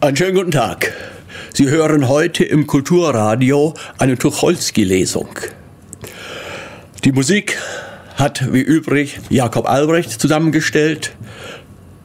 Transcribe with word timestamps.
Einen 0.00 0.16
schönen 0.16 0.36
guten 0.36 0.50
Tag. 0.50 0.92
Sie 1.52 1.68
hören 1.68 2.08
heute 2.08 2.44
im 2.44 2.66
Kulturradio 2.66 3.74
eine 3.98 4.16
Tucholsky-Lesung. 4.16 5.28
Die 7.04 7.12
Musik 7.12 7.58
hat 8.14 8.52
wie 8.52 8.60
übrig 8.60 9.20
Jakob 9.28 9.68
Albrecht 9.68 10.20
zusammengestellt, 10.20 11.16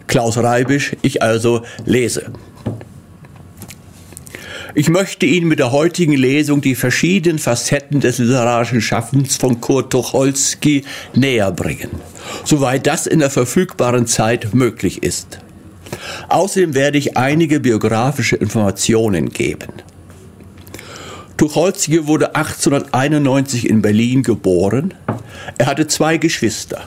Klaus 0.08 0.38
Reibisch, 0.38 0.96
ich 1.02 1.22
also 1.22 1.64
lese. 1.86 2.32
Ich 4.76 4.90
möchte 4.90 5.26
Ihnen 5.26 5.48
mit 5.48 5.60
der 5.60 5.72
heutigen 5.72 6.14
Lesung 6.14 6.62
die 6.62 6.76
verschiedenen 6.76 7.40
Facetten 7.40 8.00
des 8.00 8.18
literarischen 8.18 8.82
Schaffens 8.82 9.38
von 9.38 9.62
Kurt 9.62 9.92
Tucholsky 9.92 10.84
näher 11.14 11.52
bringen, 11.52 11.92
soweit 12.44 12.88
das 12.88 13.08
in 13.08 13.20
der 13.20 13.30
verfügbaren 13.30 14.08
Zeit 14.08 14.54
möglich 14.54 15.04
ist. 15.04 15.40
Außerdem 16.30 16.74
werde 16.74 16.98
ich 16.98 17.18
einige 17.18 17.60
biografische 17.60 18.36
Informationen 18.36 19.30
geben. 19.30 19.70
Tucholsky 21.38 22.08
wurde 22.08 22.36
1891 22.36 23.70
in 23.70 23.82
Berlin 23.82 24.24
geboren. 24.24 24.94
Er 25.58 25.66
hatte 25.66 25.88
zwei 25.88 26.18
Geschwister. 26.18 26.84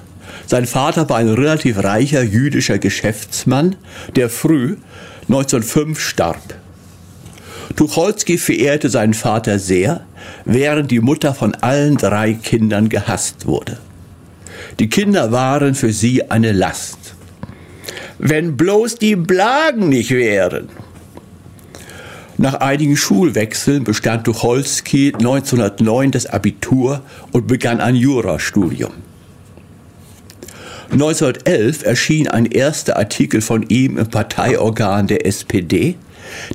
Sein 0.46 0.66
Vater 0.66 1.08
war 1.08 1.18
ein 1.18 1.28
relativ 1.28 1.82
reicher 1.82 2.22
jüdischer 2.22 2.78
Geschäftsmann, 2.78 3.76
der 4.14 4.30
früh 4.30 4.76
1905 5.28 5.98
starb. 6.00 6.54
Tucholsky 7.74 8.38
verehrte 8.38 8.88
seinen 8.88 9.14
Vater 9.14 9.58
sehr, 9.58 10.06
während 10.44 10.90
die 10.90 11.00
Mutter 11.00 11.34
von 11.34 11.54
allen 11.56 11.96
drei 11.96 12.34
Kindern 12.34 12.88
gehasst 12.88 13.46
wurde. 13.46 13.78
Die 14.78 14.88
Kinder 14.88 15.32
waren 15.32 15.74
für 15.74 15.92
sie 15.92 16.30
eine 16.30 16.52
Last. 16.52 17.05
Wenn 18.18 18.56
bloß 18.56 18.96
die 18.96 19.16
Blagen 19.16 19.88
nicht 19.88 20.10
wären. 20.10 20.68
Nach 22.38 22.54
einigen 22.54 22.96
Schulwechseln 22.96 23.84
bestand 23.84 24.24
Tucholsky 24.24 25.12
1909 25.14 26.10
das 26.10 26.26
Abitur 26.26 27.02
und 27.32 27.46
begann 27.46 27.80
ein 27.80 27.96
Jurastudium. 27.96 28.92
1911 30.92 31.84
erschien 31.84 32.28
ein 32.28 32.46
erster 32.46 32.96
Artikel 32.96 33.40
von 33.40 33.62
ihm 33.68 33.96
im 33.96 34.08
Parteiorgan 34.08 35.06
der 35.06 35.26
SPD, 35.26 35.96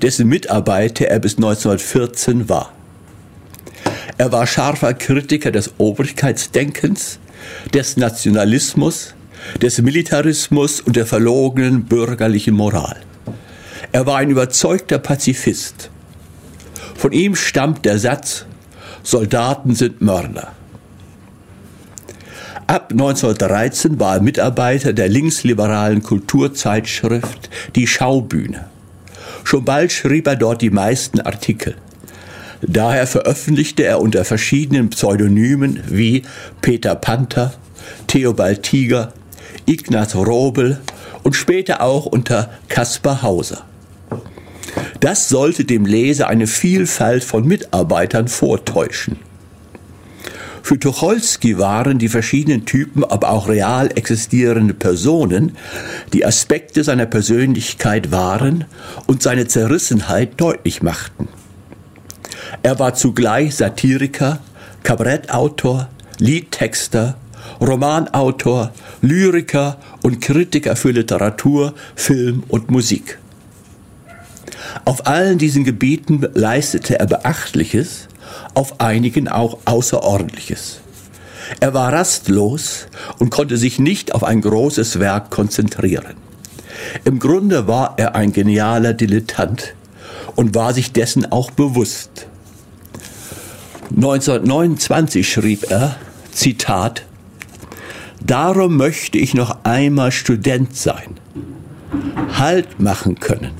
dessen 0.01 0.27
Mitarbeiter 0.27 1.07
er 1.07 1.19
bis 1.19 1.37
1914 1.37 2.47
war. 2.47 2.71
Er 4.17 4.31
war 4.31 4.45
scharfer 4.45 4.93
Kritiker 4.93 5.51
des 5.51 5.73
Obrigkeitsdenkens, 5.79 7.19
des 7.73 7.97
Nationalismus, 7.97 9.15
des 9.61 9.81
Militarismus 9.81 10.81
und 10.81 10.95
der 10.95 11.05
verlogenen 11.05 11.85
bürgerlichen 11.85 12.55
Moral. 12.55 12.97
Er 13.91 14.05
war 14.05 14.17
ein 14.17 14.29
überzeugter 14.29 14.99
Pazifist. 14.99 15.89
Von 16.95 17.11
ihm 17.11 17.35
stammt 17.35 17.85
der 17.85 17.99
Satz, 17.99 18.45
Soldaten 19.03 19.75
sind 19.75 20.01
Mörder. 20.01 20.53
Ab 22.67 22.91
1913 22.91 23.99
war 23.99 24.15
er 24.15 24.21
Mitarbeiter 24.21 24.93
der 24.93 25.09
linksliberalen 25.09 26.03
Kulturzeitschrift 26.03 27.49
Die 27.75 27.87
Schaubühne. 27.87 28.67
Schon 29.43 29.65
bald 29.65 29.91
schrieb 29.91 30.27
er 30.27 30.37
dort 30.37 30.61
die 30.61 30.69
meisten 30.69 31.19
Artikel. 31.19 31.75
Daher 32.61 33.07
veröffentlichte 33.07 33.83
er 33.83 33.99
unter 33.99 34.23
verschiedenen 34.23 34.89
Pseudonymen 34.89 35.81
wie 35.87 36.21
Peter 36.61 36.95
Panther, 36.95 37.53
Theobald 38.07 38.63
Tiger, 38.63 39.11
Ignaz 39.65 40.15
Robel 40.15 40.79
und 41.23 41.35
später 41.35 41.81
auch 41.81 42.05
unter 42.05 42.49
Caspar 42.67 43.21
Hauser. 43.21 43.65
Das 44.99 45.29
sollte 45.29 45.65
dem 45.65 45.85
Leser 45.85 46.27
eine 46.27 46.47
Vielfalt 46.47 47.23
von 47.23 47.47
Mitarbeitern 47.47 48.27
vortäuschen. 48.27 49.17
Für 50.63 50.77
Tucholsky 50.77 51.57
waren 51.57 51.97
die 51.97 52.07
verschiedenen 52.07 52.65
Typen 52.65 53.03
aber 53.03 53.31
auch 53.31 53.49
real 53.49 53.89
existierende 53.95 54.73
Personen, 54.73 55.57
die 56.13 56.23
Aspekte 56.23 56.83
seiner 56.83 57.07
Persönlichkeit 57.07 58.11
waren 58.11 58.65
und 59.07 59.23
seine 59.23 59.47
Zerrissenheit 59.47 60.39
deutlich 60.39 60.83
machten. 60.83 61.27
Er 62.63 62.77
war 62.77 62.93
zugleich 62.93 63.55
Satiriker, 63.55 64.39
Kabarettautor, 64.83 65.89
Liedtexter, 66.19 67.17
Romanautor, 67.61 68.71
Lyriker 69.01 69.77
und 70.01 70.19
Kritiker 70.19 70.75
für 70.75 70.91
Literatur, 70.91 71.73
Film 71.95 72.43
und 72.47 72.71
Musik. 72.71 73.19
Auf 74.83 75.05
allen 75.05 75.37
diesen 75.37 75.63
Gebieten 75.63 76.25
leistete 76.33 76.99
er 76.99 77.05
Beachtliches, 77.05 78.07
auf 78.55 78.81
einigen 78.81 79.27
auch 79.27 79.59
Außerordentliches. 79.65 80.81
Er 81.59 81.73
war 81.73 81.93
rastlos 81.93 82.87
und 83.19 83.29
konnte 83.29 83.57
sich 83.57 83.77
nicht 83.77 84.15
auf 84.15 84.23
ein 84.23 84.41
großes 84.41 84.99
Werk 84.99 85.29
konzentrieren. 85.29 86.15
Im 87.03 87.19
Grunde 87.19 87.67
war 87.67 87.93
er 87.97 88.15
ein 88.15 88.33
genialer 88.33 88.93
Dilettant 88.93 89.75
und 90.35 90.55
war 90.55 90.73
sich 90.73 90.93
dessen 90.93 91.31
auch 91.31 91.51
bewusst. 91.51 92.27
1929 93.95 95.29
schrieb 95.29 95.69
er, 95.69 95.97
Zitat, 96.31 97.03
Darum 98.25 98.77
möchte 98.77 99.17
ich 99.17 99.33
noch 99.33 99.63
einmal 99.63 100.11
Student 100.11 100.75
sein, 100.75 101.15
Halt 102.37 102.79
machen 102.79 103.19
können, 103.19 103.51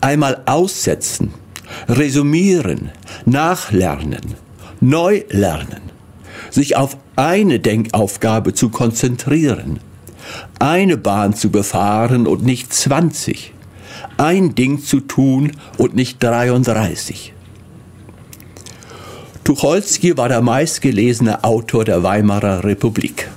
einmal 0.00 0.42
aussetzen, 0.46 1.34
resümieren, 1.88 2.90
nachlernen, 3.26 4.34
neu 4.80 5.24
lernen, 5.28 5.82
sich 6.50 6.76
auf 6.76 6.96
eine 7.16 7.60
Denkaufgabe 7.60 8.54
zu 8.54 8.70
konzentrieren, 8.70 9.80
eine 10.58 10.96
Bahn 10.96 11.34
zu 11.34 11.50
befahren 11.50 12.26
und 12.26 12.44
nicht 12.44 12.72
20, 12.72 13.52
ein 14.16 14.54
Ding 14.54 14.82
zu 14.82 15.00
tun 15.00 15.52
und 15.76 15.94
nicht 15.94 16.22
33. 16.22 17.34
Tucholsky 19.44 20.16
war 20.16 20.28
der 20.28 20.40
meistgelesene 20.40 21.42
Autor 21.42 21.84
der 21.84 22.04
Weimarer 22.04 22.62
Republik. 22.62 23.28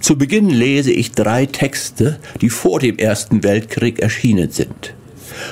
Zu 0.00 0.16
Beginn 0.16 0.48
lese 0.48 0.90
ich 0.90 1.12
drei 1.12 1.44
Texte, 1.44 2.18
die 2.40 2.48
vor 2.48 2.80
dem 2.80 2.96
Ersten 2.96 3.42
Weltkrieg 3.42 3.98
erschienen 3.98 4.50
sind. 4.50 4.94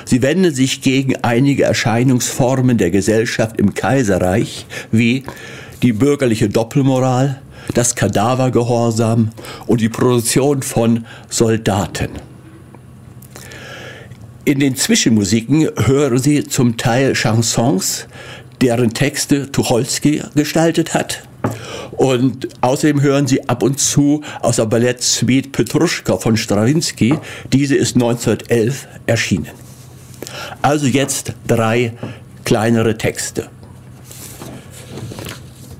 Sie 0.05 0.23
wenden 0.23 0.51
sich 0.51 0.81
gegen 0.81 1.15
einige 1.17 1.63
Erscheinungsformen 1.63 2.79
der 2.79 2.89
Gesellschaft 2.89 3.59
im 3.59 3.75
Kaiserreich, 3.75 4.65
wie 4.91 5.23
die 5.83 5.93
bürgerliche 5.93 6.49
Doppelmoral, 6.49 7.39
das 7.75 7.93
Kadavergehorsam 7.93 9.29
und 9.67 9.79
die 9.79 9.89
Produktion 9.89 10.63
von 10.63 11.05
Soldaten. 11.29 12.09
In 14.47 14.59
den 14.59 14.77
Zwischenmusiken 14.77 15.69
hören 15.75 16.17
Sie 16.19 16.45
zum 16.45 16.77
Teil 16.77 17.13
Chansons, 17.13 18.07
deren 18.61 18.93
Texte 18.93 19.51
Tucholsky 19.51 20.21
gestaltet 20.35 20.93
hat. 20.93 21.23
Und 21.91 22.47
außerdem 22.61 23.01
hören 23.01 23.27
Sie 23.27 23.47
ab 23.47 23.63
und 23.63 23.79
zu 23.79 24.21
aus 24.41 24.57
der 24.57 24.65
Ballettsuite 24.65 25.49
Petruschka 25.49 26.17
von 26.17 26.37
Strawinsky. 26.37 27.17
Diese 27.53 27.75
ist 27.75 27.95
1911 27.95 28.87
erschienen. 29.05 29.47
Also 30.61 30.87
jetzt 30.87 31.33
drei 31.47 31.93
kleinere 32.43 32.97
Texte. 32.97 33.49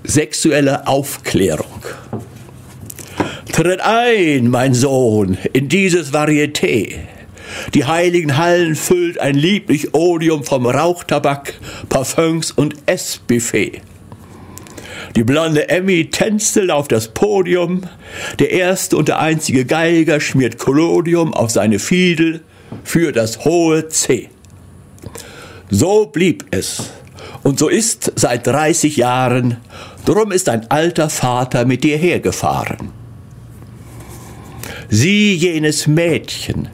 Sexuelle 0.03 0.87
Aufklärung. 0.87 1.83
Tritt 3.51 3.81
ein, 3.81 4.49
mein 4.49 4.73
Sohn, 4.73 5.37
in 5.53 5.67
dieses 5.67 6.13
Varieté. 6.13 6.95
Die 7.73 7.85
heiligen 7.85 8.37
Hallen 8.37 8.75
füllt 8.75 9.19
ein 9.19 9.35
lieblich 9.35 9.93
Odium 9.93 10.43
vom 10.43 10.65
Rauchtabak, 10.65 11.53
Parfums 11.89 12.51
und 12.51 12.75
Essbuffet. 12.85 13.81
Die 15.15 15.23
blonde 15.23 15.69
Emmy 15.69 16.09
tänzelt 16.09 16.69
auf 16.69 16.87
das 16.87 17.07
Podium, 17.09 17.81
der 18.39 18.51
erste 18.51 18.97
und 18.97 19.07
der 19.07 19.19
einzige 19.19 19.65
Geiger 19.65 20.19
schmiert 20.19 20.57
Collodium 20.57 21.33
auf 21.33 21.49
seine 21.49 21.79
Fiedel 21.79 22.41
für 22.83 23.11
das 23.11 23.45
hohe 23.45 23.87
C. 23.87 24.29
So 25.69 26.05
blieb 26.05 26.45
es. 26.51 26.91
Und 27.43 27.59
so 27.59 27.67
ist 27.67 28.13
seit 28.15 28.45
30 28.47 28.97
Jahren, 28.97 29.57
drum 30.05 30.31
ist 30.31 30.49
ein 30.49 30.69
alter 30.69 31.09
Vater 31.09 31.65
mit 31.65 31.83
dir 31.83 31.97
hergefahren. 31.97 32.91
Sieh 34.89 35.33
jenes 35.33 35.87
Mädchen, 35.87 36.69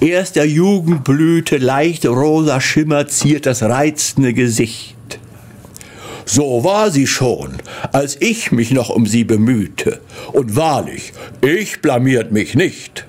erst 0.00 0.36
der 0.36 0.46
Jugendblüte 0.46 1.58
leicht 1.58 2.06
rosa 2.06 2.60
Schimmer 2.60 3.06
ziert 3.06 3.46
das 3.46 3.62
reizende 3.62 4.34
Gesicht. 4.34 4.96
So 6.24 6.64
war 6.64 6.90
sie 6.90 7.06
schon, 7.06 7.58
als 7.92 8.16
ich 8.20 8.52
mich 8.52 8.70
noch 8.70 8.90
um 8.90 9.06
sie 9.06 9.24
bemühte. 9.24 10.00
Und 10.32 10.56
wahrlich, 10.56 11.12
ich 11.40 11.80
blamiert 11.80 12.32
mich 12.32 12.54
nicht. 12.54 13.06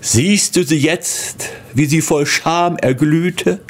Siehst 0.00 0.56
du 0.56 0.64
sie 0.64 0.78
jetzt, 0.78 1.48
wie 1.72 1.86
sie 1.86 2.02
voll 2.02 2.26
Scham 2.26 2.76
erglühte? 2.76 3.60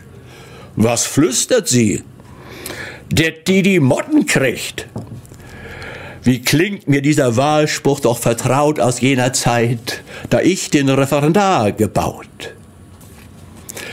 Was 0.77 1.07
flüstert 1.07 1.69
sie? 1.69 2.03
Der 3.11 3.31
die 3.31 3.63
die 3.63 3.81
Motten 3.81 4.27
kriegt. 4.27 4.89
Wie 6.25 6.41
klingt 6.41 6.89
mir 6.89 7.03
dieser 7.03 7.37
Wahlspruch 7.37 8.01
doch 8.01 8.19
vertraut 8.19 8.81
aus 8.81 9.03
jener 9.03 9.35
Zeit, 9.35 10.03
da 10.31 10.41
ich 10.41 10.71
den 10.71 10.89
Referendar 10.89 11.73
gebaut. 11.73 12.55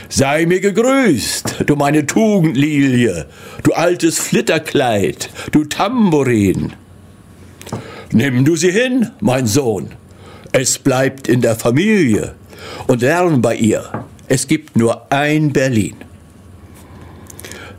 Sei 0.08 0.46
mir 0.46 0.60
gegrüßt, 0.60 1.64
du 1.66 1.76
meine 1.76 2.06
Tugendlilie, 2.06 3.26
du 3.62 3.72
altes 3.72 4.18
Flitterkleid, 4.18 5.28
du 5.52 5.64
Tambourin. 5.64 6.72
Nimm 8.12 8.46
du 8.46 8.56
sie 8.56 8.72
hin, 8.72 9.10
mein 9.20 9.46
Sohn, 9.46 9.90
es 10.52 10.78
bleibt 10.78 11.28
in 11.28 11.42
der 11.42 11.56
Familie 11.56 12.34
und 12.86 13.02
lern 13.02 13.42
bei 13.42 13.56
ihr. 13.56 14.06
Es 14.28 14.48
gibt 14.48 14.76
nur 14.76 15.12
ein 15.12 15.52
Berlin. 15.52 15.96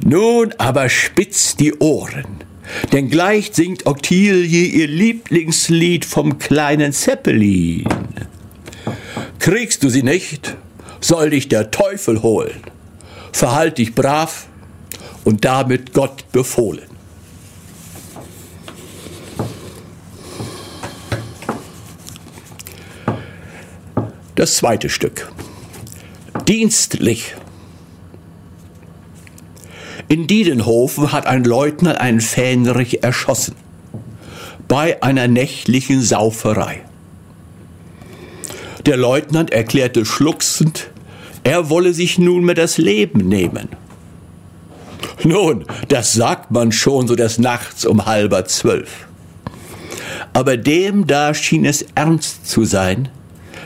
Nun 0.03 0.53
aber 0.57 0.89
spitzt 0.89 1.59
die 1.59 1.73
Ohren, 1.79 2.43
denn 2.91 3.09
gleich 3.09 3.51
singt 3.53 3.85
Octilie 3.85 4.65
ihr 4.65 4.87
Lieblingslied 4.87 6.05
vom 6.05 6.37
kleinen 6.39 6.93
Zeppelin. 6.93 7.85
Kriegst 9.39 9.83
du 9.83 9.89
sie 9.89 10.03
nicht, 10.03 10.55
soll 11.01 11.31
dich 11.31 11.49
der 11.49 11.71
Teufel 11.71 12.21
holen. 12.21 12.61
Verhalt 13.31 13.77
dich 13.77 13.93
brav 13.93 14.47
und 15.23 15.43
damit 15.43 15.93
Gott 15.93 16.31
befohlen. 16.31 16.93
Das 24.35 24.55
zweite 24.55 24.89
Stück. 24.89 25.31
Dienstlich. 26.47 27.35
In 30.13 30.27
Diedenhofen 30.27 31.11
hat 31.11 31.25
ein 31.25 31.43
Leutnant 31.43 31.99
einen 31.99 32.21
Fähnrich 32.21 33.01
erschossen. 33.01 33.55
Bei 34.67 35.01
einer 35.01 35.27
nächtlichen 35.27 36.03
Sauferei. 36.03 36.81
Der 38.85 38.95
Leutnant 38.95 39.49
erklärte 39.51 40.05
schluchzend, 40.05 40.91
er 41.43 41.71
wolle 41.71 41.95
sich 41.95 42.19
nunmehr 42.19 42.53
das 42.53 42.77
Leben 42.77 43.27
nehmen. 43.27 43.69
Nun, 45.23 45.65
das 45.87 46.13
sagt 46.13 46.51
man 46.51 46.71
schon 46.71 47.07
so 47.07 47.15
des 47.15 47.39
Nachts 47.39 47.83
um 47.83 48.05
halber 48.05 48.45
zwölf. 48.45 49.07
Aber 50.31 50.57
dem 50.57 51.07
da 51.07 51.33
schien 51.33 51.65
es 51.65 51.87
ernst 51.95 52.47
zu 52.47 52.65
sein, 52.65 53.09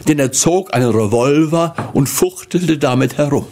denn 0.07 0.17
er 0.17 0.31
zog 0.31 0.73
einen 0.73 0.91
Revolver 0.91 1.75
und 1.91 2.07
fuchtelte 2.07 2.77
damit 2.77 3.17
herum. 3.17 3.47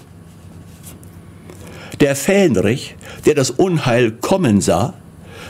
Der 2.00 2.16
Fähnrich, 2.16 2.96
der 3.26 3.36
das 3.36 3.52
Unheil 3.52 4.12
kommen 4.12 4.62
sah, 4.62 4.94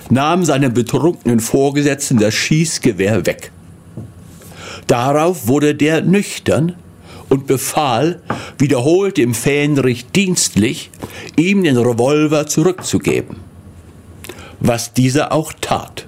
nahm 0.10 0.46
seinem 0.46 0.74
betrunkenen 0.74 1.40
Vorgesetzten 1.40 2.18
das 2.18 2.34
Schießgewehr 2.34 3.26
weg. 3.26 3.52
Darauf 4.88 5.48
wurde 5.48 5.74
der 5.74 6.02
nüchtern 6.02 6.76
und 7.30 7.48
befahl, 7.48 8.22
wiederholt 8.58 9.18
dem 9.18 9.34
Fähnrich 9.34 10.06
dienstlich, 10.12 10.92
ihm 11.36 11.64
den 11.64 11.78
Revolver 11.78 12.46
zurückzugeben. 12.46 13.38
Was 14.60 14.94
dieser 14.94 15.32
auch 15.32 15.52
tat. 15.60 16.06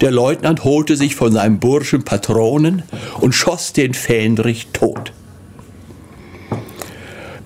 Der 0.00 0.10
Leutnant 0.10 0.64
holte 0.64 0.96
sich 0.96 1.14
von 1.14 1.32
seinem 1.32 1.58
Burschen 1.58 2.04
Patronen 2.04 2.82
und 3.20 3.34
schoss 3.34 3.72
den 3.72 3.94
Fähnrich 3.94 4.68
tot. 4.72 5.12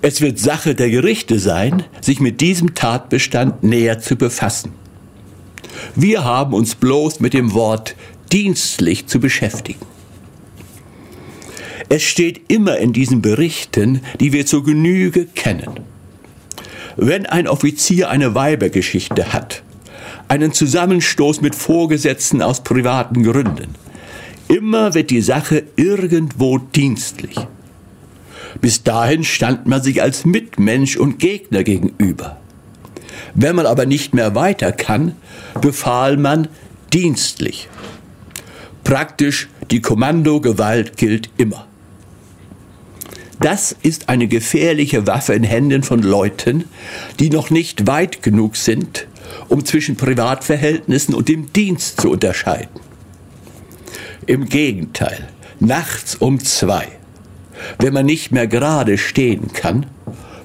Es 0.05 0.19
wird 0.19 0.37
Sache 0.37 0.75
der 0.75 0.89
Gerichte 0.89 1.39
sein, 1.39 1.83
sich 2.01 2.19
mit 2.19 2.41
diesem 2.41 2.75
Tatbestand 2.75 3.63
näher 3.63 3.99
zu 3.99 4.17
befassen. 4.17 4.73
Wir 5.95 6.25
haben 6.25 6.53
uns 6.53 6.75
bloß 6.75 7.21
mit 7.21 7.33
dem 7.33 7.53
Wort 7.53 7.95
dienstlich 8.29 9.07
zu 9.07 9.21
beschäftigen. 9.21 9.79
Es 11.87 12.03
steht 12.03 12.51
immer 12.51 12.79
in 12.79 12.91
diesen 12.91 13.21
Berichten, 13.21 14.01
die 14.19 14.33
wir 14.33 14.45
zur 14.45 14.65
Genüge 14.65 15.25
kennen. 15.25 15.79
Wenn 16.97 17.25
ein 17.25 17.47
Offizier 17.47 18.09
eine 18.09 18.35
Weibergeschichte 18.35 19.31
hat, 19.31 19.63
einen 20.27 20.51
Zusammenstoß 20.51 21.39
mit 21.39 21.55
Vorgesetzten 21.55 22.41
aus 22.41 22.61
privaten 22.61 23.23
Gründen, 23.23 23.75
immer 24.49 24.95
wird 24.95 25.11
die 25.11 25.21
Sache 25.21 25.63
irgendwo 25.77 26.57
dienstlich. 26.57 27.37
Bis 28.61 28.83
dahin 28.83 29.23
stand 29.23 29.65
man 29.65 29.81
sich 29.81 30.01
als 30.01 30.25
Mitmensch 30.25 30.97
und 30.97 31.19
Gegner 31.19 31.63
gegenüber. 31.63 32.37
Wenn 33.35 33.55
man 33.55 33.65
aber 33.65 33.85
nicht 33.85 34.13
mehr 34.13 34.35
weiter 34.35 34.71
kann, 34.71 35.15
befahl 35.61 36.17
man 36.17 36.47
dienstlich. 36.91 37.69
Praktisch 38.83 39.49
die 39.71 39.81
Kommandogewalt 39.81 40.97
gilt 40.97 41.29
immer. 41.37 41.67
Das 43.39 43.75
ist 43.81 44.09
eine 44.09 44.27
gefährliche 44.27 45.07
Waffe 45.07 45.33
in 45.33 45.43
Händen 45.43 45.83
von 45.83 46.01
Leuten, 46.01 46.65
die 47.19 47.29
noch 47.29 47.49
nicht 47.49 47.87
weit 47.87 48.21
genug 48.21 48.55
sind, 48.55 49.07
um 49.49 49.65
zwischen 49.65 49.97
Privatverhältnissen 49.97 51.13
und 51.13 51.27
dem 51.27 51.51
Dienst 51.51 51.99
zu 52.01 52.11
unterscheiden. 52.11 52.79
Im 54.25 54.45
Gegenteil, 54.45 55.27
nachts 55.59 56.15
um 56.15 56.39
zwei 56.39 56.87
wenn 57.79 57.93
man 57.93 58.05
nicht 58.05 58.31
mehr 58.31 58.47
gerade 58.47 58.97
stehen 58.97 59.53
kann, 59.53 59.85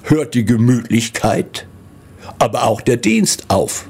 hört 0.03 0.33
die 0.33 0.45
Gemütlichkeit, 0.45 1.67
aber 2.39 2.63
auch 2.63 2.81
der 2.81 2.97
Dienst 2.97 3.45
auf. 3.49 3.87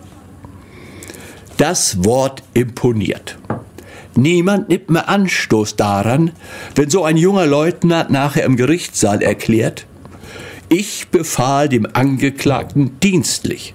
Das 1.57 2.03
Wort 2.05 2.43
imponiert. 2.53 3.37
Niemand 4.15 4.69
nimmt 4.69 4.89
mehr 4.89 5.07
Anstoß 5.07 5.75
daran, 5.75 6.31
wenn 6.75 6.89
so 6.89 7.03
ein 7.03 7.17
junger 7.17 7.45
Leutnant 7.45 8.09
nachher 8.09 8.43
im 8.43 8.57
Gerichtssaal 8.57 9.21
erklärt, 9.21 9.85
ich 10.67 11.07
befahl 11.09 11.69
dem 11.69 11.87
Angeklagten 11.91 12.99
dienstlich. 13.01 13.73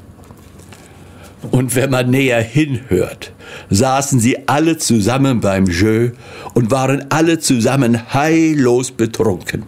Und 1.50 1.74
wenn 1.74 1.90
man 1.90 2.10
näher 2.10 2.40
hinhört, 2.42 3.32
saßen 3.70 4.20
sie 4.20 4.48
alle 4.48 4.78
zusammen 4.78 5.40
beim 5.40 5.66
Jeu 5.66 6.10
und 6.54 6.70
waren 6.70 7.06
alle 7.10 7.38
zusammen 7.38 8.14
heillos 8.14 8.90
betrunken. 8.90 9.64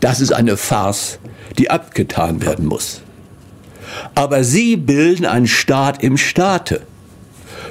Das 0.00 0.20
ist 0.20 0.32
eine 0.32 0.56
Farce, 0.56 1.18
die 1.58 1.70
abgetan 1.70 2.42
werden 2.42 2.66
muss. 2.66 3.02
Aber 4.14 4.44
sie 4.44 4.76
bilden 4.76 5.26
einen 5.26 5.46
Staat 5.46 6.02
im 6.02 6.16
Staate. 6.16 6.82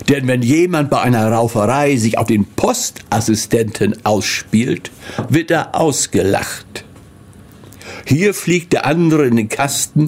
Denn 0.07 0.27
wenn 0.27 0.41
jemand 0.41 0.89
bei 0.89 1.01
einer 1.01 1.31
Rauferei 1.31 1.95
sich 1.97 2.17
auf 2.17 2.27
den 2.27 2.45
Postassistenten 2.45 4.05
ausspielt, 4.05 4.91
wird 5.29 5.51
er 5.51 5.75
ausgelacht. 5.75 6.85
Hier 8.09 8.33
fliegt 8.33 8.73
der 8.73 8.87
andere 8.87 9.27
in 9.27 9.35
den 9.35 9.49
Kasten, 9.49 10.07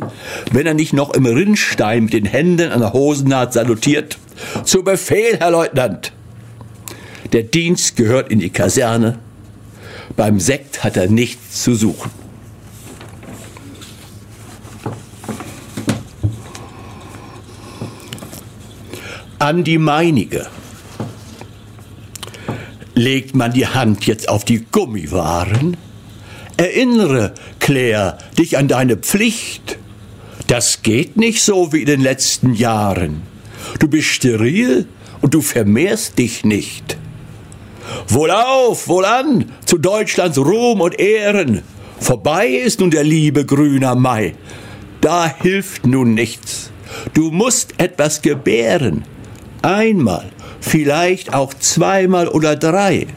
wenn 0.52 0.66
er 0.66 0.74
nicht 0.74 0.92
noch 0.92 1.14
im 1.14 1.28
Rinnstein 1.28 2.06
mit 2.06 2.14
den 2.14 2.26
Händen 2.26 2.72
an 2.72 2.80
der 2.80 2.94
Hosennaht 2.94 3.54
salutiert. 3.54 4.18
Zu 4.64 4.84
Befehl, 4.84 5.38
Herr 5.38 5.52
Leutnant! 5.52 6.12
Der 7.32 7.44
Dienst 7.44 7.98
gehört 7.98 8.32
in 8.32 8.40
die 8.40 8.50
Kaserne. 8.50 9.20
Beim 10.18 10.40
Sekt 10.40 10.84
hat 10.84 10.98
er 10.98 11.10
nichts 11.10 11.62
zu 11.62 11.76
suchen. 11.76 12.10
An 19.38 19.64
die 19.64 19.78
meinige. 19.78 20.48
Legt 22.96 23.36
man 23.36 23.54
die 23.54 23.68
Hand 23.68 24.08
jetzt 24.08 24.28
auf 24.28 24.44
die 24.44 24.66
Gummiwaren? 24.72 25.78
Erinnere, 26.58 27.34
Claire, 27.60 28.18
dich 28.38 28.58
an 28.58 28.68
deine 28.68 28.98
Pflicht. 28.98 29.78
Das 30.48 30.82
geht 30.82 31.18
nicht 31.18 31.42
so 31.42 31.72
wie 31.74 31.82
in 31.82 31.86
den 31.86 32.02
letzten 32.02 32.54
Jahren. 32.54 33.22
Du 33.80 33.88
bist 33.88 34.08
steril 34.08 34.86
und 35.22 35.34
du 35.34 35.42
vermehrst 35.42 36.18
dich 36.20 36.44
nicht. 36.44 36.98
Wohlauf, 38.08 38.88
wohlan, 38.88 39.52
zu 39.66 39.78
Deutschlands 39.78 40.38
Ruhm 40.38 40.82
und 40.82 41.00
Ehren. 41.00 41.62
Vorbei 42.00 42.48
ist 42.48 42.80
nun 42.80 42.92
der 42.92 43.04
liebe 43.04 43.46
grüner 43.46 43.96
Mai. 43.96 44.36
Da 45.02 45.34
hilft 45.42 45.86
nun 45.86 46.14
nichts. 46.14 46.72
Du 47.14 47.32
musst 47.32 47.74
etwas 47.78 48.22
gebären. 48.22 49.04
Einmal, 49.62 50.30
vielleicht 50.60 51.34
auch 51.34 51.54
zweimal 51.54 52.28
oder 52.28 52.56
drei. 52.56 53.08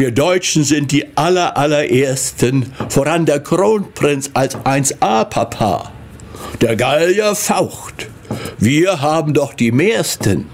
Wir 0.00 0.12
Deutschen 0.12 0.64
sind 0.64 0.92
die 0.92 1.14
aller, 1.14 1.58
allerersten, 1.58 2.72
voran 2.88 3.26
der 3.26 3.40
Kronprinz 3.40 4.30
als 4.32 4.56
1A-Papa. 4.56 5.92
Der 6.62 6.74
Gallier 6.74 7.34
faucht. 7.34 8.08
Wir 8.58 9.02
haben 9.02 9.34
doch 9.34 9.52
die 9.52 9.72
mehrsten. 9.72 10.46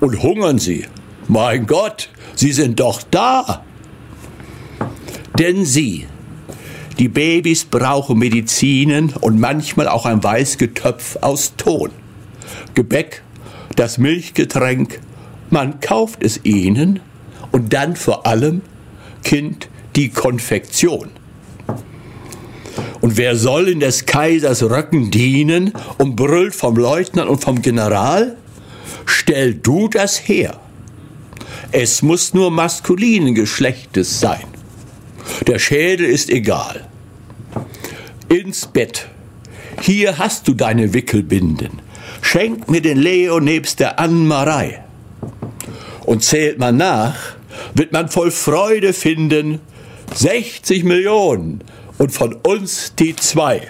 Und 0.00 0.22
hungern 0.22 0.58
sie. 0.58 0.86
Mein 1.28 1.66
Gott, 1.66 2.08
Sie 2.34 2.50
sind 2.50 2.80
doch 2.80 3.02
da. 3.10 3.62
Denn 5.38 5.66
sie, 5.66 6.06
die 6.98 7.08
Babys 7.08 7.66
brauchen 7.66 8.18
Medizinen 8.18 9.12
und 9.20 9.38
manchmal 9.38 9.86
auch 9.86 10.06
ein 10.06 10.24
Weißgetöpf 10.24 11.16
aus 11.20 11.56
Ton. 11.58 11.90
Gebäck, 12.72 13.22
das 13.74 13.98
Milchgetränk, 13.98 15.00
man 15.50 15.80
kauft 15.80 16.22
es 16.22 16.42
ihnen 16.42 17.00
und 17.52 17.72
dann 17.72 17.96
vor 17.96 18.26
allem, 18.26 18.62
Kind, 19.22 19.68
die 19.96 20.10
Konfektion. 20.10 21.10
Und 23.00 23.16
wer 23.16 23.36
soll 23.36 23.68
in 23.68 23.80
des 23.80 24.06
Kaisers 24.06 24.62
Röcken 24.62 25.10
dienen 25.10 25.72
und 25.98 26.16
brüllt 26.16 26.54
vom 26.54 26.76
Leutnant 26.76 27.28
und 27.28 27.42
vom 27.42 27.62
General? 27.62 28.36
Stell 29.04 29.54
du 29.54 29.88
das 29.88 30.28
her. 30.28 30.60
Es 31.72 32.02
muss 32.02 32.34
nur 32.34 32.50
maskulinen 32.50 33.34
Geschlechtes 33.34 34.20
sein. 34.20 34.44
Der 35.46 35.58
Schädel 35.58 36.06
ist 36.06 36.30
egal. 36.30 36.86
Ins 38.28 38.66
Bett. 38.66 39.06
Hier 39.80 40.18
hast 40.18 40.48
du 40.48 40.54
deine 40.54 40.94
Wickelbinden. 40.94 41.80
Schenk 42.22 42.70
mir 42.70 42.80
den 42.80 42.98
Leo 42.98 43.40
nebst 43.40 43.80
der 43.80 43.98
Anmarei. 43.98 44.82
Und 46.04 46.24
zählt 46.24 46.58
man 46.58 46.76
nach, 46.76 47.35
wird 47.74 47.92
man 47.92 48.08
voll 48.08 48.30
Freude 48.30 48.92
finden, 48.92 49.60
60 50.14 50.84
Millionen 50.84 51.62
und 51.98 52.12
von 52.12 52.34
uns 52.34 52.94
die 52.98 53.16
zwei. 53.16 53.62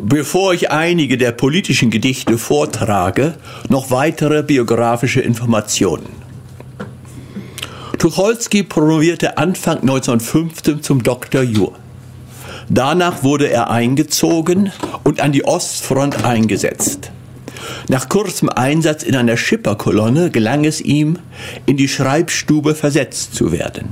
Bevor 0.00 0.54
ich 0.54 0.70
einige 0.70 1.18
der 1.18 1.32
politischen 1.32 1.90
Gedichte 1.90 2.38
vortrage, 2.38 3.34
noch 3.68 3.90
weitere 3.90 4.42
biografische 4.42 5.20
Informationen. 5.20 6.08
Tucholsky 7.98 8.62
promovierte 8.62 9.38
Anfang 9.38 9.80
1915 9.80 10.82
zum 10.82 11.02
Dr. 11.02 11.42
Jur. 11.42 11.72
Danach 12.68 13.24
wurde 13.24 13.50
er 13.50 13.70
eingezogen 13.70 14.70
und 15.02 15.20
an 15.20 15.32
die 15.32 15.44
Ostfront 15.44 16.24
eingesetzt. 16.24 17.10
Nach 17.88 18.08
kurzem 18.08 18.48
Einsatz 18.48 19.02
in 19.02 19.16
einer 19.16 19.36
Schipperkolonne 19.36 20.30
gelang 20.30 20.64
es 20.64 20.80
ihm, 20.80 21.18
in 21.66 21.76
die 21.76 21.88
Schreibstube 21.88 22.74
versetzt 22.74 23.34
zu 23.34 23.52
werden. 23.52 23.88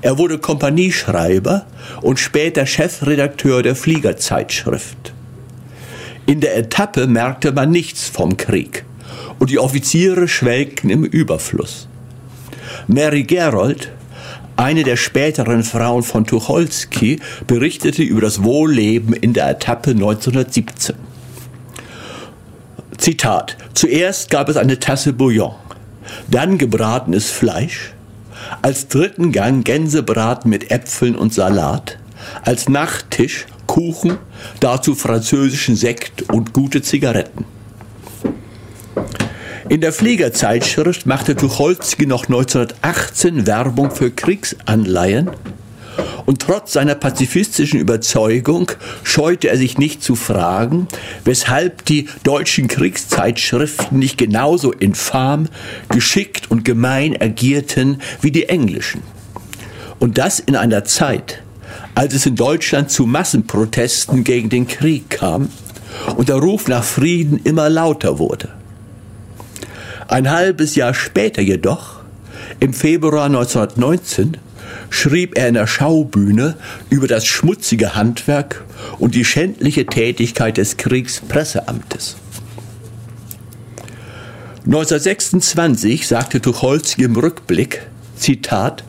Er 0.00 0.18
wurde 0.18 0.38
Kompanieschreiber 0.38 1.66
und 2.00 2.18
später 2.18 2.66
Chefredakteur 2.66 3.62
der 3.62 3.76
Fliegerzeitschrift. 3.76 5.12
In 6.26 6.40
der 6.40 6.56
Etappe 6.56 7.06
merkte 7.06 7.52
man 7.52 7.70
nichts 7.70 8.08
vom 8.08 8.36
Krieg 8.36 8.84
und 9.38 9.50
die 9.50 9.58
Offiziere 9.58 10.28
schwelgten 10.28 10.90
im 10.90 11.04
Überfluss. 11.04 11.88
Mary 12.86 13.22
Gerold, 13.22 13.90
eine 14.56 14.82
der 14.82 14.96
späteren 14.96 15.62
Frauen 15.62 16.02
von 16.02 16.26
Tucholsky, 16.26 17.20
berichtete 17.46 18.02
über 18.02 18.20
das 18.20 18.42
Wohlleben 18.42 19.14
in 19.14 19.32
der 19.32 19.50
Etappe 19.50 19.90
1917. 19.90 20.94
Zitat. 23.02 23.56
Zuerst 23.74 24.30
gab 24.30 24.48
es 24.48 24.56
eine 24.56 24.78
Tasse 24.78 25.12
Bouillon, 25.12 25.56
dann 26.30 26.56
gebratenes 26.56 27.32
Fleisch, 27.32 27.94
als 28.62 28.86
dritten 28.86 29.32
Gang 29.32 29.64
Gänsebraten 29.64 30.48
mit 30.48 30.70
Äpfeln 30.70 31.16
und 31.16 31.34
Salat, 31.34 31.98
als 32.44 32.68
Nachtisch 32.68 33.46
Kuchen, 33.66 34.18
dazu 34.60 34.94
französischen 34.94 35.74
Sekt 35.74 36.30
und 36.30 36.52
gute 36.52 36.80
Zigaretten. 36.80 37.44
In 39.68 39.80
der 39.80 39.92
Fliegerzeitschrift 39.92 41.04
machte 41.04 41.34
Tucholsky 41.34 42.06
noch 42.06 42.26
1918 42.26 43.48
Werbung 43.48 43.90
für 43.90 44.12
Kriegsanleihen 44.12 45.28
und 46.26 46.40
trotz 46.40 46.72
seiner 46.72 46.94
pazifistischen 46.94 47.80
Überzeugung 47.80 48.70
scheute 49.02 49.48
er 49.48 49.56
sich 49.56 49.78
nicht 49.78 50.02
zu 50.02 50.14
fragen, 50.14 50.88
weshalb 51.24 51.84
die 51.84 52.08
deutschen 52.24 52.68
Kriegszeitschriften 52.68 53.98
nicht 53.98 54.18
genauso 54.18 54.72
infam, 54.72 55.48
geschickt 55.88 56.50
und 56.50 56.64
gemein 56.64 57.20
agierten 57.20 58.00
wie 58.20 58.30
die 58.30 58.48
englischen. 58.48 59.02
Und 59.98 60.18
das 60.18 60.40
in 60.40 60.56
einer 60.56 60.84
Zeit, 60.84 61.42
als 61.94 62.14
es 62.14 62.26
in 62.26 62.36
Deutschland 62.36 62.90
zu 62.90 63.06
Massenprotesten 63.06 64.24
gegen 64.24 64.48
den 64.48 64.66
Krieg 64.66 65.10
kam 65.10 65.48
und 66.16 66.28
der 66.28 66.36
Ruf 66.36 66.68
nach 66.68 66.84
Frieden 66.84 67.40
immer 67.44 67.68
lauter 67.68 68.18
wurde. 68.18 68.48
Ein 70.08 70.30
halbes 70.30 70.74
Jahr 70.74 70.94
später 70.94 71.42
jedoch, 71.42 72.00
im 72.60 72.74
Februar 72.74 73.26
1919, 73.26 74.36
schrieb 74.92 75.38
er 75.38 75.48
in 75.48 75.54
der 75.54 75.66
Schaubühne 75.66 76.54
über 76.90 77.08
das 77.08 77.24
schmutzige 77.24 77.94
Handwerk 77.94 78.62
und 78.98 79.14
die 79.14 79.24
schändliche 79.24 79.86
Tätigkeit 79.86 80.58
des 80.58 80.76
Kriegspresseamtes. 80.76 82.16
1926 84.66 86.06
sagte 86.06 86.40
Tucholsky 86.40 87.04
im 87.04 87.16
Rückblick, 87.16 87.82
Zitat, 88.16 88.84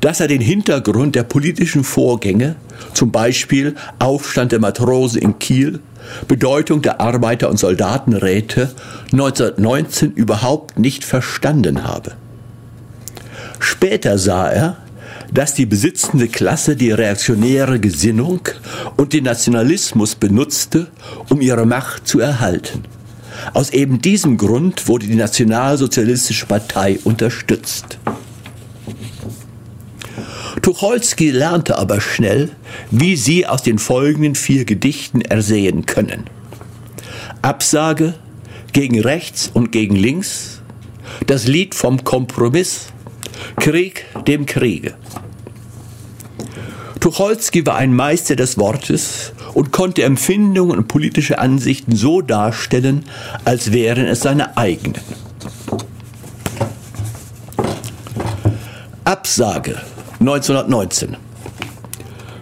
dass 0.00 0.20
er 0.20 0.26
den 0.26 0.40
Hintergrund 0.40 1.14
der 1.14 1.22
politischen 1.22 1.84
Vorgänge, 1.84 2.56
zum 2.92 3.12
Beispiel 3.12 3.76
Aufstand 3.98 4.52
der 4.52 4.58
Matrosen 4.58 5.22
in 5.22 5.38
Kiel, 5.38 5.80
Bedeutung 6.26 6.82
der 6.82 7.00
Arbeiter- 7.00 7.48
und 7.48 7.58
Soldatenräte 7.58 8.72
1919 9.12 10.12
überhaupt 10.12 10.78
nicht 10.78 11.04
verstanden 11.04 11.84
habe. 11.84 12.12
Später 13.60 14.18
sah 14.18 14.48
er, 14.48 14.76
dass 15.32 15.54
die 15.54 15.66
besitzende 15.66 16.28
Klasse 16.28 16.76
die 16.76 16.90
reaktionäre 16.90 17.80
Gesinnung 17.80 18.40
und 18.96 19.12
den 19.12 19.24
Nationalismus 19.24 20.14
benutzte, 20.14 20.88
um 21.28 21.40
ihre 21.40 21.66
Macht 21.66 22.08
zu 22.08 22.20
erhalten. 22.20 22.84
Aus 23.54 23.70
eben 23.70 24.00
diesem 24.00 24.36
Grund 24.36 24.88
wurde 24.88 25.06
die 25.06 25.14
Nationalsozialistische 25.14 26.46
Partei 26.46 26.98
unterstützt. 27.04 27.98
Tucholsky 30.62 31.30
lernte 31.30 31.78
aber 31.78 32.00
schnell, 32.00 32.50
wie 32.90 33.16
Sie 33.16 33.46
aus 33.46 33.62
den 33.62 33.78
folgenden 33.78 34.34
vier 34.34 34.64
Gedichten 34.64 35.20
ersehen 35.20 35.86
können. 35.86 36.24
Absage 37.42 38.14
gegen 38.72 39.00
rechts 39.00 39.50
und 39.52 39.70
gegen 39.72 39.96
links, 39.96 40.60
das 41.26 41.46
Lied 41.46 41.74
vom 41.74 42.04
Kompromiss, 42.04 42.88
Krieg 43.56 44.04
dem 44.26 44.46
Kriege. 44.46 44.94
Tucholsky 47.00 47.64
war 47.64 47.76
ein 47.76 47.94
Meister 47.94 48.34
des 48.36 48.58
Wortes 48.58 49.32
und 49.54 49.72
konnte 49.72 50.02
Empfindungen 50.02 50.78
und 50.78 50.88
politische 50.88 51.38
Ansichten 51.38 51.94
so 51.94 52.22
darstellen, 52.22 53.04
als 53.44 53.72
wären 53.72 54.06
es 54.06 54.20
seine 54.20 54.56
eigenen. 54.56 55.00
Absage 59.04 59.80
1919. 60.20 61.16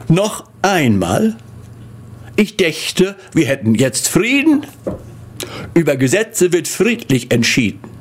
Noch 0.09 0.45
einmal, 0.63 1.37
ich 2.37 2.57
dächte, 2.57 3.17
wir 3.33 3.47
hätten 3.47 3.75
jetzt 3.75 4.09
Frieden. 4.09 4.67
Über 5.75 5.97
Gesetze 5.97 6.53
wird 6.53 6.69
friedlich 6.69 7.31
entschieden. 7.31 7.96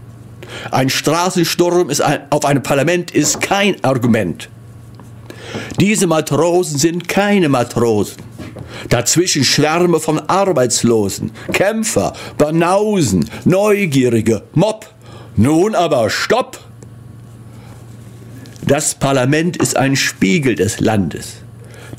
Ein 0.72 0.90
Straßensturm 0.90 1.90
ein, 1.90 2.20
auf 2.30 2.46
ein 2.46 2.64
Parlament 2.64 3.12
ist 3.12 3.42
kein 3.42 3.84
Argument. 3.84 4.50
Diese 5.80 6.08
Matrosen 6.08 6.78
sind 6.78 7.08
keine 7.08 7.50
Matrosen. 7.50 8.18
Dazwischen 8.90 9.44
Schwärme 9.44 10.00
von 10.00 10.20
Arbeitslosen, 10.20 11.32
Kämpfer, 11.54 12.14
Banausen, 12.38 13.30
Neugierige, 13.46 14.44
Mob. 14.54 14.90
Nun 15.36 15.76
aber 15.76 16.10
Stopp! 16.10 16.60
Das 18.66 18.96
Parlament 18.96 19.58
ist 19.58 19.78
ein 19.78 19.96
Spiegel 19.96 20.56
des 20.56 20.80
Landes. 20.80 21.36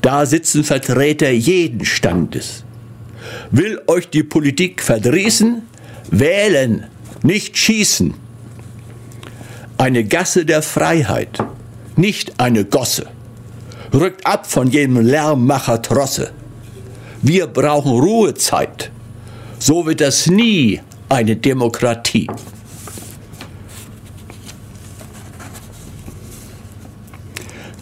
Da 0.01 0.25
sitzen 0.25 0.63
Vertreter 0.63 1.31
jeden 1.31 1.85
Standes. 1.85 2.63
Will 3.51 3.81
euch 3.87 4.09
die 4.09 4.23
Politik 4.23 4.81
verdrießen? 4.81 5.63
Wählen, 6.11 6.85
nicht 7.23 7.57
schießen. 7.57 8.13
Eine 9.77 10.03
Gasse 10.03 10.45
der 10.45 10.61
Freiheit, 10.61 11.37
nicht 11.95 12.39
eine 12.39 12.65
Gosse. 12.65 13.07
Rückt 13.93 14.25
ab 14.25 14.49
von 14.49 14.69
jedem 14.69 14.99
Lärmmacher 14.99 15.81
Trosse. 15.81 16.31
Wir 17.21 17.47
brauchen 17.47 17.91
Ruhezeit. 17.91 18.91
So 19.59 19.85
wird 19.85 20.01
das 20.01 20.27
nie 20.27 20.81
eine 21.09 21.35
Demokratie. 21.35 22.27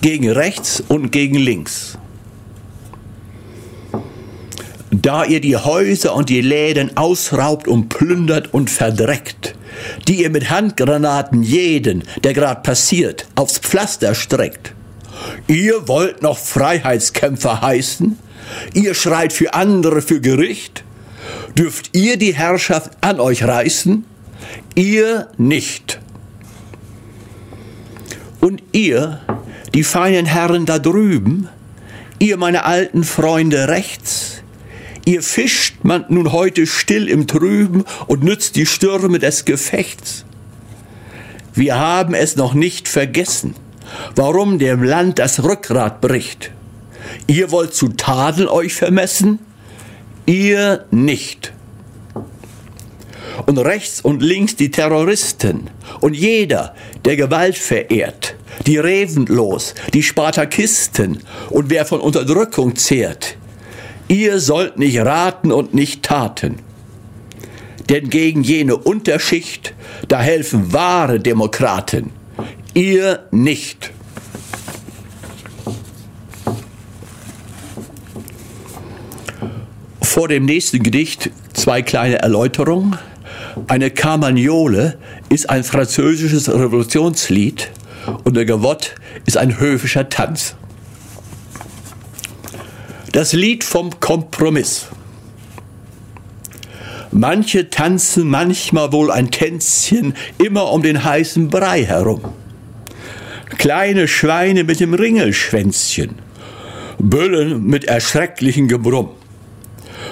gegen 0.05 0.29
rechts 0.29 0.83
und 0.87 1.11
gegen 1.11 1.33
links. 1.33 1.97
Da 5.05 5.23
ihr 5.23 5.39
die 5.39 5.55
Häuser 5.55 6.15
und 6.15 6.29
die 6.29 6.41
Läden 6.41 6.97
ausraubt 6.97 7.67
und 7.67 7.89
plündert 7.89 8.51
und 8.55 8.71
verdreckt, 8.71 9.53
die 10.07 10.23
ihr 10.23 10.31
mit 10.31 10.49
Handgranaten 10.49 11.43
jeden, 11.43 12.03
der 12.23 12.33
grad 12.33 12.63
passiert, 12.63 13.27
aufs 13.35 13.59
Pflaster 13.59 14.15
streckt. 14.15 14.73
Ihr 15.45 15.87
wollt 15.87 16.23
noch 16.23 16.39
Freiheitskämpfer 16.39 17.61
heißen? 17.61 18.17
Ihr 18.73 18.95
schreit 18.95 19.31
für 19.31 19.53
andere 19.53 20.01
für 20.01 20.21
Gericht? 20.21 20.83
Dürft 21.55 21.95
ihr 21.95 22.17
die 22.17 22.33
Herrschaft 22.33 22.89
an 23.01 23.19
euch 23.19 23.43
reißen? 23.43 24.05
Ihr 24.73 25.27
nicht. 25.37 25.99
Und 28.41 28.63
ihr, 28.71 29.21
die 29.75 29.83
feinen 29.83 30.25
Herren 30.25 30.65
da 30.65 30.79
drüben, 30.79 31.47
ihr 32.17 32.37
meine 32.37 32.65
alten 32.65 33.03
Freunde 33.03 33.67
rechts, 33.67 34.34
ihr 35.05 35.21
fischt 35.21 35.77
man 35.83 36.05
nun 36.09 36.31
heute 36.31 36.67
still 36.67 37.07
im 37.07 37.27
Trüben 37.27 37.85
und 38.07 38.23
nützt 38.23 38.55
die 38.55 38.65
Stürme 38.65 39.19
des 39.19 39.45
Gefechts. 39.45 40.25
Wir 41.53 41.79
haben 41.79 42.13
es 42.13 42.35
noch 42.35 42.53
nicht 42.53 42.87
vergessen, 42.87 43.55
warum 44.15 44.59
dem 44.59 44.83
Land 44.83 45.19
das 45.19 45.43
Rückgrat 45.43 46.01
bricht. 46.01 46.51
Ihr 47.27 47.51
wollt 47.51 47.73
zu 47.73 47.89
Tadeln 47.89 48.49
euch 48.49 48.73
vermessen, 48.73 49.39
ihr 50.25 50.85
nicht. 50.91 51.53
Und 53.45 53.57
rechts 53.57 54.01
und 54.01 54.21
links 54.21 54.55
die 54.55 54.71
Terroristen 54.71 55.69
und 56.01 56.13
jeder, 56.15 56.73
der 57.03 57.15
Gewalt 57.15 57.57
verehrt, 57.57 58.35
die 58.65 58.77
Revenlos, 58.77 59.75
die 59.93 60.03
Spartakisten 60.03 61.19
und 61.49 61.69
wer 61.69 61.85
von 61.85 61.99
Unterdrückung 61.99 62.75
zehrt. 62.75 63.37
Ihr 64.07 64.39
sollt 64.39 64.77
nicht 64.77 64.99
raten 64.99 65.51
und 65.51 65.73
nicht 65.73 66.03
taten. 66.03 66.57
Denn 67.89 68.09
gegen 68.09 68.43
jene 68.43 68.75
Unterschicht, 68.75 69.73
da 70.07 70.19
helfen 70.19 70.73
wahre 70.73 71.19
Demokraten. 71.19 72.11
Ihr 72.73 73.25
nicht. 73.31 73.91
Vor 80.01 80.27
dem 80.27 80.45
nächsten 80.45 80.81
Gedicht 80.81 81.31
zwei 81.53 81.81
kleine 81.81 82.19
Erläuterungen. 82.19 82.97
Eine 83.67 83.91
Carmagnole 83.91 84.97
ist 85.29 85.49
ein 85.49 85.63
französisches 85.63 86.49
Revolutionslied 86.49 87.71
und 88.23 88.35
der 88.35 88.45
Gavotte 88.45 88.91
ist 89.25 89.37
ein 89.37 89.59
höfischer 89.59 90.09
Tanz. 90.09 90.55
Das 93.15 93.31
Lied 93.31 93.63
vom 93.63 93.97
Kompromiss. 94.01 94.87
Manche 97.13 97.69
tanzen 97.69 98.27
manchmal 98.27 98.91
wohl 98.91 99.09
ein 99.09 99.31
Tänzchen 99.31 100.13
immer 100.37 100.69
um 100.73 100.81
den 100.81 101.01
heißen 101.01 101.47
Brei 101.47 101.85
herum. 101.85 102.19
Kleine 103.57 104.09
Schweine 104.09 104.65
mit 104.65 104.81
dem 104.81 104.93
Ringelschwänzchen, 104.93 106.15
Büllen 106.99 107.63
mit 107.63 107.85
erschrecklichem 107.85 108.67
Gebrumm. 108.67 109.11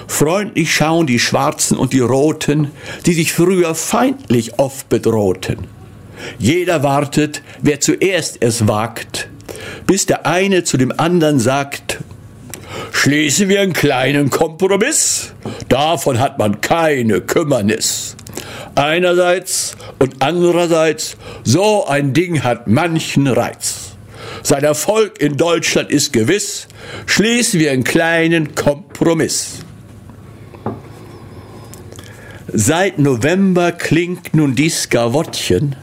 Freundlich 0.06 0.74
schauen 0.74 1.06
die 1.06 1.18
Schwarzen 1.18 1.76
und 1.76 1.92
die 1.92 2.00
Roten, 2.00 2.70
die 3.04 3.12
sich 3.12 3.34
früher 3.34 3.74
feindlich 3.74 4.58
oft 4.58 4.88
bedrohten. 4.88 5.66
Jeder 6.38 6.82
wartet, 6.82 7.42
wer 7.60 7.80
zuerst 7.80 8.38
es 8.40 8.66
wagt, 8.66 9.28
bis 9.86 10.06
der 10.06 10.24
eine 10.24 10.64
zu 10.64 10.78
dem 10.78 10.98
anderen 10.98 11.38
sagt, 11.38 11.98
schließen 12.92 13.48
wir 13.48 13.60
einen 13.60 13.72
kleinen 13.72 14.30
Kompromiss, 14.30 15.32
davon 15.68 16.20
hat 16.20 16.38
man 16.38 16.60
keine 16.60 17.20
Kümmernis. 17.20 18.16
Einerseits 18.74 19.76
und 19.98 20.16
andererseits, 20.20 21.16
so 21.44 21.86
ein 21.86 22.12
Ding 22.12 22.42
hat 22.42 22.66
manchen 22.66 23.26
Reiz. 23.26 23.92
Sein 24.42 24.64
Erfolg 24.64 25.20
in 25.20 25.36
Deutschland 25.36 25.90
ist 25.90 26.12
gewiss, 26.12 26.68
schließen 27.06 27.60
wir 27.60 27.72
einen 27.72 27.84
kleinen 27.84 28.54
Kompromiss. 28.54 29.60
Seit 32.52 32.98
November 32.98 33.72
klingt 33.72 34.34
nun 34.34 34.54
dies 34.54 34.82
Skavottchen. 34.82 35.76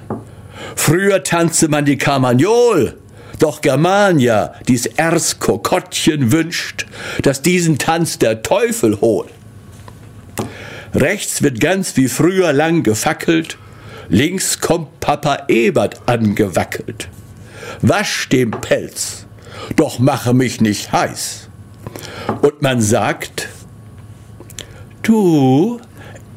Früher 0.76 1.24
tanzte 1.24 1.68
man 1.68 1.86
die 1.86 1.98
Carmagnol, 1.98 2.98
doch 3.42 3.62
Germania, 3.62 4.54
dies 4.68 4.86
Erskokottchen 4.86 6.32
wünscht, 6.32 6.86
dass 7.24 7.42
diesen 7.42 7.78
Tanz 7.78 8.20
der 8.20 8.44
Teufel 8.44 9.02
holt. 9.02 9.32
Rechts 10.94 11.42
wird 11.42 11.60
ganz 11.60 11.98
wie 11.98 12.08
früher 12.08 12.54
lang 12.54 12.84
gefackelt, 12.84 13.58
links 14.10 14.60
kommt 14.60 15.00
Papa 15.00 15.46
Ebert 15.48 16.02
angewackelt. 16.06 17.08
Wasch 17.82 18.30
den 18.30 18.52
Pelz, 18.52 19.26
doch 19.76 20.00
mache 20.00 20.34
mich 20.34 20.62
nicht 20.62 20.92
heiß. 20.92 21.50
Und 22.42 22.62
man 22.62 22.82
sagt, 22.82 23.48
du, 25.02 25.80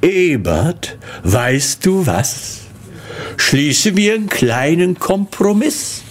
Ebert, 0.00 0.96
weißt 1.24 1.84
du 1.84 2.06
was? 2.06 2.60
Schließen 3.36 3.96
wir 3.96 4.14
einen 4.14 4.28
kleinen 4.28 4.98
Kompromiss. 4.98 6.02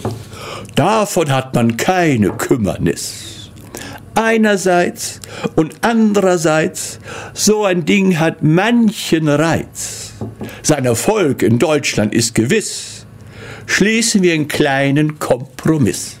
Davon 0.74 1.30
hat 1.30 1.54
man 1.54 1.76
keine 1.76 2.30
Kümmernis. 2.30 3.50
Einerseits 4.14 5.20
und 5.56 5.74
andererseits, 5.80 7.00
so 7.32 7.64
ein 7.64 7.84
Ding 7.84 8.18
hat 8.18 8.42
manchen 8.42 9.28
Reiz. 9.28 10.12
Sein 10.62 10.84
Erfolg 10.84 11.42
in 11.42 11.58
Deutschland 11.58 12.14
ist 12.14 12.34
gewiss. 12.34 13.06
Schließen 13.66 14.22
wir 14.22 14.34
einen 14.34 14.48
kleinen 14.48 15.18
Kompromiss. 15.18 16.16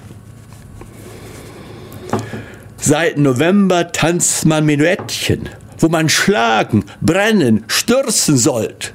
Seit 2.76 3.16
November 3.16 3.92
tanzt 3.92 4.44
man 4.46 4.66
Menuettchen 4.66 5.48
wo 5.78 5.88
man 5.88 6.08
schlagen, 6.08 6.84
brennen, 7.00 7.64
stürzen 7.66 8.38
sollt. 8.38 8.94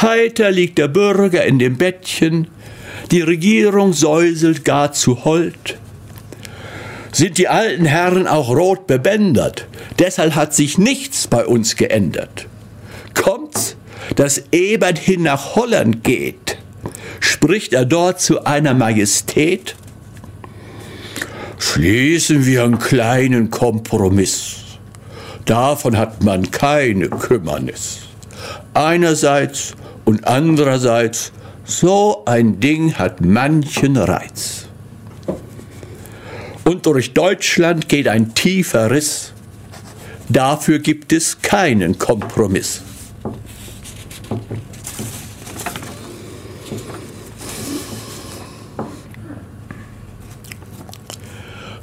Heiter 0.00 0.50
liegt 0.50 0.78
der 0.78 0.88
Bürger 0.88 1.44
in 1.44 1.58
dem 1.58 1.78
Bettchen, 1.78 2.48
die 3.10 3.20
Regierung 3.20 3.92
säuselt 3.92 4.64
gar 4.64 4.92
zu 4.92 5.24
hold. 5.24 5.78
Sind 7.12 7.38
die 7.38 7.48
alten 7.48 7.84
Herren 7.84 8.26
auch 8.26 8.50
rot 8.50 8.86
bebändert, 8.86 9.66
deshalb 9.98 10.34
hat 10.34 10.54
sich 10.54 10.78
nichts 10.78 11.28
bei 11.28 11.46
uns 11.46 11.76
geändert. 11.76 12.46
Kommt's, 13.14 13.76
dass 14.16 14.42
Ebert 14.50 14.98
hin 14.98 15.22
nach 15.22 15.54
Holland 15.54 16.02
geht, 16.02 16.58
spricht 17.20 17.72
er 17.72 17.84
dort 17.84 18.20
zu 18.20 18.44
einer 18.44 18.74
Majestät? 18.74 19.76
Schließen 21.58 22.44
wir 22.44 22.64
einen 22.64 22.78
kleinen 22.78 23.50
Kompromiss. 23.50 24.56
Davon 25.44 25.96
hat 25.96 26.22
man 26.22 26.50
keine 26.50 27.08
Kümmernis. 27.08 28.00
Einerseits 28.74 29.74
und 30.04 30.26
andererseits, 30.26 31.32
so 31.64 32.22
ein 32.26 32.60
Ding 32.60 32.94
hat 32.94 33.20
manchen 33.20 33.96
Reiz. 33.96 34.66
Und 36.64 36.86
durch 36.86 37.12
Deutschland 37.12 37.88
geht 37.88 38.08
ein 38.08 38.34
tiefer 38.34 38.90
Riss. 38.90 39.32
Dafür 40.28 40.78
gibt 40.78 41.12
es 41.12 41.40
keinen 41.42 41.98
Kompromiss. 41.98 42.80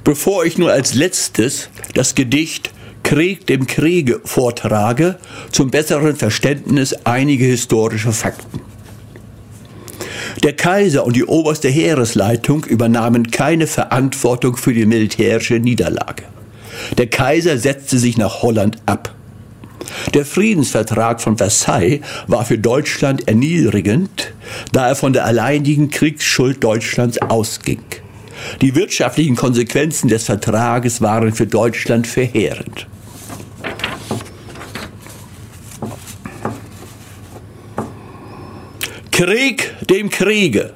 Bevor 0.04 0.46
ich 0.46 0.58
nur 0.58 0.72
als 0.72 0.96
letztes 0.96 1.70
das 1.94 2.16
Gedicht 2.16 2.72
Krieg 3.04 3.46
dem 3.48 3.68
Kriege 3.68 4.20
vortrage, 4.24 5.20
zum 5.52 5.70
besseren 5.70 6.16
Verständnis 6.16 6.94
einige 7.04 7.46
historische 7.46 8.12
Fakten. 8.12 8.71
Der 10.44 10.54
Kaiser 10.54 11.06
und 11.06 11.16
die 11.16 11.26
oberste 11.26 11.70
Heeresleitung 11.70 12.66
übernahmen 12.66 13.32
keine 13.32 13.68
Verantwortung 13.68 14.58
für 14.58 14.74
die 14.74 14.86
militärische 14.86 15.56
Niederlage. 15.56 16.24
Der 16.98 17.08
Kaiser 17.08 17.58
setzte 17.58 17.98
sich 17.98 18.18
nach 18.18 18.42
Holland 18.42 18.78
ab. 18.86 19.14
Der 20.14 20.26
Friedensvertrag 20.26 21.22
von 21.22 21.38
Versailles 21.38 22.02
war 22.28 22.46
für 22.46 22.58
Deutschland 22.58 23.28
erniedrigend, 23.28 24.34
da 24.72 24.90
er 24.90 24.96
von 24.96 25.14
der 25.14 25.26
alleinigen 25.26 25.90
Kriegsschuld 25.90 26.64
Deutschlands 26.64 27.22
ausging. 27.22 27.84
Die 28.62 28.76
wirtschaftlichen 28.76 29.36
Konsequenzen 29.36 30.08
des 30.08 30.24
Vertrages 30.24 31.02
waren 31.02 31.34
für 31.34 31.48
Deutschland 31.48 32.08
verheerend. 32.08 32.88
Krieg 39.24 39.76
dem 39.88 40.10
Kriege. 40.10 40.74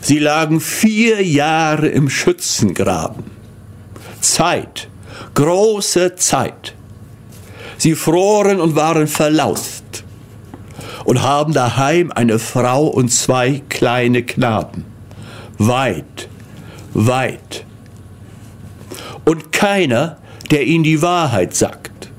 Sie 0.00 0.20
lagen 0.20 0.60
vier 0.60 1.20
Jahre 1.20 1.88
im 1.88 2.08
Schützengraben. 2.08 3.24
Zeit, 4.20 4.88
große 5.34 6.14
Zeit. 6.14 6.76
Sie 7.76 7.96
froren 7.96 8.60
und 8.60 8.76
waren 8.76 9.08
verlaust. 9.08 10.04
und 11.04 11.22
haben 11.22 11.54
daheim 11.54 12.12
eine 12.12 12.38
Frau 12.38 12.86
und 12.86 13.08
zwei 13.08 13.62
kleine 13.68 14.22
Knaben. 14.22 14.84
Weit, 15.58 16.28
weit. 16.94 17.64
Und 19.24 19.50
keiner, 19.50 20.18
der 20.52 20.68
ihnen 20.68 20.84
die 20.84 21.02
Wahrheit 21.02 21.56
sagt. 21.56 22.10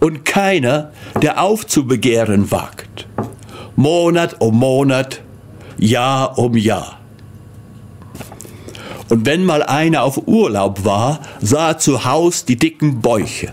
Und 0.00 0.24
keiner, 0.24 0.92
der 1.22 1.42
aufzubegehren 1.42 2.50
wagt. 2.50 3.06
Monat 3.76 4.40
um 4.40 4.58
Monat, 4.58 5.22
Jahr 5.78 6.38
um 6.38 6.56
Jahr. 6.56 6.98
Und 9.08 9.24
wenn 9.24 9.44
mal 9.44 9.62
einer 9.62 10.02
auf 10.02 10.26
Urlaub 10.26 10.84
war, 10.84 11.20
sah 11.40 11.70
er 11.70 11.78
zu 11.78 12.04
Haus 12.04 12.44
die 12.44 12.56
dicken 12.56 13.00
Bäuche. 13.00 13.52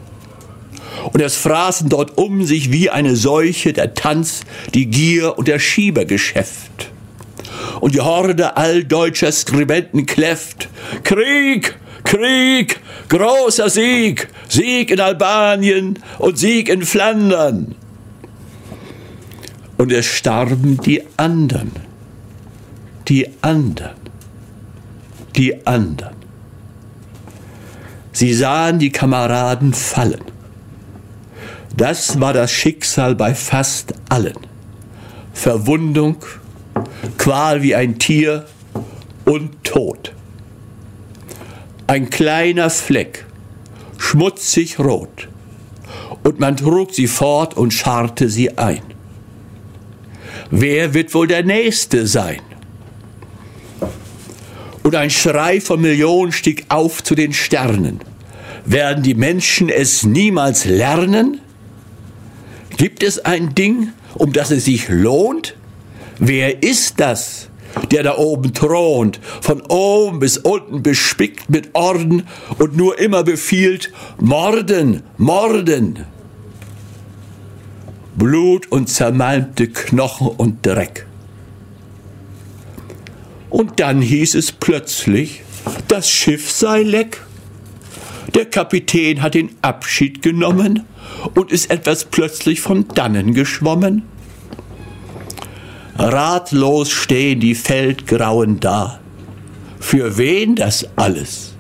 Und 1.14 1.22
es 1.22 1.36
fraßen 1.36 1.90
dort 1.90 2.18
um 2.18 2.46
sich 2.46 2.72
wie 2.72 2.90
eine 2.90 3.16
Seuche 3.16 3.74
der 3.74 3.94
Tanz, 3.94 4.42
die 4.74 4.88
Gier 4.88 5.38
und 5.38 5.48
der 5.48 5.60
Schiebergeschäft. 5.60 6.92
Und 7.80 7.96
die 7.96 8.02
Horde 8.02 8.58
all 8.58 8.84
deutscher 8.84 9.32
Skribenten 9.32 10.06
kläfft. 10.06 10.70
Krieg! 11.04 11.78
Krieg! 12.04 12.75
Großer 13.10 13.70
Sieg! 13.70 14.28
Sieg 14.48 14.92
in 14.92 15.00
Albanien 15.00 16.00
und 16.20 16.38
Sieg 16.38 16.70
in 16.70 16.84
Flandern! 16.84 17.76
Und 19.78 19.92
es 19.92 20.06
starben 20.06 20.80
die 20.82 21.04
anderen. 21.18 21.72
Die 23.08 23.30
anderen 23.42 24.06
die 25.36 25.66
anderen. 25.66 26.16
Sie 28.12 28.34
sahen 28.34 28.80
die 28.80 28.92
Kameraden 28.92 29.74
fallen. 29.74 30.24
Das 31.76 32.22
war 32.22 32.32
das 32.32 32.52
Schicksal 32.52 33.16
bei 33.16 33.36
fast 33.36 33.94
allen. 34.10 34.38
Verwundung, 35.34 36.24
Qual 37.18 37.62
wie 37.62 37.76
ein 37.76 38.00
Tier 38.00 38.46
und 39.26 39.64
Tod. 39.64 40.15
Ein 41.88 42.10
kleiner 42.10 42.70
Fleck, 42.70 43.26
schmutzig 43.98 44.80
rot, 44.80 45.28
und 46.24 46.40
man 46.40 46.58
trug 46.58 46.94
sie 46.94 47.08
fort 47.08 47.56
und 47.56 47.74
scharrte 47.74 48.30
sie 48.30 48.58
ein. 48.58 48.82
Wer 50.50 50.94
wird 50.94 51.14
wohl 51.14 51.28
der 51.28 51.44
Nächste 51.44 52.08
sein? 52.08 52.42
und 54.86 54.94
ein 54.94 55.10
Schrei 55.10 55.60
von 55.62 55.82
Millionen 55.82 56.32
stieg 56.32 56.66
auf 56.70 57.04
zu 57.04 57.16
den 57.16 57.34
Sternen. 57.34 58.02
Werden 58.66 59.02
die 59.02 59.16
Menschen 59.16 59.68
es 59.68 60.04
niemals 60.04 60.66
lernen? 60.66 61.42
Gibt 62.78 63.02
es 63.02 63.18
ein 63.26 63.56
Ding, 63.56 63.94
um 64.14 64.32
das 64.32 64.52
es 64.52 64.66
sich 64.66 64.88
lohnt? 64.88 65.56
Wer 66.20 66.62
ist 66.62 67.00
das, 67.00 67.50
der 67.92 68.04
da 68.04 68.18
oben 68.18 68.54
thront, 68.54 69.20
von 69.42 69.62
oben 69.62 70.20
bis 70.20 70.38
unten 70.38 70.84
bespickt 70.84 71.50
mit 71.50 71.70
Orden 71.74 72.24
und 72.58 72.76
nur 72.76 73.00
immer 73.00 73.24
befiehlt, 73.24 73.92
Morden, 74.20 75.04
Morden? 75.18 76.06
Blut 78.16 78.72
und 78.72 78.88
zermalmte 78.88 79.68
Knochen 79.68 80.28
und 80.28 80.66
Dreck. 80.66 81.06
Und 83.50 83.80
dann 83.80 84.02
hieß 84.02 84.36
es 84.36 84.52
plötzlich, 84.52 85.44
das 85.88 86.10
Schiff 86.10 86.52
sei 86.52 86.84
leck. 86.84 87.22
Der 88.34 88.46
Kapitän 88.46 89.22
hat 89.22 89.34
den 89.34 89.52
Abschied 89.62 90.22
genommen 90.22 90.84
und 91.36 91.52
ist 91.52 91.70
etwas 91.70 92.06
plötzlich 92.06 92.62
von 92.62 92.88
dannen 92.90 93.34
geschwommen. 93.34 94.04
Ratlos 95.98 96.92
stehen 96.92 97.40
die 97.40 97.56
Feldgrauen 97.56 98.60
da. 98.60 99.00
Für 99.80 100.18
wen 100.18 100.56
das 100.56 100.88
alles? 100.96 101.54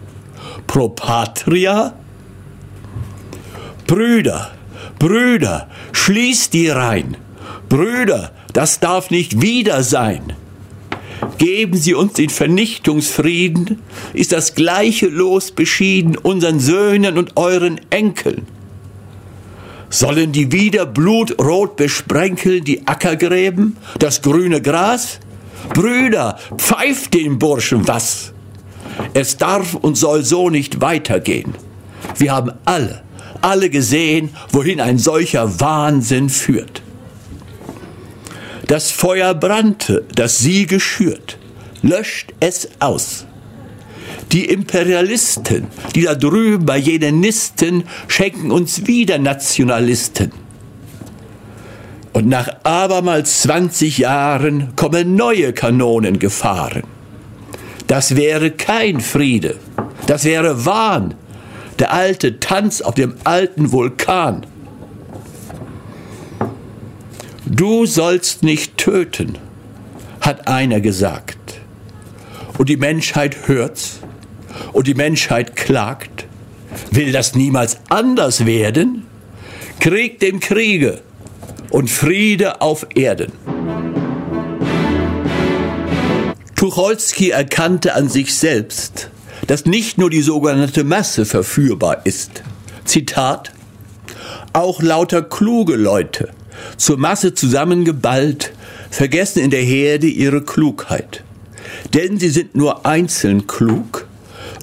Pro 0.67 0.89
Patria? 0.89 1.93
Brüder, 3.87 4.51
Brüder, 4.99 5.69
schließt 5.93 6.53
die 6.53 6.69
rein. 6.69 7.17
Brüder, 7.69 8.31
das 8.51 8.79
darf 8.79 9.09
nicht 9.09 9.41
wieder 9.41 9.83
sein. 9.83 10.33
Geben 11.37 11.77
Sie 11.77 11.93
uns 11.93 12.13
den 12.13 12.29
Vernichtungsfrieden, 12.29 13.79
ist 14.13 14.31
das 14.31 14.55
gleiche 14.55 15.07
Los 15.07 15.51
beschieden 15.51 16.17
unseren 16.17 16.59
Söhnen 16.59 17.17
und 17.17 17.37
euren 17.37 17.79
Enkeln. 17.89 18.47
Sollen 19.95 20.33
die 20.33 20.51
wieder 20.51 20.85
blutrot 20.85 21.77
besprenkeln 21.77 22.65
die 22.65 22.85
Ackergräben, 22.85 23.77
das 23.97 24.21
grüne 24.21 24.61
Gras? 24.61 25.19
Brüder, 25.73 26.37
pfeift 26.57 27.13
den 27.13 27.39
Burschen 27.39 27.87
was! 27.87 28.33
Es 29.13 29.37
darf 29.37 29.73
und 29.73 29.95
soll 29.95 30.25
so 30.25 30.49
nicht 30.49 30.81
weitergehen. 30.81 31.55
Wir 32.17 32.33
haben 32.33 32.51
alle, 32.65 33.03
alle 33.39 33.69
gesehen, 33.69 34.35
wohin 34.51 34.81
ein 34.81 34.97
solcher 34.97 35.61
Wahnsinn 35.61 36.29
führt. 36.29 36.81
Das 38.67 38.91
Feuer 38.91 39.33
brannte, 39.33 40.03
das 40.13 40.39
sie 40.39 40.65
geschürt. 40.65 41.37
Löscht 41.81 42.33
es 42.41 42.67
aus. 42.81 43.25
Die 44.31 44.45
Imperialisten, 44.45 45.67
die 45.93 46.03
da 46.03 46.15
drüben 46.15 46.65
bei 46.65 46.77
jenen 46.77 47.19
Nisten, 47.19 47.83
schenken 48.07 48.51
uns 48.51 48.87
wieder 48.87 49.17
Nationalisten. 49.17 50.31
Und 52.13 52.27
nach 52.27 52.47
abermals 52.63 53.41
20 53.41 53.97
Jahren 53.97 54.75
kommen 54.75 55.15
neue 55.15 55.53
Kanonen 55.53 56.17
gefahren. 56.17 56.83
Das 57.87 58.15
wäre 58.15 58.51
kein 58.51 58.99
Friede. 58.99 59.55
Das 60.07 60.23
wäre 60.23 60.65
Wahn. 60.65 61.15
Der 61.79 61.91
alte 61.91 62.39
Tanz 62.39 62.81
auf 62.81 62.95
dem 62.95 63.15
alten 63.25 63.71
Vulkan. 63.71 64.45
Du 67.45 67.85
sollst 67.85 68.43
nicht 68.43 68.77
töten, 68.77 69.37
hat 70.21 70.47
einer 70.47 70.79
gesagt. 70.79 71.59
Und 72.57 72.69
die 72.69 72.77
Menschheit 72.77 73.47
hört's 73.47 73.99
und 74.73 74.87
die 74.87 74.93
Menschheit 74.93 75.55
klagt. 75.55 76.25
Will 76.91 77.11
das 77.11 77.35
niemals 77.35 77.77
anders 77.89 78.45
werden? 78.45 79.05
Krieg 79.79 80.19
dem 80.19 80.39
Kriege 80.39 81.01
und 81.69 81.89
Friede 81.89 82.61
auf 82.61 82.87
Erden. 82.95 83.31
Tucholsky 86.55 87.29
erkannte 87.29 87.95
an 87.95 88.09
sich 88.09 88.33
selbst, 88.33 89.09
dass 89.47 89.65
nicht 89.65 89.97
nur 89.97 90.09
die 90.09 90.21
sogenannte 90.21 90.83
Masse 90.83 91.25
verführbar 91.25 92.05
ist. 92.05 92.43
Zitat, 92.85 93.51
auch 94.53 94.81
lauter 94.81 95.21
kluge 95.21 95.75
Leute 95.75 96.29
zur 96.77 96.97
Masse 96.97 97.33
zusammengeballt, 97.33 98.53
vergessen 98.89 99.39
in 99.39 99.49
der 99.49 99.61
Herde 99.61 100.07
ihre 100.07 100.41
Klugheit. 100.43 101.23
Denn 101.93 102.17
sie 102.17 102.29
sind 102.29 102.55
nur 102.55 102.85
einzeln 102.85 103.47
klug 103.47 104.04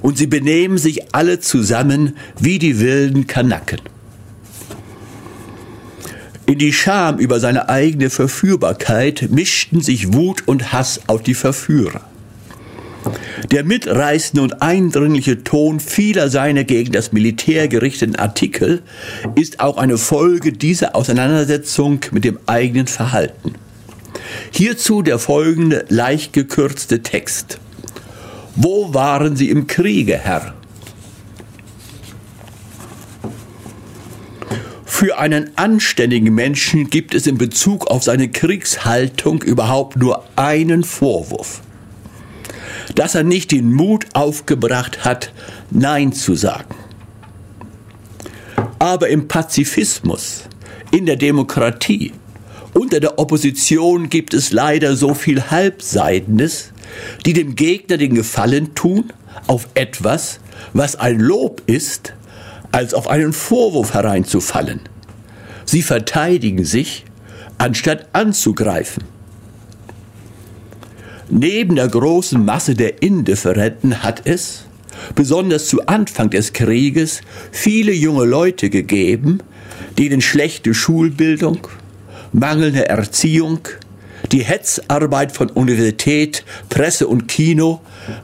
und 0.03 0.17
sie 0.17 0.27
benehmen 0.27 0.77
sich 0.77 1.15
alle 1.15 1.39
zusammen 1.39 2.15
wie 2.39 2.59
die 2.59 2.79
wilden 2.79 3.25
Kanaken. 3.25 3.79
In 6.45 6.59
die 6.59 6.73
Scham 6.73 7.17
über 7.17 7.39
seine 7.39 7.69
eigene 7.69 8.09
Verführbarkeit 8.09 9.29
mischten 9.31 9.81
sich 9.81 10.13
Wut 10.13 10.45
und 10.45 10.73
Hass 10.73 10.99
auf 11.07 11.23
die 11.23 11.33
Verführer. 11.33 12.01
Der 13.51 13.63
mitreißende 13.63 14.41
und 14.41 14.61
eindringliche 14.61 15.43
Ton 15.43 15.79
vieler 15.79 16.29
seiner 16.29 16.65
gegen 16.65 16.91
das 16.91 17.13
Militär 17.13 17.67
gerichteten 17.69 18.17
Artikel 18.17 18.81
ist 19.35 19.61
auch 19.61 19.77
eine 19.77 19.97
Folge 19.97 20.51
dieser 20.51 20.95
Auseinandersetzung 20.95 22.01
mit 22.11 22.25
dem 22.25 22.39
eigenen 22.45 22.87
Verhalten. 22.87 23.55
Hierzu 24.51 25.01
der 25.01 25.19
folgende 25.19 25.85
leicht 25.89 26.33
gekürzte 26.33 27.01
Text. 27.01 27.59
Wo 28.55 28.93
waren 28.93 29.35
Sie 29.35 29.49
im 29.49 29.67
Kriege, 29.67 30.17
Herr? 30.17 30.53
Für 34.85 35.17
einen 35.17 35.57
anständigen 35.57 36.33
Menschen 36.33 36.89
gibt 36.89 37.13
es 37.13 37.27
in 37.27 37.37
Bezug 37.37 37.87
auf 37.87 38.03
seine 38.03 38.29
Kriegshaltung 38.29 39.41
überhaupt 39.41 39.97
nur 39.97 40.23
einen 40.35 40.83
Vorwurf 40.83 41.61
dass 42.95 43.15
er 43.15 43.23
nicht 43.23 43.51
den 43.51 43.71
Mut 43.73 44.05
aufgebracht 44.13 45.05
hat, 45.05 45.31
Nein 45.71 46.13
zu 46.13 46.35
sagen. 46.35 46.75
Aber 48.79 49.09
im 49.09 49.27
Pazifismus, 49.27 50.43
in 50.91 51.05
der 51.05 51.15
Demokratie, 51.15 52.13
unter 52.73 52.99
der 52.99 53.19
Opposition 53.19 54.09
gibt 54.09 54.33
es 54.33 54.51
leider 54.51 54.95
so 54.95 55.13
viel 55.13 55.49
Halbseidenes, 55.49 56.71
die 57.25 57.33
dem 57.33 57.55
Gegner 57.55 57.97
den 57.97 58.15
Gefallen 58.15 58.75
tun 58.75 59.11
auf 59.47 59.67
etwas, 59.73 60.39
was 60.73 60.95
ein 60.95 61.19
Lob 61.19 61.61
ist, 61.65 62.13
als 62.71 62.93
auf 62.93 63.07
einen 63.07 63.33
Vorwurf 63.33 63.93
hereinzufallen. 63.93 64.81
Sie 65.65 65.81
verteidigen 65.81 66.65
sich, 66.65 67.05
anstatt 67.57 68.07
anzugreifen. 68.13 69.03
Neben 71.29 71.75
der 71.75 71.87
großen 71.87 72.43
Masse 72.43 72.75
der 72.75 73.01
Indifferenten 73.01 74.03
hat 74.03 74.23
es, 74.25 74.65
besonders 75.15 75.67
zu 75.67 75.85
Anfang 75.87 76.29
des 76.29 76.53
Krieges, 76.53 77.21
viele 77.51 77.93
junge 77.93 78.25
Leute 78.25 78.69
gegeben, 78.69 79.39
denen 79.97 80.21
schlechte 80.21 80.73
Schulbildung, 80.73 81.67
mangelnde 82.33 82.87
Erziehung, 82.87 83.59
die 84.31 84.43
Hetzarbeit 84.43 85.31
von 85.31 85.49
Universität, 85.49 86.43
Presse 86.69 87.07
und 87.07 87.27
Kino 87.27 87.81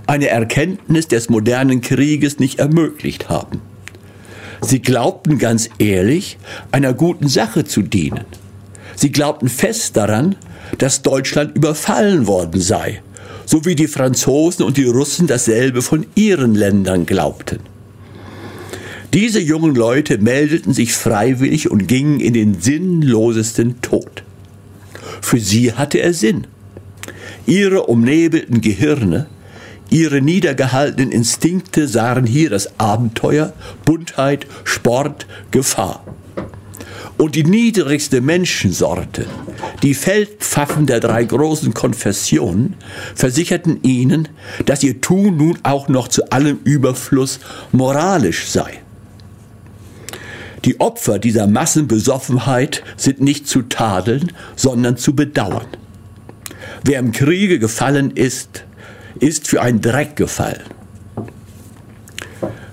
eine 0.08 0.28
Erkenntnis 0.28 1.08
des 1.08 1.30
modernen 1.30 1.82
Krieges 1.82 2.40
nicht 2.40 2.60
ermöglicht 2.60 3.30
haben. 3.30 3.62
Sie 4.62 4.82
glaubten 4.82 5.38
ganz 5.38 5.70
ehrlich, 5.78 6.38
einer 6.72 6.94
guten 6.94 7.28
Sache 7.28 7.64
zu 7.64 7.82
dienen. 7.82 8.26
Sie 8.96 9.12
glaubten 9.12 9.48
fest 9.48 9.96
daran, 9.96 10.36
dass 10.78 11.02
Deutschland 11.02 11.56
überfallen 11.56 12.28
worden 12.28 12.60
sei, 12.60 13.02
so 13.46 13.66
wie 13.66 13.76
die 13.76 13.88
Franzosen 13.88 14.66
und 14.66 14.78
die 14.78 14.86
Russen 14.86 15.28
dasselbe 15.28 15.82
von 15.82 16.06
ihren 16.16 16.56
Ländern 16.56 17.06
glaubten. 17.06 17.60
Diese 19.14 19.40
jungen 19.40 19.74
Leute 19.74 20.20
meldeten 20.20 20.74
sich 20.74 20.94
freiwillig 20.94 21.72
und 21.72 21.88
gingen 21.88 22.20
in 22.20 22.34
den 22.34 22.62
sinnlosesten 22.62 23.82
Tod. 23.82 24.24
Für 25.22 25.40
sie 25.40 25.74
hatte 25.74 26.00
er 26.00 26.14
Sinn. 26.14 26.48
Ihre 27.46 27.84
umnebelten 27.84 28.62
Gehirne, 28.62 29.28
ihre 29.90 30.22
niedergehaltenen 30.22 31.12
Instinkte 31.12 31.88
sahen 31.88 32.26
hier 32.26 32.50
das 32.50 32.80
Abenteuer, 32.80 33.54
Buntheit, 33.86 34.46
Sport, 34.64 35.26
Gefahr. 35.52 36.04
Und 37.18 37.36
die 37.36 37.44
niedrigste 37.44 38.22
Menschensorte, 38.22 39.26
die 39.84 39.94
Feldpfaffen 39.94 40.86
der 40.86 41.02
drei 41.02 41.26
großen 41.26 41.74
Konfessionen, 41.74 42.76
versicherten 43.14 43.84
ihnen, 43.84 44.30
dass 44.66 44.84
ihr 44.84 45.02
Tun 45.02 45.36
nun 45.36 45.58
auch 45.64 45.90
noch 45.90 46.08
zu 46.08 46.32
allem 46.32 46.60
Überfluss 46.64 47.40
moralisch 47.74 48.48
sei. 48.48 48.80
Die 50.66 50.80
Opfer 50.80 51.20
dieser 51.20 51.48
Massenbesoffenheit 51.48 52.84
sind 52.98 53.22
nicht 53.22 53.48
zu 53.48 53.64
tadeln, 53.64 54.32
sondern 54.56 54.98
zu 54.98 55.16
bedauern. 55.16 55.68
Wer 56.84 57.00
im 57.00 57.12
Kriege 57.12 57.60
gefallen 57.60 58.12
ist, 58.12 58.66
ist 59.20 59.48
für 59.48 59.62
einen 59.62 59.82
Dreck 59.82 60.16
gefallen. 60.16 60.64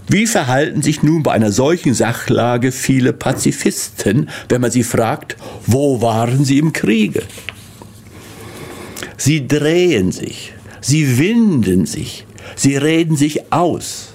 Wie 0.09 0.27
verhalten 0.27 0.83
sich 0.83 1.03
nun 1.03 1.25
bei 1.25 1.33
einer 1.33 1.51
solchen 1.51 1.93
Sachlage 1.93 2.71
viele 2.71 3.13
Pazifisten, 3.13 4.29
wenn 4.49 4.61
man 4.61 4.71
sie 4.71 4.85
fragt, 4.85 5.37
wo 5.67 6.01
waren 6.01 6.45
sie 6.45 6.59
im 6.59 6.73
Kriege? 6.73 7.23
Sie 9.17 9.49
drehen 9.49 10.13
sich, 10.13 10.53
sie 10.81 11.19
winden 11.19 11.87
sich, 11.87 12.25
sie 12.55 12.77
reden 12.77 13.17
sich 13.17 13.53
aus. 13.53 14.13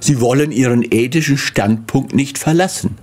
Sie 0.00 0.20
wollen 0.20 0.52
ihren 0.52 0.84
ethischen 0.88 1.38
Standpunkt 1.38 2.14
nicht 2.14 2.38
verlassen, 2.38 2.96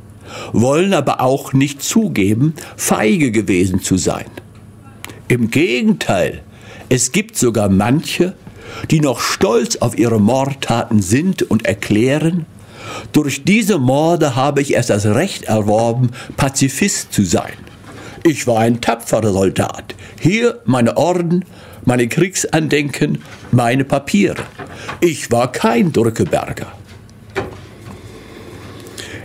wollen 0.53 0.93
aber 0.93 1.21
auch 1.21 1.53
nicht 1.53 1.81
zugeben, 1.81 2.53
feige 2.75 3.31
gewesen 3.31 3.81
zu 3.81 3.97
sein. 3.97 4.25
Im 5.27 5.49
Gegenteil, 5.49 6.41
es 6.89 7.11
gibt 7.11 7.37
sogar 7.37 7.69
manche, 7.69 8.33
die 8.91 8.99
noch 8.99 9.19
stolz 9.19 9.77
auf 9.77 9.97
ihre 9.97 10.19
Mordtaten 10.19 11.01
sind 11.01 11.43
und 11.43 11.65
erklären, 11.65 12.45
durch 13.11 13.43
diese 13.43 13.79
Morde 13.79 14.35
habe 14.35 14.61
ich 14.61 14.73
erst 14.73 14.89
das 14.89 15.05
Recht 15.05 15.45
erworben, 15.45 16.11
Pazifist 16.37 17.13
zu 17.13 17.23
sein. 17.23 17.53
Ich 18.23 18.47
war 18.47 18.59
ein 18.59 18.81
tapferer 18.81 19.31
Soldat. 19.31 19.95
Hier 20.19 20.59
meine 20.65 20.97
Orden, 20.97 21.45
meine 21.85 22.07
Kriegsandenken, 22.07 23.19
meine 23.51 23.85
Papiere. 23.85 24.43
Ich 25.01 25.31
war 25.31 25.51
kein 25.51 25.91
Drückeberger. 25.91 26.71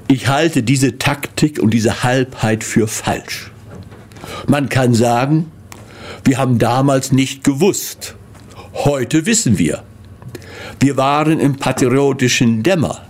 Ich 0.08 0.28
halte 0.28 0.62
diese 0.62 0.98
Taktik 0.98 1.58
und 1.60 1.72
diese 1.72 2.02
Halbheit 2.02 2.64
für 2.64 2.88
falsch. 2.88 3.50
Man 4.46 4.68
kann 4.68 4.94
sagen, 4.94 5.50
wir 6.24 6.38
haben 6.38 6.58
damals 6.58 7.12
nicht 7.12 7.44
gewusst, 7.44 8.16
Heute 8.72 9.26
wissen 9.26 9.58
wir. 9.58 9.82
Wir 10.78 10.96
waren 10.96 11.40
im 11.40 11.56
patriotischen 11.56 12.62
Dämmer. 12.62 13.02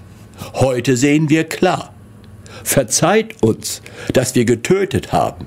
Heute 0.55 0.97
sehen 0.97 1.29
wir 1.29 1.45
klar. 1.45 1.93
Verzeiht 2.65 3.43
uns, 3.43 3.83
dass 4.13 4.35
wir 4.35 4.45
getötet 4.45 5.13
haben. 5.13 5.47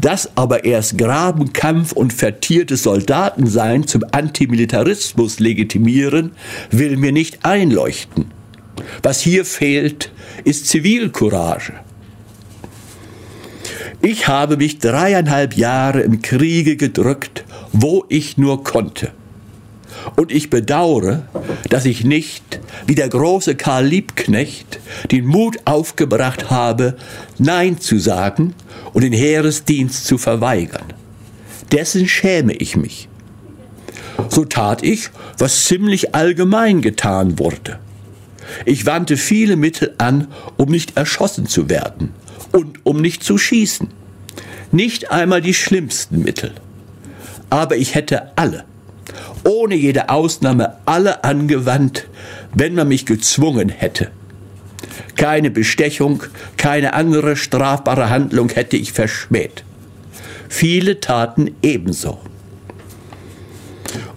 Dass 0.00 0.36
aber 0.36 0.64
erst 0.64 0.96
Grabenkampf 0.96 1.92
und 1.92 2.12
vertiertes 2.12 2.84
Soldatensein 2.84 3.86
zum 3.86 4.04
Antimilitarismus 4.12 5.40
legitimieren, 5.40 6.32
will 6.70 6.96
mir 6.96 7.12
nicht 7.12 7.44
einleuchten. 7.44 8.26
Was 9.02 9.20
hier 9.20 9.44
fehlt, 9.44 10.12
ist 10.44 10.68
Zivilcourage. 10.68 11.72
Ich 14.00 14.28
habe 14.28 14.56
mich 14.56 14.78
dreieinhalb 14.78 15.56
Jahre 15.56 16.02
im 16.02 16.22
Kriege 16.22 16.76
gedrückt 16.76 17.44
wo 17.72 18.04
ich 18.08 18.38
nur 18.38 18.64
konnte. 18.64 19.12
Und 20.16 20.32
ich 20.32 20.50
bedauere, 20.50 21.22
dass 21.68 21.84
ich 21.84 22.04
nicht, 22.04 22.60
wie 22.86 22.94
der 22.94 23.08
große 23.08 23.56
Karl 23.56 23.86
Liebknecht, 23.86 24.80
den 25.10 25.26
Mut 25.26 25.58
aufgebracht 25.64 26.50
habe, 26.50 26.96
Nein 27.38 27.80
zu 27.80 27.98
sagen 27.98 28.54
und 28.92 29.02
den 29.02 29.12
Heeresdienst 29.12 30.06
zu 30.06 30.18
verweigern. 30.18 30.92
Dessen 31.72 32.08
schäme 32.08 32.54
ich 32.54 32.76
mich. 32.76 33.08
So 34.28 34.44
tat 34.44 34.82
ich, 34.82 35.10
was 35.38 35.64
ziemlich 35.64 36.14
allgemein 36.14 36.80
getan 36.82 37.38
wurde. 37.38 37.78
Ich 38.64 38.86
wandte 38.86 39.16
viele 39.16 39.56
Mittel 39.56 39.94
an, 39.98 40.28
um 40.56 40.70
nicht 40.70 40.96
erschossen 40.96 41.46
zu 41.46 41.68
werden 41.68 42.14
und 42.52 42.84
um 42.84 43.00
nicht 43.00 43.22
zu 43.22 43.36
schießen. 43.36 43.88
Nicht 44.72 45.10
einmal 45.10 45.40
die 45.40 45.54
schlimmsten 45.54 46.22
Mittel 46.22 46.52
aber 47.50 47.76
ich 47.76 47.94
hätte 47.94 48.36
alle, 48.36 48.64
ohne 49.48 49.74
jede 49.74 50.10
Ausnahme 50.10 50.76
alle 50.84 51.24
angewandt, 51.24 52.06
wenn 52.54 52.74
man 52.74 52.88
mich 52.88 53.06
gezwungen 53.06 53.70
hätte. 53.70 54.10
Keine 55.16 55.50
Bestechung, 55.50 56.22
keine 56.58 56.92
andere 56.92 57.34
strafbare 57.34 58.10
Handlung 58.10 58.50
hätte 58.50 58.76
ich 58.76 58.92
verschmäht. 58.92 59.64
Viele 60.48 61.00
taten 61.00 61.54
ebenso. 61.62 62.20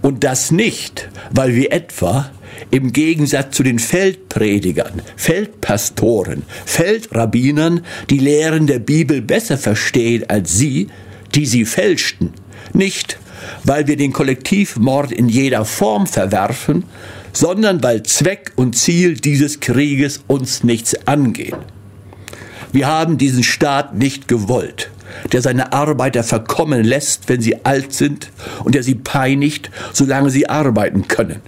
Und 0.02 0.24
das 0.24 0.52
nicht, 0.52 1.10
weil 1.32 1.56
wir 1.56 1.72
etwa 1.72 2.30
im 2.70 2.92
Gegensatz 2.92 3.56
zu 3.56 3.64
den 3.64 3.80
Feldpredigern, 3.80 5.02
Feldpastoren, 5.16 6.44
Feldrabbinern 6.66 7.86
die 8.10 8.20
Lehren 8.20 8.68
der 8.68 8.80
Bibel 8.80 9.22
besser 9.22 9.58
verstehen 9.58 10.26
als 10.30 10.58
sie, 10.58 10.88
die 11.36 11.46
sie 11.46 11.66
fälschten, 11.66 12.34
nicht, 12.74 13.18
weil 13.64 13.88
wir 13.88 13.98
den 13.98 14.14
Kollektivmord 14.14 15.12
in 15.12 15.30
jeder 15.30 15.66
Form 15.66 16.08
verwerfen, 16.08 16.84
sondern 17.34 17.82
weil 17.84 18.04
Zweck 18.04 18.52
und 18.56 18.76
Ziel 18.76 19.16
dieses 19.16 19.60
Krieges 19.60 20.22
uns 20.28 20.64
nichts 20.64 21.08
angehen. 21.08 21.58
Wir 22.72 22.88
haben 22.88 23.18
diesen 23.18 23.44
Staat 23.44 23.96
nicht 23.96 24.28
gewollt, 24.28 24.92
der 25.32 25.42
seine 25.42 25.74
Arbeiter 25.74 26.24
verkommen 26.24 26.84
lässt, 26.84 27.28
wenn 27.28 27.42
sie 27.42 27.66
alt 27.66 27.94
sind, 27.94 28.32
und 28.64 28.76
der 28.76 28.84
sie 28.84 28.96
peinigt, 28.96 29.72
solange 29.94 30.30
sie 30.30 30.48
arbeiten 30.48 31.08
können. 31.08 31.42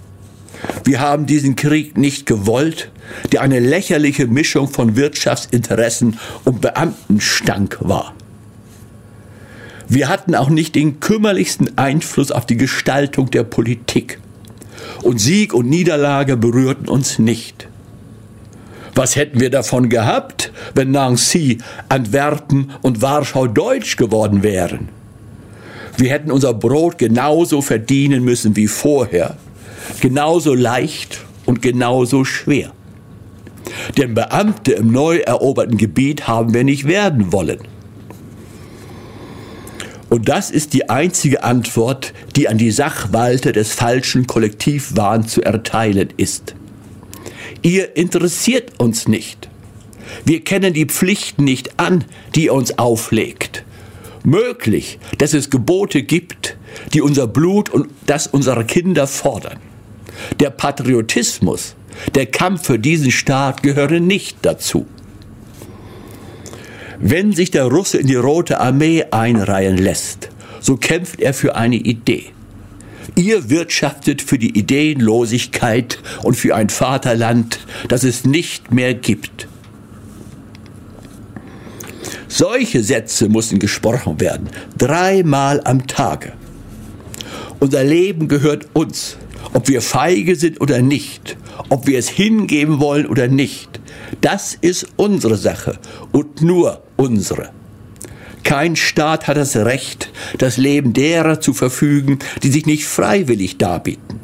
Wir 0.83 0.99
haben 0.99 1.25
diesen 1.25 1.55
Krieg 1.55 1.97
nicht 1.97 2.25
gewollt, 2.25 2.89
der 3.31 3.41
eine 3.41 3.59
lächerliche 3.59 4.27
Mischung 4.27 4.67
von 4.67 4.95
Wirtschaftsinteressen 4.95 6.19
und 6.45 6.61
Beamtenstank 6.61 7.77
war. 7.81 8.13
Wir 9.87 10.09
hatten 10.09 10.35
auch 10.35 10.49
nicht 10.49 10.75
den 10.75 10.99
kümmerlichsten 10.99 11.77
Einfluss 11.77 12.31
auf 12.31 12.45
die 12.45 12.57
Gestaltung 12.57 13.29
der 13.31 13.43
Politik. 13.43 14.19
Und 15.01 15.19
Sieg 15.19 15.53
und 15.53 15.69
Niederlage 15.69 16.37
berührten 16.37 16.87
uns 16.87 17.19
nicht. 17.19 17.67
Was 18.95 19.15
hätten 19.15 19.39
wir 19.39 19.49
davon 19.49 19.89
gehabt, 19.89 20.51
wenn 20.75 20.91
Nancy, 20.91 21.57
Antwerpen 21.89 22.71
und 22.81 23.01
Warschau 23.01 23.47
deutsch 23.47 23.97
geworden 23.97 24.43
wären? 24.43 24.89
Wir 25.97 26.09
hätten 26.11 26.31
unser 26.31 26.53
Brot 26.53 26.97
genauso 26.97 27.61
verdienen 27.61 28.23
müssen 28.23 28.55
wie 28.55 28.67
vorher, 28.67 29.37
genauso 29.99 30.53
leicht 30.53 31.21
und 31.45 31.61
genauso 31.61 32.23
schwer. 32.23 32.71
Denn 33.97 34.13
Beamte 34.13 34.73
im 34.73 34.91
neu 34.91 35.17
eroberten 35.17 35.77
Gebiet 35.77 36.27
haben 36.27 36.53
wir 36.53 36.63
nicht 36.63 36.87
werden 36.87 37.31
wollen. 37.31 37.59
Und 40.13 40.29
das 40.29 40.51
ist 40.51 40.73
die 40.73 40.91
einzige 40.91 41.43
Antwort, 41.43 42.13
die 42.35 42.47
an 42.47 42.59
die 42.59 42.69
Sachwalter 42.69 43.51
des 43.51 43.73
falschen 43.73 44.27
Kollektivwahns 44.27 45.33
zu 45.33 45.41
erteilen 45.41 46.09
ist. 46.17 46.53
Ihr 47.63 47.97
interessiert 47.97 48.79
uns 48.79 49.07
nicht. 49.07 49.49
Wir 50.23 50.43
kennen 50.43 50.71
die 50.71 50.85
Pflichten 50.85 51.45
nicht 51.45 51.79
an, 51.79 52.05
die 52.35 52.43
ihr 52.43 52.53
uns 52.53 52.77
auflegt. 52.77 53.63
Möglich, 54.23 54.99
dass 55.17 55.33
es 55.33 55.49
Gebote 55.49 56.03
gibt, 56.03 56.57
die 56.93 57.01
unser 57.01 57.25
Blut 57.25 57.71
und 57.71 57.89
das 58.05 58.27
unserer 58.27 58.65
Kinder 58.65 59.07
fordern. 59.07 59.57
Der 60.39 60.51
Patriotismus, 60.51 61.73
der 62.13 62.27
Kampf 62.27 62.67
für 62.67 62.77
diesen 62.77 63.09
Staat 63.09 63.63
gehören 63.63 64.05
nicht 64.05 64.37
dazu. 64.43 64.85
Wenn 67.05 67.33
sich 67.33 67.51
der 67.51 67.65
Russe 67.65 67.97
in 67.97 68.07
die 68.07 68.15
Rote 68.15 68.61
Armee 68.61 69.03
einreihen 69.11 69.75
lässt, 69.75 70.29
so 70.61 70.77
kämpft 70.77 71.19
er 71.19 71.33
für 71.33 71.57
eine 71.57 71.75
Idee. 71.75 72.27
Ihr 73.17 73.49
wirtschaftet 73.49 74.21
für 74.21 74.37
die 74.37 74.57
Ideenlosigkeit 74.57 75.99
und 76.23 76.35
für 76.35 76.55
ein 76.55 76.69
Vaterland, 76.69 77.59
das 77.89 78.05
es 78.05 78.23
nicht 78.23 78.71
mehr 78.71 78.93
gibt. 78.93 79.49
Solche 82.29 82.81
Sätze 82.81 83.27
müssen 83.27 83.59
gesprochen 83.59 84.21
werden, 84.21 84.47
dreimal 84.77 85.59
am 85.65 85.85
Tage. 85.87 86.31
Unser 87.59 87.83
Leben 87.83 88.29
gehört 88.29 88.67
uns, 88.71 89.17
ob 89.53 89.67
wir 89.67 89.81
feige 89.81 90.37
sind 90.37 90.61
oder 90.61 90.81
nicht, 90.81 91.35
ob 91.67 91.85
wir 91.85 91.99
es 91.99 92.07
hingeben 92.07 92.79
wollen 92.79 93.07
oder 93.07 93.27
nicht. 93.27 93.81
Das 94.21 94.57
ist 94.59 94.87
unsere 94.95 95.35
Sache 95.35 95.77
und 96.13 96.41
nur 96.41 96.81
unsere. 97.03 97.49
Kein 98.43 98.75
Staat 98.75 99.27
hat 99.27 99.37
das 99.37 99.55
Recht, 99.55 100.09
das 100.37 100.57
Leben 100.57 100.93
derer 100.93 101.39
zu 101.39 101.53
verfügen, 101.53 102.19
die 102.41 102.51
sich 102.51 102.65
nicht 102.65 102.85
freiwillig 102.85 103.57
darbieten. 103.57 104.19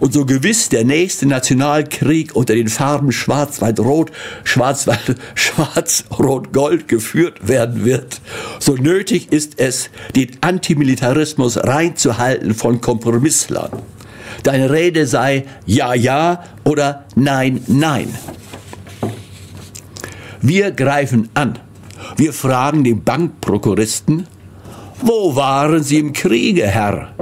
Und 0.00 0.14
so 0.14 0.24
gewiss 0.24 0.70
der 0.70 0.84
nächste 0.84 1.26
Nationalkrieg 1.26 2.34
unter 2.34 2.54
den 2.54 2.68
Farben 2.68 3.12
Schwarz-Weiß-Rot, 3.12 4.10
Schwarz-Rot-Gold 5.34 6.88
geführt 6.88 7.46
werden 7.46 7.84
wird, 7.84 8.20
so 8.58 8.76
nötig 8.76 9.30
ist 9.30 9.60
es, 9.60 9.90
den 10.16 10.30
Antimilitarismus 10.40 11.58
reinzuhalten 11.58 12.54
von 12.54 12.80
Kompromisslern. 12.80 13.82
Deine 14.42 14.70
Rede 14.70 15.06
sei 15.06 15.44
Ja, 15.66 15.92
Ja 15.92 16.44
oder 16.64 17.04
Nein, 17.14 17.62
Nein. 17.66 18.14
Wir 20.40 20.70
greifen 20.70 21.28
an. 21.34 21.58
Wir 22.16 22.32
fragen 22.32 22.84
den 22.84 23.02
Bankprokuristen, 23.04 24.26
wo 25.02 25.34
waren 25.34 25.82
Sie 25.82 25.98
im 25.98 26.12
Kriege, 26.12 26.66
Herr? 26.66 27.12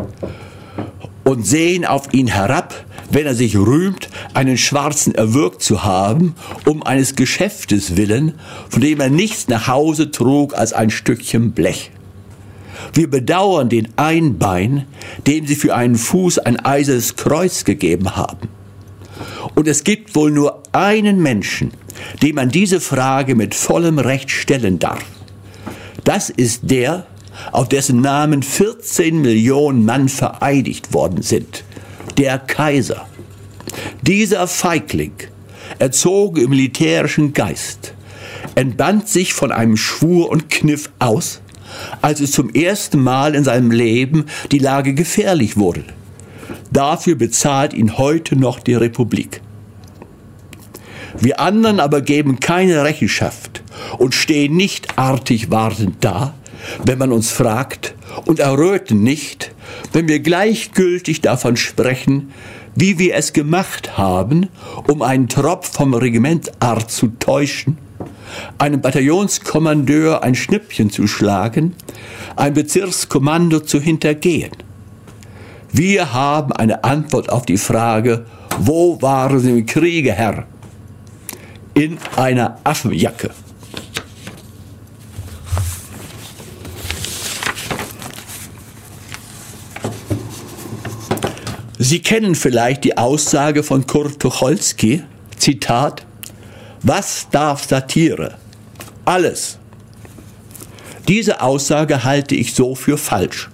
Und 1.24 1.46
sehen 1.46 1.84
auf 1.84 2.12
ihn 2.12 2.26
herab, 2.26 2.74
wenn 3.10 3.26
er 3.26 3.34
sich 3.34 3.56
rühmt, 3.56 4.08
einen 4.34 4.58
Schwarzen 4.58 5.14
erwürgt 5.14 5.62
zu 5.62 5.84
haben, 5.84 6.34
um 6.66 6.82
eines 6.82 7.14
Geschäftes 7.14 7.96
willen, 7.96 8.34
von 8.68 8.82
dem 8.82 9.00
er 9.00 9.10
nichts 9.10 9.48
nach 9.48 9.68
Hause 9.68 10.10
trug 10.10 10.54
als 10.54 10.72
ein 10.72 10.90
Stückchen 10.90 11.52
Blech. 11.52 11.90
Wir 12.92 13.08
bedauern 13.08 13.68
den 13.68 13.88
Einbein, 13.96 14.86
dem 15.26 15.46
sie 15.46 15.56
für 15.56 15.74
einen 15.74 15.96
Fuß 15.96 16.38
ein 16.38 16.58
eisernes 16.64 17.16
Kreuz 17.16 17.64
gegeben 17.64 18.16
haben. 18.16 18.48
Und 19.54 19.68
es 19.68 19.84
gibt 19.84 20.14
wohl 20.14 20.30
nur 20.30 20.62
einen 20.72 21.22
Menschen, 21.22 21.72
dem 22.22 22.36
man 22.36 22.50
diese 22.50 22.80
Frage 22.80 23.34
mit 23.34 23.54
vollem 23.54 23.98
Recht 23.98 24.30
stellen 24.30 24.78
darf. 24.78 25.04
Das 26.04 26.30
ist 26.30 26.70
der, 26.70 27.06
auf 27.52 27.68
dessen 27.68 28.00
Namen 28.00 28.42
14 28.42 29.20
Millionen 29.20 29.84
Mann 29.84 30.08
vereidigt 30.08 30.92
worden 30.92 31.22
sind, 31.22 31.64
der 32.16 32.38
Kaiser. 32.38 33.06
Dieser 34.02 34.46
Feigling, 34.46 35.12
erzogen 35.78 36.44
im 36.44 36.50
militärischen 36.50 37.32
Geist, 37.32 37.94
entband 38.54 39.08
sich 39.08 39.34
von 39.34 39.52
einem 39.52 39.76
Schwur 39.76 40.30
und 40.30 40.50
Kniff 40.50 40.90
aus, 40.98 41.40
als 42.00 42.20
es 42.20 42.32
zum 42.32 42.50
ersten 42.54 43.02
Mal 43.02 43.34
in 43.34 43.44
seinem 43.44 43.70
Leben 43.70 44.26
die 44.50 44.58
Lage 44.58 44.94
gefährlich 44.94 45.56
wurde. 45.56 45.84
Dafür 46.72 47.16
bezahlt 47.16 47.72
ihn 47.72 47.98
heute 47.98 48.36
noch 48.36 48.60
die 48.60 48.74
Republik. 48.74 49.40
Wir 51.18 51.40
anderen 51.40 51.80
aber 51.80 52.00
geben 52.02 52.38
keine 52.40 52.84
Rechenschaft 52.84 53.62
und 53.98 54.14
stehen 54.14 54.56
nicht 54.56 54.98
artig 54.98 55.50
wartend 55.50 55.96
da, 56.00 56.34
wenn 56.84 56.98
man 56.98 57.12
uns 57.12 57.30
fragt, 57.30 57.94
und 58.26 58.40
erröten 58.40 59.02
nicht, 59.02 59.52
wenn 59.92 60.08
wir 60.08 60.20
gleichgültig 60.20 61.20
davon 61.20 61.56
sprechen, 61.56 62.32
wie 62.74 62.98
wir 62.98 63.14
es 63.14 63.32
gemacht 63.32 63.96
haben, 63.96 64.48
um 64.86 65.02
einen 65.02 65.28
Tropf 65.28 65.72
vom 65.72 65.94
Regimentart 65.94 66.90
zu 66.90 67.08
täuschen, 67.18 67.78
einem 68.58 68.80
Bataillonskommandeur 68.80 70.22
ein 70.22 70.34
Schnippchen 70.34 70.90
zu 70.90 71.06
schlagen, 71.06 71.74
ein 72.36 72.54
Bezirkskommando 72.54 73.60
zu 73.60 73.80
hintergehen. 73.80 74.52
Wir 75.72 76.12
haben 76.12 76.52
eine 76.52 76.82
Antwort 76.84 77.30
auf 77.30 77.44
die 77.44 77.58
Frage, 77.58 78.24
wo 78.58 79.00
waren 79.02 79.38
Sie 79.38 79.50
im 79.50 79.66
Kriege, 79.66 80.12
Herr? 80.12 80.44
In 81.74 81.98
einer 82.16 82.58
Affenjacke. 82.64 83.30
Sie 91.80 92.00
kennen 92.00 92.34
vielleicht 92.34 92.82
die 92.82 92.98
Aussage 92.98 93.62
von 93.62 93.86
Kurt 93.86 94.18
Tucholsky, 94.18 95.04
Zitat, 95.36 96.04
was 96.82 97.28
darf 97.30 97.64
Satire? 97.64 98.36
Alles. 99.04 99.58
Diese 101.06 101.40
Aussage 101.40 102.02
halte 102.02 102.34
ich 102.34 102.52
so 102.52 102.74
für 102.74 102.98
falsch. 102.98 103.48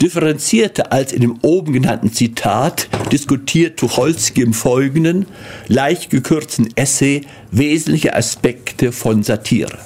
Differenzierter 0.00 0.92
als 0.92 1.12
in 1.12 1.20
dem 1.20 1.38
oben 1.42 1.72
genannten 1.72 2.12
Zitat 2.12 2.88
diskutiert 3.10 3.78
Tucholsky 3.78 4.42
im 4.42 4.54
folgenden, 4.54 5.26
leicht 5.66 6.10
gekürzten 6.10 6.68
Essay 6.76 7.22
wesentliche 7.50 8.14
Aspekte 8.14 8.92
von 8.92 9.22
Satire. 9.22 9.78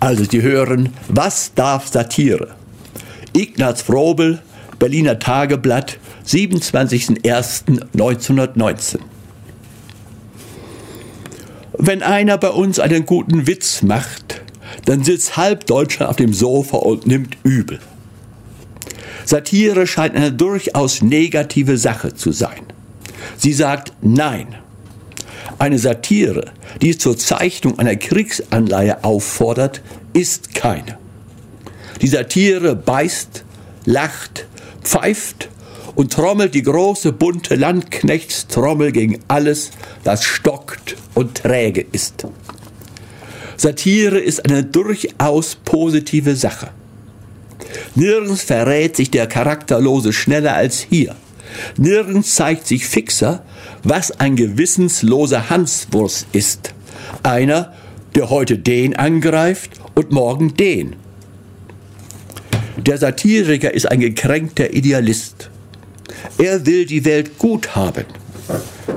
Also 0.00 0.24
Sie 0.24 0.42
hören, 0.42 0.90
was 1.08 1.54
darf 1.54 1.86
Satire? 1.86 2.56
Ignaz 3.34 3.82
Frobel, 3.82 4.40
Berliner 4.78 5.18
Tageblatt, 5.18 5.98
27.01.1919. 6.26 8.98
Wenn 11.78 12.02
einer 12.02 12.36
bei 12.36 12.50
uns 12.50 12.78
einen 12.78 13.06
guten 13.06 13.46
Witz 13.46 13.80
macht, 13.82 14.41
dann 14.84 15.04
sitzt 15.04 15.36
halb 15.36 15.66
Deutschland 15.66 16.10
auf 16.10 16.16
dem 16.16 16.32
Sofa 16.32 16.78
und 16.78 17.06
nimmt 17.06 17.36
übel. 17.44 17.78
Satire 19.24 19.86
scheint 19.86 20.16
eine 20.16 20.32
durchaus 20.32 21.02
negative 21.02 21.78
Sache 21.78 22.14
zu 22.14 22.32
sein. 22.32 22.62
Sie 23.36 23.52
sagt 23.52 23.92
Nein. 24.00 24.56
Eine 25.58 25.78
Satire, 25.78 26.52
die 26.80 26.96
zur 26.98 27.16
Zeichnung 27.16 27.78
einer 27.78 27.96
Kriegsanleihe 27.96 29.04
auffordert, 29.04 29.80
ist 30.12 30.54
keine. 30.54 30.98
Die 32.00 32.08
Satire 32.08 32.74
beißt, 32.74 33.44
lacht, 33.84 34.46
pfeift 34.82 35.48
und 35.94 36.12
trommelt 36.12 36.54
die 36.54 36.62
große 36.62 37.12
bunte 37.12 37.54
Landknechtstrommel 37.54 38.92
gegen 38.92 39.20
alles, 39.28 39.70
das 40.04 40.24
stockt 40.24 40.96
und 41.14 41.36
träge 41.36 41.86
ist. 41.92 42.26
Satire 43.62 44.18
ist 44.18 44.44
eine 44.44 44.64
durchaus 44.64 45.54
positive 45.54 46.34
Sache. 46.34 46.70
Nirgends 47.94 48.42
verrät 48.42 48.96
sich 48.96 49.08
der 49.12 49.28
Charakterlose 49.28 50.12
schneller 50.12 50.56
als 50.56 50.80
hier. 50.80 51.14
Nirgends 51.76 52.34
zeigt 52.34 52.66
sich 52.66 52.86
fixer, 52.86 53.44
was 53.84 54.10
ein 54.18 54.34
gewissensloser 54.34 55.48
Hanswurst 55.48 56.26
ist. 56.32 56.74
Einer, 57.22 57.72
der 58.16 58.30
heute 58.30 58.58
den 58.58 58.96
angreift 58.96 59.70
und 59.94 60.10
morgen 60.10 60.56
den. 60.56 60.96
Der 62.84 62.98
Satiriker 62.98 63.72
ist 63.72 63.88
ein 63.88 64.00
gekränkter 64.00 64.74
Idealist. 64.74 65.50
Er 66.36 66.66
will 66.66 66.84
die 66.84 67.04
Welt 67.04 67.38
gut 67.38 67.76
haben. 67.76 68.06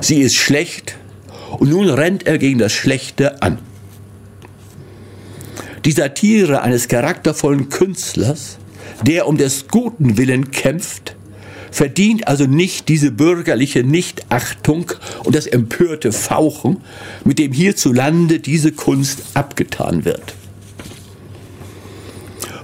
Sie 0.00 0.22
ist 0.22 0.34
schlecht 0.34 0.96
und 1.56 1.70
nun 1.70 1.88
rennt 1.88 2.26
er 2.26 2.38
gegen 2.38 2.58
das 2.58 2.72
Schlechte 2.72 3.42
an. 3.42 3.58
Die 5.86 5.92
Satire 5.92 6.62
eines 6.62 6.88
charaktervollen 6.88 7.68
Künstlers, 7.68 8.58
der 9.06 9.28
um 9.28 9.36
des 9.36 9.68
guten 9.68 10.18
Willen 10.18 10.50
kämpft, 10.50 11.14
verdient 11.70 12.26
also 12.26 12.46
nicht 12.46 12.88
diese 12.88 13.12
bürgerliche 13.12 13.84
Nichtachtung 13.84 14.90
und 15.22 15.36
das 15.36 15.46
empörte 15.46 16.10
Fauchen, 16.10 16.78
mit 17.24 17.38
dem 17.38 17.52
hierzulande 17.52 18.40
diese 18.40 18.72
Kunst 18.72 19.22
abgetan 19.34 20.04
wird. 20.04 20.34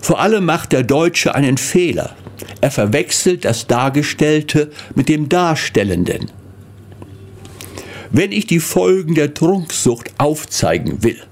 Vor 0.01 0.19
allem 0.19 0.45
macht 0.45 0.73
der 0.73 0.83
Deutsche 0.83 1.33
einen 1.33 1.59
Fehler. 1.59 2.17
Er 2.61 2.73
verwechselt 2.73 3.45
das 3.45 3.69
Dargestellte 3.69 4.73
mit 4.97 5.09
dem 5.09 5.29
Darstellenden. 5.29 6.29
Wenn 8.11 8.33
ich 8.33 8.49
die 8.49 8.59
Folgen 8.59 9.15
der 9.15 9.33
Trunksucht 9.33 10.11
aufzeigen 10.19 11.05
will, 11.05 11.23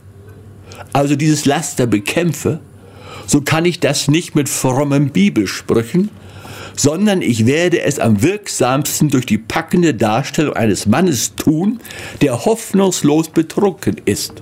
also 0.93 1.17
dieses 1.17 1.45
Laster 1.45 1.87
bekämpfe, 1.87 2.61
so 3.27 3.41
kann 3.41 3.65
ich 3.65 3.81
das 3.81 4.09
nicht 4.09 4.35
mit 4.35 4.49
frommen 4.49 5.11
Bibelsprüchen, 5.11 6.11
sondern 6.75 7.23
ich 7.23 7.47
werde 7.47 7.83
es 7.83 7.99
am 7.99 8.23
wirksamsten 8.23 9.09
durch 9.09 9.27
die 9.27 9.39
packende 9.39 9.95
Darstellung 9.95 10.55
eines 10.55 10.87
Mannes 10.87 11.37
tun, 11.37 11.81
der 12.23 12.45
hoffnungslos 12.45 13.29
betrunken 13.29 13.97
ist. 14.05 14.35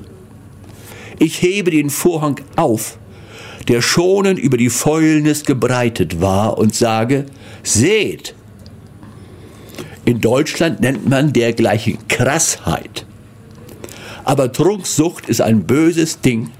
Ich 1.18 1.42
hebe 1.42 1.70
den 1.70 1.90
Vorhang 1.90 2.40
auf, 2.56 2.98
der 3.66 3.82
schonend 3.82 4.38
über 4.38 4.56
die 4.56 4.70
Fäulnis 4.70 5.44
gebreitet 5.44 6.20
war, 6.20 6.58
und 6.58 6.74
sage, 6.74 7.26
seht! 7.62 8.34
In 10.04 10.20
Deutschland 10.20 10.80
nennt 10.80 11.08
man 11.08 11.32
dergleichen 11.34 11.98
Krassheit. 12.08 13.04
Aber 14.28 14.52
Trunksucht 14.52 15.26
ist 15.30 15.40
ein 15.40 15.64
böses 15.64 16.20
Ding. 16.20 16.50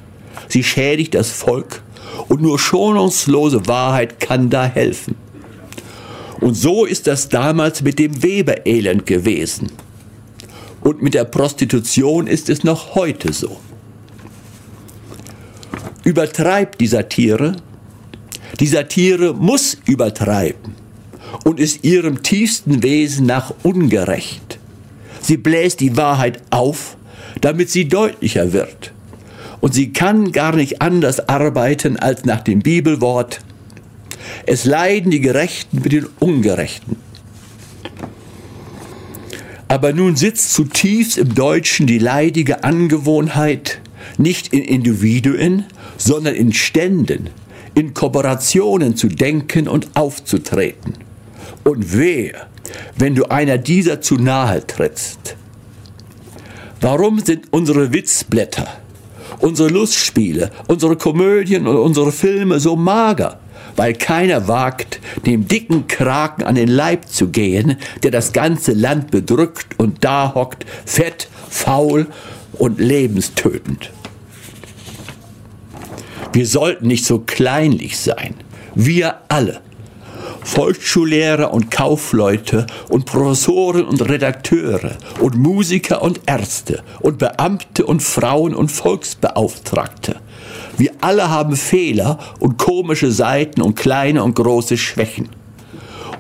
Sie 0.48 0.64
schädigt 0.64 1.14
das 1.14 1.30
Volk 1.30 1.82
und 2.28 2.40
nur 2.40 2.58
schonungslose 2.58 3.66
Wahrheit 3.66 4.20
kann 4.20 4.48
da 4.48 4.64
helfen. 4.64 5.16
Und 6.40 6.54
so 6.54 6.86
ist 6.86 7.06
das 7.06 7.28
damals 7.28 7.82
mit 7.82 7.98
dem 7.98 8.22
Weberelend 8.22 9.04
gewesen. 9.04 9.70
Und 10.80 11.02
mit 11.02 11.12
der 11.12 11.24
Prostitution 11.24 12.26
ist 12.26 12.48
es 12.48 12.64
noch 12.64 12.94
heute 12.94 13.34
so. 13.34 13.60
Übertreibt 16.04 16.80
die 16.80 16.86
Satire. 16.86 17.56
Die 18.60 18.66
Satire 18.66 19.34
muss 19.34 19.76
übertreiben 19.84 20.74
und 21.44 21.60
ist 21.60 21.84
ihrem 21.84 22.22
tiefsten 22.22 22.82
Wesen 22.82 23.26
nach 23.26 23.52
ungerecht. 23.62 24.58
Sie 25.20 25.36
bläst 25.36 25.80
die 25.80 25.98
Wahrheit 25.98 26.40
auf, 26.48 26.96
damit 27.40 27.70
sie 27.70 27.88
deutlicher 27.88 28.52
wird. 28.52 28.92
Und 29.60 29.74
sie 29.74 29.92
kann 29.92 30.32
gar 30.32 30.54
nicht 30.54 30.82
anders 30.82 31.28
arbeiten 31.28 31.96
als 31.96 32.24
nach 32.24 32.40
dem 32.40 32.60
Bibelwort, 32.60 33.40
es 34.46 34.64
leiden 34.64 35.10
die 35.10 35.20
Gerechten 35.20 35.80
mit 35.82 35.92
den 35.92 36.06
Ungerechten. 36.18 36.96
Aber 39.68 39.92
nun 39.92 40.16
sitzt 40.16 40.54
zutiefst 40.54 41.18
im 41.18 41.34
Deutschen 41.34 41.86
die 41.86 41.98
leidige 41.98 42.64
Angewohnheit, 42.64 43.80
nicht 44.16 44.52
in 44.52 44.62
Individuen, 44.62 45.64
sondern 45.98 46.34
in 46.34 46.52
Ständen, 46.52 47.28
in 47.74 47.92
Kooperationen 47.92 48.96
zu 48.96 49.08
denken 49.08 49.68
und 49.68 49.90
aufzutreten. 49.94 50.94
Und 51.64 51.94
wer, 51.96 52.46
wenn 52.96 53.14
du 53.14 53.26
einer 53.26 53.58
dieser 53.58 54.00
zu 54.00 54.16
nahe 54.16 54.66
trittst? 54.66 55.36
Warum 56.80 57.18
sind 57.20 57.52
unsere 57.52 57.92
Witzblätter, 57.92 58.66
unsere 59.40 59.68
Lustspiele, 59.68 60.50
unsere 60.68 60.96
Komödien 60.96 61.66
und 61.66 61.76
unsere 61.76 62.12
Filme 62.12 62.60
so 62.60 62.76
mager? 62.76 63.40
weil 63.78 63.94
keiner 63.94 64.48
wagt, 64.48 65.00
dem 65.24 65.46
dicken 65.46 65.86
Kraken 65.86 66.42
an 66.42 66.56
den 66.56 66.68
Leib 66.68 67.08
zu 67.08 67.28
gehen, 67.28 67.76
der 68.02 68.10
das 68.10 68.32
ganze 68.32 68.72
Land 68.72 69.12
bedrückt 69.12 69.78
und 69.78 70.04
da 70.04 70.34
hockt, 70.34 70.66
fett, 70.84 71.28
faul 71.48 72.08
und 72.54 72.80
lebenstötend. 72.80 73.92
Wir 76.32 76.46
sollten 76.46 76.88
nicht 76.88 77.04
so 77.04 77.20
kleinlich 77.20 77.98
sein. 77.98 78.34
Wir 78.74 79.20
alle. 79.28 79.60
Volksschullehrer 80.48 81.52
und 81.52 81.70
Kaufleute 81.70 82.66
und 82.88 83.04
Professoren 83.04 83.84
und 83.84 84.08
Redakteure 84.08 84.96
und 85.20 85.36
Musiker 85.36 86.02
und 86.02 86.20
Ärzte 86.26 86.82
und 87.00 87.18
Beamte 87.18 87.86
und 87.86 88.02
Frauen 88.02 88.54
und 88.54 88.72
Volksbeauftragte 88.72 90.20
wir 90.78 90.92
alle 91.00 91.28
haben 91.28 91.56
Fehler 91.56 92.18
und 92.38 92.56
komische 92.56 93.10
Seiten 93.10 93.62
und 93.62 93.74
kleine 93.74 94.22
und 94.22 94.36
große 94.36 94.78
Schwächen. 94.78 95.28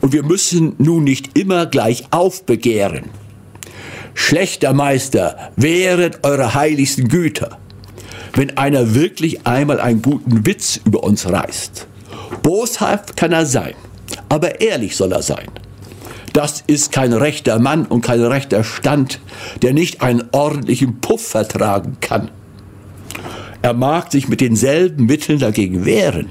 Und 0.00 0.12
wir 0.12 0.24
müssen 0.24 0.74
nun 0.78 1.04
nicht 1.04 1.38
immer 1.38 1.66
gleich 1.66 2.04
aufbegehren. 2.10 3.04
Schlechter 4.14 4.74
Meister, 4.74 5.52
wehret 5.54 6.24
eure 6.24 6.54
heiligsten 6.54 7.06
Güter, 7.06 7.58
wenn 8.34 8.58
einer 8.58 8.96
wirklich 8.96 9.46
einmal 9.46 9.80
einen 9.80 10.02
guten 10.02 10.44
Witz 10.44 10.80
über 10.84 11.04
uns 11.04 11.28
reißt. 11.28 11.86
Boshaft 12.42 13.16
kann 13.16 13.30
er 13.30 13.46
sein, 13.46 13.74
aber 14.28 14.60
ehrlich 14.60 14.96
soll 14.96 15.12
er 15.12 15.22
sein. 15.22 15.48
Das 16.32 16.62
ist 16.66 16.92
kein 16.92 17.12
rechter 17.12 17.58
Mann 17.58 17.86
und 17.86 18.02
kein 18.02 18.22
rechter 18.22 18.62
Stand, 18.62 19.20
der 19.62 19.72
nicht 19.72 20.02
einen 20.02 20.24
ordentlichen 20.32 21.00
Puff 21.00 21.26
vertragen 21.26 21.96
kann. 22.00 22.30
Er 23.62 23.74
mag 23.74 24.12
sich 24.12 24.28
mit 24.28 24.40
denselben 24.40 25.06
Mitteln 25.06 25.38
dagegen 25.38 25.84
wehren. 25.84 26.28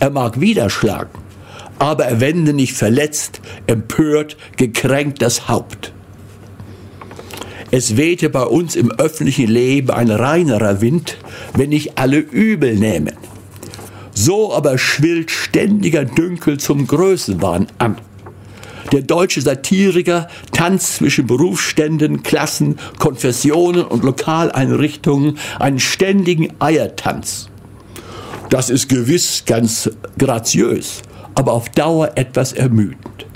Er 0.00 0.10
mag 0.10 0.40
widerschlagen. 0.40 1.10
Aber 1.78 2.04
er 2.04 2.20
wende 2.20 2.52
nicht 2.52 2.74
verletzt, 2.74 3.40
empört, 3.66 4.36
gekränkt 4.56 5.20
das 5.20 5.48
Haupt. 5.48 5.92
Es 7.70 7.96
wehte 7.96 8.30
bei 8.30 8.44
uns 8.44 8.76
im 8.76 8.92
öffentlichen 8.92 9.48
Leben 9.48 9.90
ein 9.90 10.10
reinerer 10.10 10.80
Wind, 10.80 11.18
wenn 11.54 11.70
nicht 11.70 11.98
alle 11.98 12.18
übel 12.18 12.76
nehmen. 12.76 13.14
So 14.14 14.54
aber 14.54 14.78
schwillt 14.78 15.30
ständiger 15.30 16.04
Dünkel 16.04 16.58
zum 16.58 16.86
Größenwahn 16.86 17.66
an. 17.78 17.96
Der 18.92 19.02
deutsche 19.02 19.40
Satiriker 19.40 20.28
tanzt 20.52 20.96
zwischen 20.96 21.26
Berufsständen, 21.26 22.22
Klassen, 22.22 22.78
Konfessionen 23.00 23.84
und 23.84 24.04
Lokaleinrichtungen 24.04 25.38
einen 25.58 25.80
ständigen 25.80 26.52
Eiertanz. 26.60 27.48
Das 28.50 28.70
ist 28.70 28.88
gewiss 28.88 29.44
ganz 29.46 29.90
graziös, 30.16 31.02
aber 31.34 31.52
auf 31.52 31.68
Dauer 31.70 32.12
etwas 32.14 32.52
ermüdend. 32.52 33.26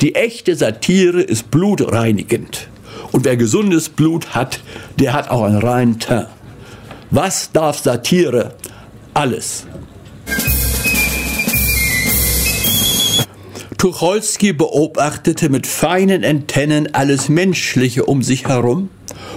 Die 0.00 0.14
echte 0.14 0.56
Satire 0.56 1.20
ist 1.20 1.50
blutreinigend. 1.50 2.68
Und 3.12 3.24
wer 3.24 3.36
gesundes 3.36 3.88
Blut 3.88 4.34
hat, 4.34 4.60
der 4.98 5.12
hat 5.12 5.30
auch 5.30 5.42
einen 5.42 5.58
reinen 5.58 5.98
Teint. 5.98 6.28
Was 7.10 7.52
darf 7.52 7.78
Satire? 7.78 8.54
Alles. 9.14 9.66
Tucholsky 13.78 14.54
beobachtete 14.54 15.50
mit 15.50 15.66
feinen 15.66 16.24
Antennen 16.24 16.94
alles 16.94 17.28
Menschliche 17.28 18.06
um 18.06 18.22
sich 18.22 18.48
herum 18.48 18.88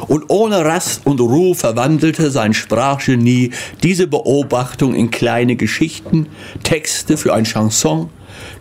und 0.08 0.30
ohne 0.30 0.64
Rast 0.64 1.06
und 1.06 1.20
Ruhe 1.20 1.56
verwandelte 1.56 2.32
sein 2.32 2.54
Sprachgenie 2.54 3.52
diese 3.84 4.08
Beobachtung 4.08 4.96
in 4.96 5.12
kleine 5.12 5.58
Geschichten, 5.58 6.28
Texte 6.64 7.18
für 7.18 7.34
ein 7.34 7.44
Chanson, 7.44 8.10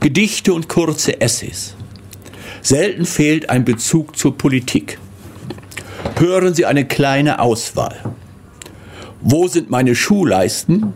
Gedichte 0.01 0.53
und 0.53 0.69
kurze 0.69 1.21
Essays. 1.21 1.75
Selten 2.61 3.07
fehlt 3.07 3.49
ein 3.49 3.65
Bezug 3.65 4.17
zur 4.17 4.37
Politik. 4.37 4.99
Hören 6.19 6.55
Sie 6.55 6.67
eine 6.67 6.87
kleine 6.87 7.39
Auswahl. 7.39 7.97
Wo 9.21 9.47
sind 9.47 9.71
meine 9.71 9.95
Schuhleisten? 9.95 10.93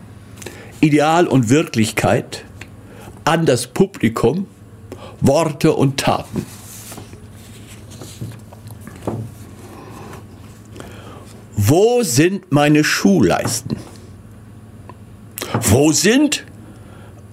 Ideal 0.81 1.27
und 1.27 1.49
Wirklichkeit? 1.49 2.43
An 3.23 3.45
das 3.45 3.67
Publikum? 3.67 4.47
Worte 5.23 5.71
und 5.71 6.01
Taten. 6.01 6.45
Wo 11.55 12.03
sind 12.03 12.51
meine 12.51 12.83
Schuhleisten? 12.83 13.77
Wo 15.61 15.93
sind? 15.93 16.43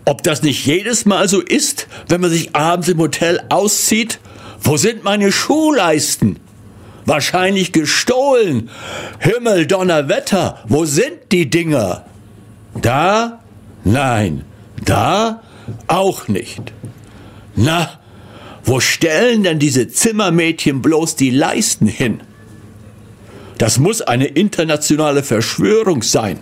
Ob 0.05 0.22
das 0.22 0.43
nicht 0.43 0.64
jedes 0.64 1.05
Mal 1.05 1.28
so 1.28 1.41
ist, 1.41 1.88
wenn 2.09 2.20
man 2.20 2.30
sich 2.30 2.55
abends 2.55 2.88
im 2.88 2.99
Hotel 2.99 3.43
auszieht? 3.49 4.20
Wo 4.62 4.76
sind 4.76 5.03
meine 5.03 5.32
Schuhleisten? 5.32 6.38
Wahrscheinlich 7.07 7.72
gestohlen. 7.72 8.70
Himmel, 9.18 9.66
Donnerwetter, 9.66 10.62
wo 10.68 10.84
sind 10.84 11.32
die 11.32 11.51
Dinger? 11.51 12.05
Da? 12.80 13.41
Nein. 13.82 14.45
Da? 14.84 15.43
Auch 15.88 16.28
nicht. 16.28 16.72
Na, 17.57 18.01
wo 18.65 18.81
stellen 18.81 19.43
denn 19.43 19.59
diese 19.59 19.89
Zimmermädchen 19.89 20.83
bloß 20.83 21.17
die 21.17 21.31
Leisten 21.31 21.87
hin? 21.87 22.21
Das 23.59 23.79
muss 23.79 24.01
eine 24.01 24.27
internationale 24.27 25.23
Verschwörung 25.23 26.03
sein. 26.03 26.39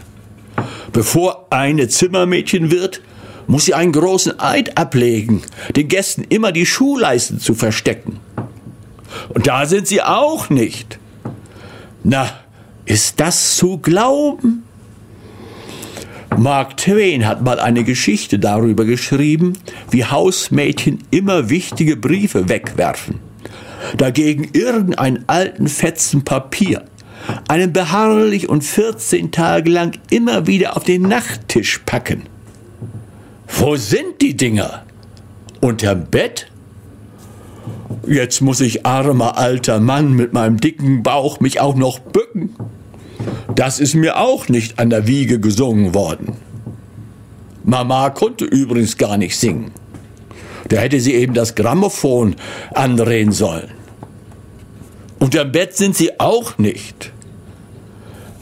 Bevor 0.92 1.46
eine 1.50 1.88
Zimmermädchen 1.88 2.70
wird, 2.70 3.00
muss 3.46 3.64
sie 3.64 3.74
einen 3.74 3.92
großen 3.92 4.38
Eid 4.38 4.76
ablegen, 4.76 5.42
den 5.74 5.88
Gästen 5.88 6.24
immer 6.28 6.52
die 6.52 6.66
Schuhleisten 6.66 7.40
zu 7.40 7.54
verstecken. 7.54 8.20
Und 9.30 9.46
da 9.46 9.66
sind 9.66 9.88
sie 9.88 10.02
auch 10.02 10.50
nicht. 10.50 10.98
Na, 12.04 12.28
ist 12.84 13.20
das 13.20 13.56
zu 13.56 13.78
glauben? 13.78 14.67
Mark 16.36 16.76
Twain 16.76 17.26
hat 17.26 17.42
mal 17.42 17.58
eine 17.58 17.84
Geschichte 17.84 18.38
darüber 18.38 18.84
geschrieben, 18.84 19.54
wie 19.90 20.04
Hausmädchen 20.04 20.98
immer 21.10 21.50
wichtige 21.50 21.96
Briefe 21.96 22.48
wegwerfen. 22.48 23.20
Dagegen 23.96 24.48
irgendeinen 24.52 25.24
alten 25.28 25.68
Fetzen 25.68 26.24
Papier, 26.24 26.84
einen 27.48 27.72
beharrlich 27.72 28.48
und 28.48 28.62
14 28.62 29.30
Tage 29.30 29.70
lang 29.70 29.98
immer 30.10 30.46
wieder 30.46 30.76
auf 30.76 30.84
den 30.84 31.02
Nachttisch 31.02 31.78
packen. 31.86 32.22
Wo 33.46 33.76
sind 33.76 34.20
die 34.20 34.36
Dinger? 34.36 34.84
Unterm 35.60 36.06
Bett? 36.06 36.50
Jetzt 38.06 38.40
muss 38.40 38.60
ich 38.60 38.86
armer 38.86 39.38
alter 39.38 39.80
Mann 39.80 40.12
mit 40.12 40.32
meinem 40.32 40.58
dicken 40.58 41.02
Bauch 41.02 41.40
mich 41.40 41.60
auch 41.60 41.74
noch 41.74 41.98
bücken. 41.98 42.54
Das 43.54 43.80
ist 43.80 43.94
mir 43.94 44.18
auch 44.18 44.48
nicht 44.48 44.78
an 44.78 44.90
der 44.90 45.06
Wiege 45.06 45.40
gesungen 45.40 45.94
worden. 45.94 46.36
Mama 47.64 48.10
konnte 48.10 48.44
übrigens 48.44 48.96
gar 48.96 49.16
nicht 49.16 49.36
singen. 49.36 49.72
Da 50.68 50.78
hätte 50.78 51.00
sie 51.00 51.14
eben 51.14 51.34
das 51.34 51.54
Grammophon 51.54 52.36
andrehen 52.74 53.32
sollen. 53.32 53.68
Unterm 55.18 55.52
Bett 55.52 55.76
sind 55.76 55.96
sie 55.96 56.20
auch 56.20 56.58
nicht. 56.58 57.12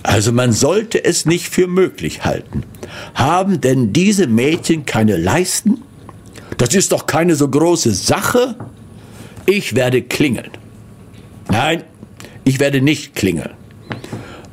Also 0.02 0.30
man 0.32 0.52
sollte 0.52 1.04
es 1.04 1.26
nicht 1.26 1.48
für 1.48 1.66
möglich 1.66 2.24
halten. 2.24 2.62
Haben 3.14 3.60
denn 3.60 3.92
diese 3.92 4.26
Mädchen 4.26 4.86
keine 4.86 5.16
Leisten? 5.16 5.82
Das 6.58 6.74
ist 6.74 6.92
doch 6.92 7.06
keine 7.06 7.34
so 7.34 7.48
große 7.48 7.92
Sache. 7.92 8.54
Ich 9.46 9.74
werde 9.74 10.02
klingeln. 10.02 10.50
Nein, 11.48 11.82
ich 12.44 12.60
werde 12.60 12.80
nicht 12.80 13.14
klingeln. 13.14 13.50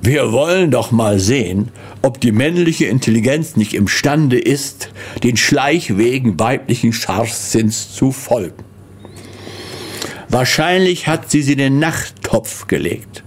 Wir 0.05 0.33
wollen 0.33 0.69
doch 0.69 0.91
mal 0.91 1.17
sehen, 1.17 1.69
ob 2.01 2.19
die 2.19 2.33
männliche 2.33 2.87
Intelligenz 2.87 3.55
nicht 3.55 3.73
imstande 3.73 4.37
ist, 4.37 4.89
den 5.23 5.37
Schleichwegen 5.37 6.37
weiblichen 6.37 6.91
Scharfsinns 6.91 7.93
zu 7.95 8.11
folgen. 8.11 8.65
Wahrscheinlich 10.27 11.07
hat 11.07 11.31
sie 11.31 11.41
sie 11.41 11.53
in 11.53 11.59
den 11.59 11.79
Nachttopf 11.79 12.67
gelegt. 12.67 13.23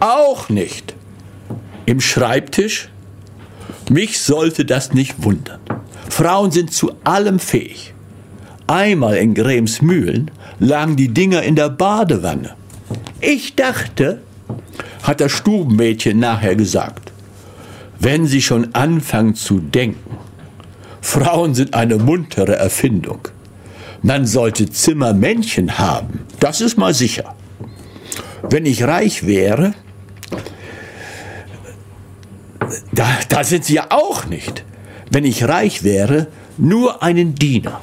Auch 0.00 0.50
nicht. 0.50 0.94
Im 1.86 2.02
Schreibtisch? 2.02 2.90
Mich 3.88 4.20
sollte 4.20 4.66
das 4.66 4.92
nicht 4.92 5.22
wundern. 5.24 5.60
Frauen 6.10 6.50
sind 6.50 6.70
zu 6.70 6.92
allem 7.04 7.38
fähig. 7.38 7.94
Einmal 8.66 9.16
in 9.16 9.32
Gremsmühlen 9.32 10.30
lagen 10.58 10.96
die 10.96 11.08
Dinger 11.08 11.44
in 11.44 11.56
der 11.56 11.70
Badewanne. 11.70 12.56
Ich 13.22 13.56
dachte, 13.56 14.20
hat 15.02 15.20
das 15.20 15.32
Stubenmädchen 15.32 16.18
nachher 16.18 16.56
gesagt, 16.56 17.12
wenn 17.98 18.26
sie 18.26 18.42
schon 18.42 18.74
anfangen 18.74 19.34
zu 19.34 19.58
denken, 19.58 20.16
Frauen 21.00 21.54
sind 21.54 21.74
eine 21.74 21.96
muntere 21.96 22.56
Erfindung. 22.56 23.28
Man 24.02 24.26
sollte 24.26 24.70
Zimmermännchen 24.70 25.78
haben, 25.78 26.20
das 26.38 26.60
ist 26.60 26.76
mal 26.78 26.94
sicher. 26.94 27.34
Wenn 28.42 28.66
ich 28.66 28.84
reich 28.84 29.26
wäre, 29.26 29.74
da, 32.92 33.06
da 33.28 33.44
sind 33.44 33.64
sie 33.64 33.74
ja 33.74 33.86
auch 33.90 34.26
nicht. 34.26 34.64
Wenn 35.10 35.24
ich 35.24 35.44
reich 35.44 35.82
wäre, 35.82 36.28
nur 36.56 37.02
einen 37.02 37.34
Diener 37.34 37.80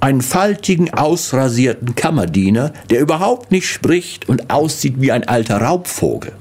einen 0.00 0.20
faltigen, 0.20 0.92
ausrasierten 0.92 1.94
Kammerdiener, 1.94 2.72
der 2.90 3.00
überhaupt 3.00 3.50
nicht 3.50 3.68
spricht 3.68 4.28
und 4.28 4.50
aussieht 4.50 5.00
wie 5.00 5.12
ein 5.12 5.26
alter 5.26 5.60
Raubvogel. 5.60 6.32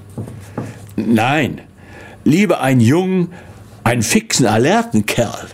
Nein, 0.96 1.62
lieber 2.24 2.62
einen 2.62 2.82
jungen, 2.82 3.32
einen 3.84 4.04
fixen, 4.04 4.46
alerten 4.46 5.06
Kerl. 5.06 5.48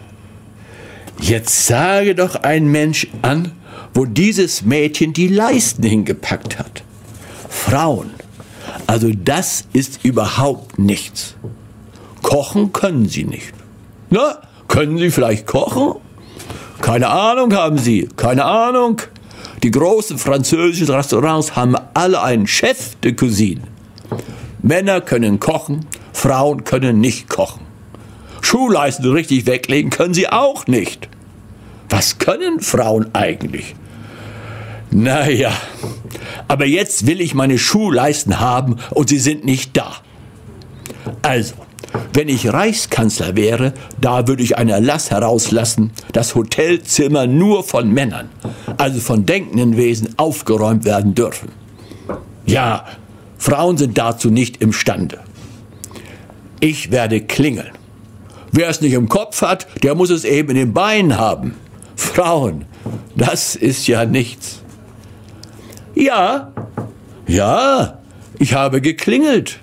Jetzt 1.19 1.67
sage 1.67 2.15
doch 2.15 2.35
ein 2.35 2.67
Mensch 2.67 3.07
an, 3.21 3.51
wo 3.93 4.05
dieses 4.05 4.63
Mädchen 4.63 5.13
die 5.13 5.27
Leisten 5.27 5.83
hingepackt 5.83 6.57
hat. 6.57 6.83
Frauen. 7.49 8.11
Also 8.87 9.11
das 9.13 9.65
ist 9.73 10.03
überhaupt 10.03 10.79
nichts. 10.79 11.35
Kochen 12.21 12.73
können 12.73 13.07
sie 13.07 13.23
nicht. 13.23 13.53
Na, 14.09 14.37
können 14.67 14.97
sie 14.97 15.11
vielleicht 15.11 15.45
kochen? 15.45 15.95
Keine 16.81 17.09
Ahnung 17.09 17.53
haben 17.53 17.77
sie, 17.77 18.09
keine 18.17 18.45
Ahnung. 18.45 19.01
Die 19.63 19.71
großen 19.71 20.17
französischen 20.17 20.89
Restaurants 20.89 21.55
haben 21.55 21.75
alle 21.93 22.21
einen 22.21 22.47
Chef 22.47 22.95
de 22.95 23.13
Cuisine. 23.13 23.61
Männer 24.61 25.01
können 25.01 25.39
kochen, 25.39 25.85
Frauen 26.11 26.63
können 26.63 26.99
nicht 26.99 27.29
kochen. 27.29 27.61
Schuhleisten 28.41 29.11
richtig 29.11 29.45
weglegen 29.45 29.91
können 29.91 30.13
sie 30.13 30.27
auch 30.27 30.65
nicht. 30.67 31.07
Was 31.89 32.17
können 32.17 32.59
Frauen 32.59 33.13
eigentlich? 33.13 33.75
Naja, 34.89 35.51
aber 36.47 36.65
jetzt 36.65 37.05
will 37.05 37.21
ich 37.21 37.33
meine 37.33 37.57
Schuhleisten 37.57 38.39
haben 38.39 38.77
und 38.89 39.09
sie 39.09 39.19
sind 39.19 39.45
nicht 39.45 39.77
da. 39.77 39.97
Also, 41.21 41.53
wenn 42.13 42.29
ich 42.29 42.51
Reichskanzler 42.51 43.35
wäre, 43.35 43.73
da 43.99 44.27
würde 44.27 44.43
ich 44.43 44.57
einen 44.57 44.69
Erlass 44.69 45.11
herauslassen, 45.11 45.91
dass 46.13 46.35
Hotelzimmer 46.35 47.27
nur 47.27 47.63
von 47.63 47.91
Männern, 47.91 48.29
also 48.77 48.99
von 48.99 49.25
denkenden 49.25 49.77
Wesen, 49.77 50.09
aufgeräumt 50.17 50.85
werden 50.85 51.15
dürfen. 51.15 51.49
Ja, 52.45 52.85
Frauen 53.37 53.77
sind 53.77 53.97
dazu 53.97 54.29
nicht 54.29 54.61
imstande. 54.61 55.19
Ich 56.59 56.91
werde 56.91 57.21
klingeln. 57.21 57.71
Wer 58.51 58.67
es 58.67 58.81
nicht 58.81 58.93
im 58.93 59.07
Kopf 59.07 59.41
hat, 59.41 59.65
der 59.81 59.95
muss 59.95 60.09
es 60.09 60.25
eben 60.25 60.49
in 60.49 60.57
den 60.57 60.73
Beinen 60.73 61.17
haben. 61.17 61.55
Frauen, 61.95 62.65
das 63.15 63.55
ist 63.55 63.87
ja 63.87 64.05
nichts. 64.05 64.61
Ja, 65.95 66.51
ja, 67.27 67.99
ich 68.39 68.53
habe 68.53 68.81
geklingelt. 68.81 69.60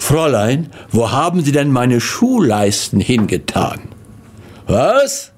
Fräulein, 0.00 0.70
wo 0.90 1.12
haben 1.12 1.44
Sie 1.44 1.52
denn 1.52 1.70
meine 1.70 2.00
Schuhleisten 2.00 3.00
hingetan? 3.00 3.82
Was? 4.66 5.30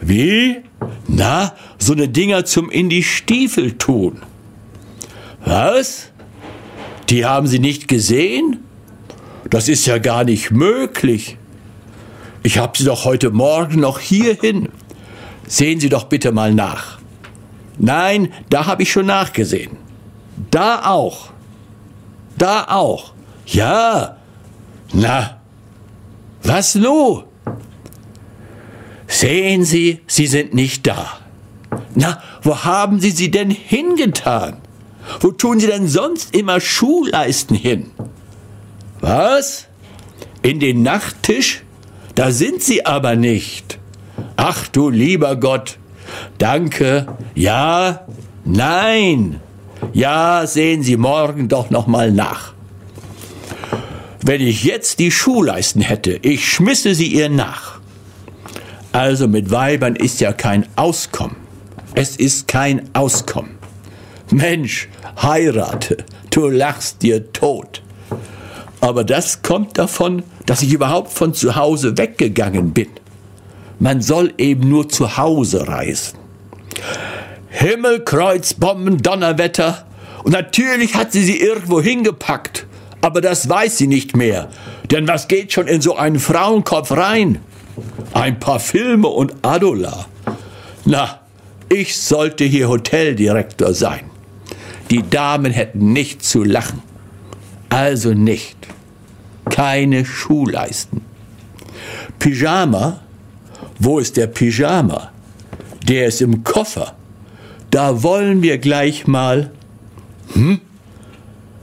Wie? 0.00 0.58
Na, 1.08 1.54
so 1.78 1.94
ne 1.94 2.08
Dinger 2.08 2.44
zum 2.44 2.70
in 2.70 2.88
die 2.90 3.02
Stiefel 3.02 3.72
tun. 3.72 4.22
Was? 5.44 6.10
Die 7.08 7.24
haben 7.24 7.46
Sie 7.46 7.58
nicht 7.58 7.88
gesehen? 7.88 8.58
Das 9.48 9.68
ist 9.68 9.86
ja 9.86 9.98
gar 9.98 10.22
nicht 10.24 10.50
möglich. 10.50 11.38
Ich 12.42 12.58
habe 12.58 12.76
Sie 12.76 12.84
doch 12.84 13.04
heute 13.04 13.30
Morgen 13.30 13.80
noch 13.80 13.98
hierhin. 13.98 14.68
Sehen 15.48 15.80
Sie 15.80 15.88
doch 15.88 16.04
bitte 16.04 16.30
mal 16.30 16.54
nach. 16.54 16.98
Nein, 17.78 18.32
da 18.50 18.66
habe 18.66 18.82
ich 18.82 18.92
schon 18.92 19.06
nachgesehen. 19.06 19.76
Da 20.50 20.84
auch. 20.84 21.30
Da 22.36 22.66
auch. 22.68 23.14
Ja. 23.50 24.16
Na. 24.92 25.40
Was 26.42 26.74
nu? 26.74 27.24
Sehen 29.06 29.64
Sie, 29.64 30.00
Sie 30.06 30.26
sind 30.26 30.54
nicht 30.54 30.86
da. 30.86 31.18
Na, 31.94 32.22
wo 32.42 32.64
haben 32.64 33.00
Sie 33.00 33.10
sie 33.10 33.30
denn 33.30 33.50
hingetan? 33.50 34.58
Wo 35.20 35.32
tun 35.32 35.58
Sie 35.58 35.66
denn 35.66 35.88
sonst 35.88 36.34
immer 36.34 36.60
Schuhleisten 36.60 37.56
hin? 37.56 37.90
Was? 39.00 39.66
In 40.42 40.60
den 40.60 40.82
Nachttisch? 40.82 41.62
Da 42.14 42.30
sind 42.30 42.62
sie 42.62 42.86
aber 42.86 43.16
nicht. 43.16 43.78
Ach 44.36 44.68
du 44.68 44.90
lieber 44.90 45.36
Gott. 45.36 45.78
Danke. 46.38 47.06
Ja. 47.34 48.06
Nein. 48.44 49.40
Ja, 49.92 50.46
sehen 50.46 50.82
Sie 50.82 50.96
morgen 50.96 51.48
doch 51.48 51.70
noch 51.70 51.86
mal 51.86 52.12
nach. 52.12 52.54
Wenn 54.22 54.42
ich 54.42 54.64
jetzt 54.64 54.98
die 54.98 55.10
Schuhleisten 55.10 55.80
hätte, 55.80 56.18
ich 56.22 56.46
schmisse 56.46 56.94
sie 56.94 57.06
ihr 57.06 57.30
nach. 57.30 57.80
Also 58.92 59.28
mit 59.28 59.50
Weibern 59.50 59.96
ist 59.96 60.20
ja 60.20 60.32
kein 60.32 60.66
Auskommen. 60.76 61.36
Es 61.94 62.16
ist 62.16 62.46
kein 62.46 62.94
Auskommen. 62.94 63.58
Mensch, 64.30 64.88
heirate, 65.22 65.98
du 66.30 66.48
lachst 66.48 67.02
dir 67.02 67.32
tot. 67.32 67.82
Aber 68.80 69.04
das 69.04 69.42
kommt 69.42 69.78
davon, 69.78 70.22
dass 70.46 70.62
ich 70.62 70.72
überhaupt 70.72 71.12
von 71.12 71.34
zu 71.34 71.56
Hause 71.56 71.96
weggegangen 71.96 72.72
bin. 72.72 72.88
Man 73.78 74.02
soll 74.02 74.34
eben 74.36 74.68
nur 74.68 74.88
zu 74.88 75.16
Hause 75.16 75.66
reisen. 75.66 76.18
Himmel, 77.48 78.04
Kreuz, 78.04 78.54
Bomben, 78.54 79.02
Donnerwetter. 79.02 79.86
Und 80.24 80.32
natürlich 80.32 80.94
hat 80.94 81.12
sie 81.12 81.24
sie 81.24 81.40
irgendwo 81.40 81.80
hingepackt. 81.80 82.66
Aber 83.00 83.20
das 83.20 83.48
weiß 83.48 83.78
sie 83.78 83.86
nicht 83.86 84.16
mehr. 84.16 84.48
Denn 84.90 85.08
was 85.08 85.28
geht 85.28 85.52
schon 85.52 85.66
in 85.66 85.80
so 85.80 85.96
einen 85.96 86.18
Frauenkopf 86.18 86.92
rein? 86.92 87.38
Ein 88.12 88.38
paar 88.38 88.60
Filme 88.60 89.08
und 89.08 89.34
Adola. 89.42 90.06
Na, 90.84 91.20
ich 91.68 91.98
sollte 91.98 92.44
hier 92.44 92.68
Hoteldirektor 92.68 93.74
sein. 93.74 94.00
Die 94.90 95.08
Damen 95.08 95.52
hätten 95.52 95.92
nicht 95.92 96.24
zu 96.24 96.42
lachen. 96.42 96.82
Also 97.68 98.12
nicht. 98.12 98.56
Keine 99.48 100.04
Schuhleisten. 100.04 101.02
Pyjama? 102.18 103.00
Wo 103.78 103.98
ist 103.98 104.16
der 104.16 104.26
Pyjama? 104.26 105.12
Der 105.88 106.06
ist 106.06 106.20
im 106.20 106.44
Koffer. 106.44 106.94
Da 107.70 108.02
wollen 108.02 108.42
wir 108.42 108.58
gleich 108.58 109.06
mal. 109.06 109.52
Hm? 110.34 110.60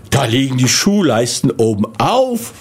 Da 0.09 0.25
liegen 0.25 0.57
die 0.57 0.67
Schuhleisten 0.67 1.51
oben 1.51 1.85
auf. 1.99 2.53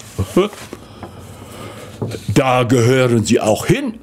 Da 2.34 2.64
gehören 2.64 3.24
sie 3.24 3.40
auch 3.40 3.66
hin. 3.66 3.94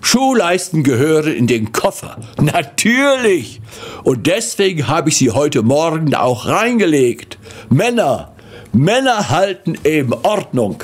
Schuhleisten 0.00 0.84
gehören 0.84 1.34
in 1.34 1.46
den 1.46 1.72
Koffer. 1.72 2.16
Natürlich. 2.40 3.60
Und 4.04 4.26
deswegen 4.26 4.88
habe 4.88 5.10
ich 5.10 5.16
sie 5.16 5.32
heute 5.32 5.62
Morgen 5.62 6.14
auch 6.14 6.46
reingelegt. 6.46 7.38
Männer, 7.68 8.32
Männer 8.72 9.28
halten 9.28 9.76
eben 9.84 10.14
Ordnung. 10.14 10.82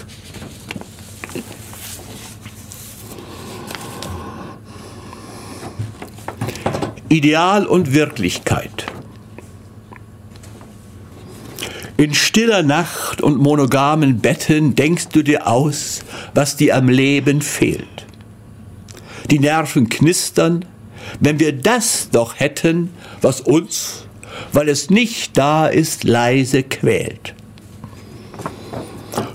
Ideal 7.09 7.67
und 7.67 7.95
Wirklichkeit. 7.95 8.87
In 11.97 12.13
stiller 12.13 12.65
Nacht 12.65 13.21
und 13.21 13.39
monogamen 13.39 14.19
Betten 14.19 14.75
denkst 14.75 15.11
du 15.13 15.23
dir 15.23 15.47
aus, 15.47 16.01
was 16.35 16.57
dir 16.57 16.77
am 16.77 16.89
Leben 16.89 17.41
fehlt. 17.41 18.07
Die 19.31 19.39
Nerven 19.39 19.89
knistern, 19.89 20.65
wenn 21.21 21.39
wir 21.39 21.53
das 21.53 22.09
doch 22.11 22.41
hätten, 22.41 22.91
was 23.21 23.41
uns, 23.41 24.07
weil 24.53 24.69
es 24.69 24.91
nicht 24.91 25.39
da 25.39 25.69
ist, 25.69 26.03
leise 26.03 26.65
quält. 26.65 27.35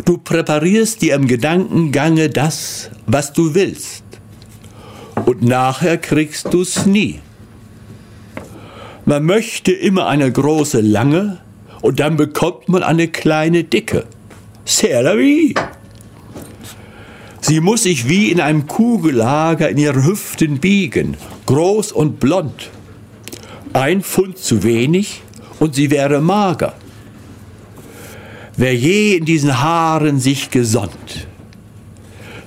Du 0.04 0.18
präparierst 0.18 1.02
dir 1.02 1.16
im 1.16 1.28
Gedankengange 1.28 2.30
das, 2.30 2.90
was 3.06 3.32
du 3.32 3.54
willst, 3.54 4.04
und 5.26 5.44
nachher 5.44 5.98
kriegst 5.98 6.54
du's 6.54 6.86
nie. 6.86 7.22
Man 9.06 9.24
möchte 9.24 9.72
immer 9.72 10.08
eine 10.08 10.30
große 10.30 10.82
lange 10.82 11.40
und 11.82 12.00
dann 12.00 12.18
bekommt 12.18 12.70
man 12.70 12.84
eine 12.84 13.08
kleine 13.08 13.64
dicke. 13.64 14.06
Vie. 14.66 15.56
Sie 17.42 17.60
muss 17.62 17.84
sich 17.84 18.08
wie 18.08 18.32
in 18.32 18.42
einem 18.42 18.68
Kugellager 18.68 19.70
in 19.70 19.78
ihren 19.78 20.06
Hüften 20.06 20.60
biegen, 20.60 21.18
groß 21.46 21.92
und 21.92 22.20
blond. 22.20 22.70
Ein 23.74 24.02
Pfund 24.02 24.38
zu 24.38 24.64
wenig 24.64 25.22
und 25.60 25.76
sie 25.76 25.90
wäre 25.90 26.22
mager. 26.22 26.74
Wer 28.58 28.76
je 28.76 29.16
in 29.16 29.26
diesen 29.26 29.62
Haaren 29.62 30.20
sich 30.20 30.52
gesonnt, 30.52 31.28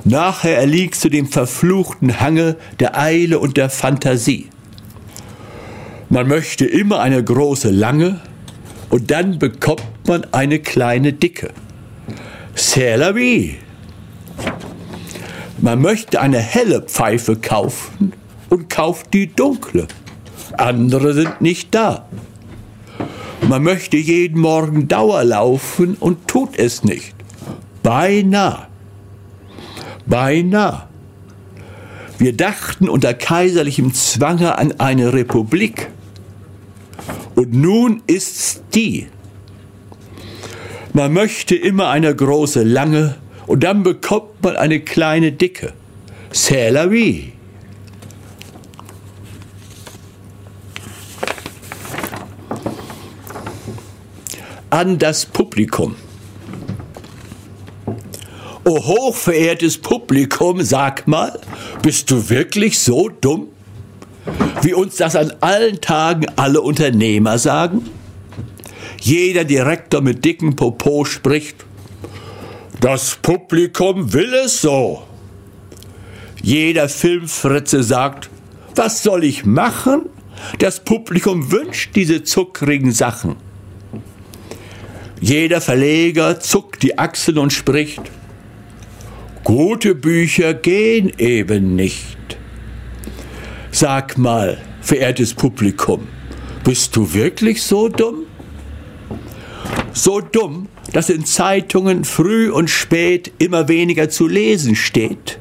nachher 0.05 0.59
erliegst 0.59 1.03
du 1.05 1.09
dem 1.09 1.27
verfluchten 1.27 2.21
Hange 2.21 2.57
der 2.81 2.99
Eile 2.99 3.39
und 3.39 3.57
der 3.57 3.71
Fantasie. 3.71 4.49
Man 6.11 6.29
möchte 6.29 6.67
immer 6.67 7.01
eine 7.01 7.25
große 7.25 7.71
lange 7.71 8.21
und 8.93 9.11
dann 9.11 9.39
bekommt 9.39 10.07
man 10.07 10.27
eine 10.33 10.59
kleine 10.59 11.15
dicke. 11.15 11.51
Vie. 12.55 13.57
Man 15.63 15.81
möchte 15.81 16.21
eine 16.21 16.39
helle 16.39 16.83
Pfeife 16.83 17.37
kaufen 17.37 18.13
und 18.51 18.69
kauft 18.69 19.15
die 19.15 19.29
dunkle. 19.29 19.89
Andere 20.59 21.15
sind 21.15 21.41
nicht 21.41 21.75
da. 21.75 22.07
Man 23.49 23.63
möchte 23.63 23.97
jeden 23.97 24.39
Morgen 24.39 24.89
Dauer 24.89 25.25
laufen 25.25 25.97
und 25.99 26.29
tut 26.29 26.59
es 26.59 26.85
nicht. 26.85 27.15
Beinahe. 27.83 28.67
Beinahe. 30.05 30.83
Wir 32.19 32.37
dachten 32.37 32.91
unter 32.91 33.15
kaiserlichem 33.15 33.95
Zwange 33.95 34.59
an 34.59 34.79
eine 34.79 35.15
Republik. 35.15 35.89
Und 37.43 37.55
nun 37.55 38.05
ist's 38.07 38.63
die. 38.73 39.09
Man 40.93 41.13
möchte 41.13 41.57
immer 41.57 41.89
eine 41.89 42.15
große 42.15 42.63
lange 42.63 43.17
und 43.49 43.65
dann 43.65 43.83
bekommt 43.83 44.45
man 44.45 44.55
eine 44.55 44.79
kleine 44.79 45.33
dicke. 45.33 45.73
C'est 46.33 46.71
la. 46.71 46.87
An 54.71 54.99
das 55.01 55.27
Publikum. 55.27 55.97
O 58.65 58.79
hochverehrtes 58.79 59.79
Publikum, 59.79 60.63
sag 60.63 61.09
mal, 61.09 61.41
bist 61.83 62.09
du 62.13 62.31
wirklich 62.31 62.79
so 62.79 63.09
dumm? 63.09 63.49
Wie 64.63 64.75
uns 64.75 64.97
das 64.97 65.17
an 65.17 65.33
allen 65.41 65.81
Tagen 65.81 66.27
alle 66.37 66.61
Unternehmer 66.61 67.39
sagen? 67.39 67.89
Jeder 69.01 69.45
Direktor 69.45 70.01
mit 70.01 70.25
dicken 70.25 70.55
Popo 70.55 71.05
spricht, 71.05 71.65
das 72.81 73.17
Publikum 73.21 74.13
will 74.13 74.33
es 74.35 74.61
so. 74.61 75.03
Jeder 76.43 76.89
Filmfritze 76.89 77.83
sagt, 77.83 78.31
was 78.75 79.03
soll 79.03 79.25
ich 79.25 79.45
machen? 79.45 80.03
Das 80.59 80.81
Publikum 80.81 81.51
wünscht 81.53 81.95
diese 81.95 82.25
zuckrigen 82.25 82.93
Sachen. 82.93 83.37
Jeder 85.21 85.61
Verleger 85.61 86.41
zuckt 86.41 86.83
die 86.83 86.99
Achseln 86.99 87.39
und 87.39 87.53
spricht, 87.53 88.03
gute 89.45 89.95
Bücher 89.95 90.55
gehen 90.55 91.13
eben 91.19 91.77
nicht. 91.77 92.17
Sag 93.75 94.19
mal, 94.19 94.59
verehrtes 94.83 95.33
Publikum, 95.33 96.07
bist 96.63 96.95
du 96.95 97.15
wirklich 97.15 97.63
so 97.63 97.89
dumm? 97.89 98.27
So 99.95 100.21
dumm, 100.21 100.69
dass 100.93 101.09
in 101.09 101.25
Zeitungen 101.25 102.05
früh 102.05 102.51
und 102.51 102.69
spät 102.69 103.33
immer 103.39 103.69
weniger 103.69 104.11
zu 104.11 104.29
lesen 104.29 104.77
steht. 104.77 105.39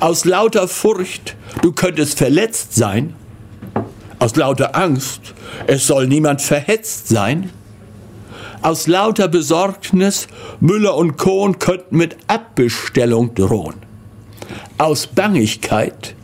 Aus 0.00 0.26
lauter 0.26 0.68
Furcht, 0.68 1.36
du 1.62 1.72
könntest 1.72 2.18
verletzt 2.18 2.74
sein. 2.74 3.14
Aus 4.18 4.36
lauter 4.36 4.76
Angst, 4.76 5.32
es 5.66 5.86
soll 5.86 6.06
niemand 6.06 6.42
verhetzt 6.42 7.08
sein. 7.08 7.48
Aus 8.60 8.86
lauter 8.86 9.28
Besorgnis, 9.28 10.28
Müller 10.60 10.96
und 10.96 11.16
Kohn 11.16 11.58
könnten 11.58 11.96
mit 11.96 12.18
Abbestellung 12.26 13.34
drohen. 13.34 13.76
Aus 14.76 15.06
Bangigkeit, 15.06 16.14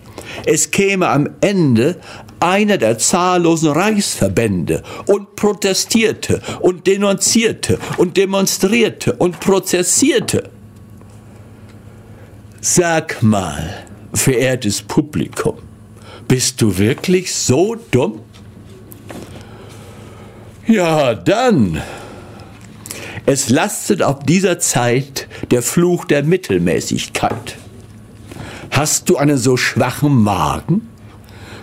es 0.47 0.71
käme 0.71 1.09
am 1.09 1.29
Ende 1.41 2.01
einer 2.41 2.79
der 2.79 2.99
zahllosen 2.99 3.71
Reichsverbände 3.71 4.83
und 5.07 5.37
protestierte 5.37 6.41
und 6.61 6.87
denunzierte 6.87 7.79
und 7.99 8.17
demonstrierte 8.17 9.15
und 9.15 9.41
prozessierte. 9.41 10.51
Sag 12.63 13.23
mal, 13.23 13.85
verehrtes 14.13 14.83
Publikum, 14.83 15.59
bist 16.29 16.61
du 16.61 16.77
wirklich 16.79 17.35
so 17.35 17.77
dumm? 17.91 18.21
Ja, 20.67 21.15
dann. 21.15 21.83
Es 23.27 23.49
lastet 23.49 24.03
auf 24.03 24.21
dieser 24.21 24.59
Zeit 24.59 25.29
der 25.51 25.63
Fluch 25.63 26.05
der 26.05 26.23
Mittelmäßigkeit. 26.23 27.57
Hast 28.71 29.09
du 29.09 29.17
einen 29.17 29.37
so 29.37 29.57
schwachen 29.57 30.23
Magen? 30.23 30.89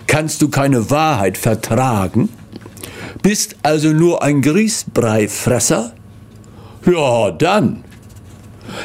Kannst 0.06 0.42
du 0.42 0.48
keine 0.48 0.90
Wahrheit 0.90 1.36
vertragen? 1.38 2.28
Bist 3.22 3.56
also 3.62 3.92
nur 3.92 4.22
ein 4.22 4.42
Grießbreifresser? 4.42 5.92
Ja, 6.86 7.30
dann. 7.30 7.84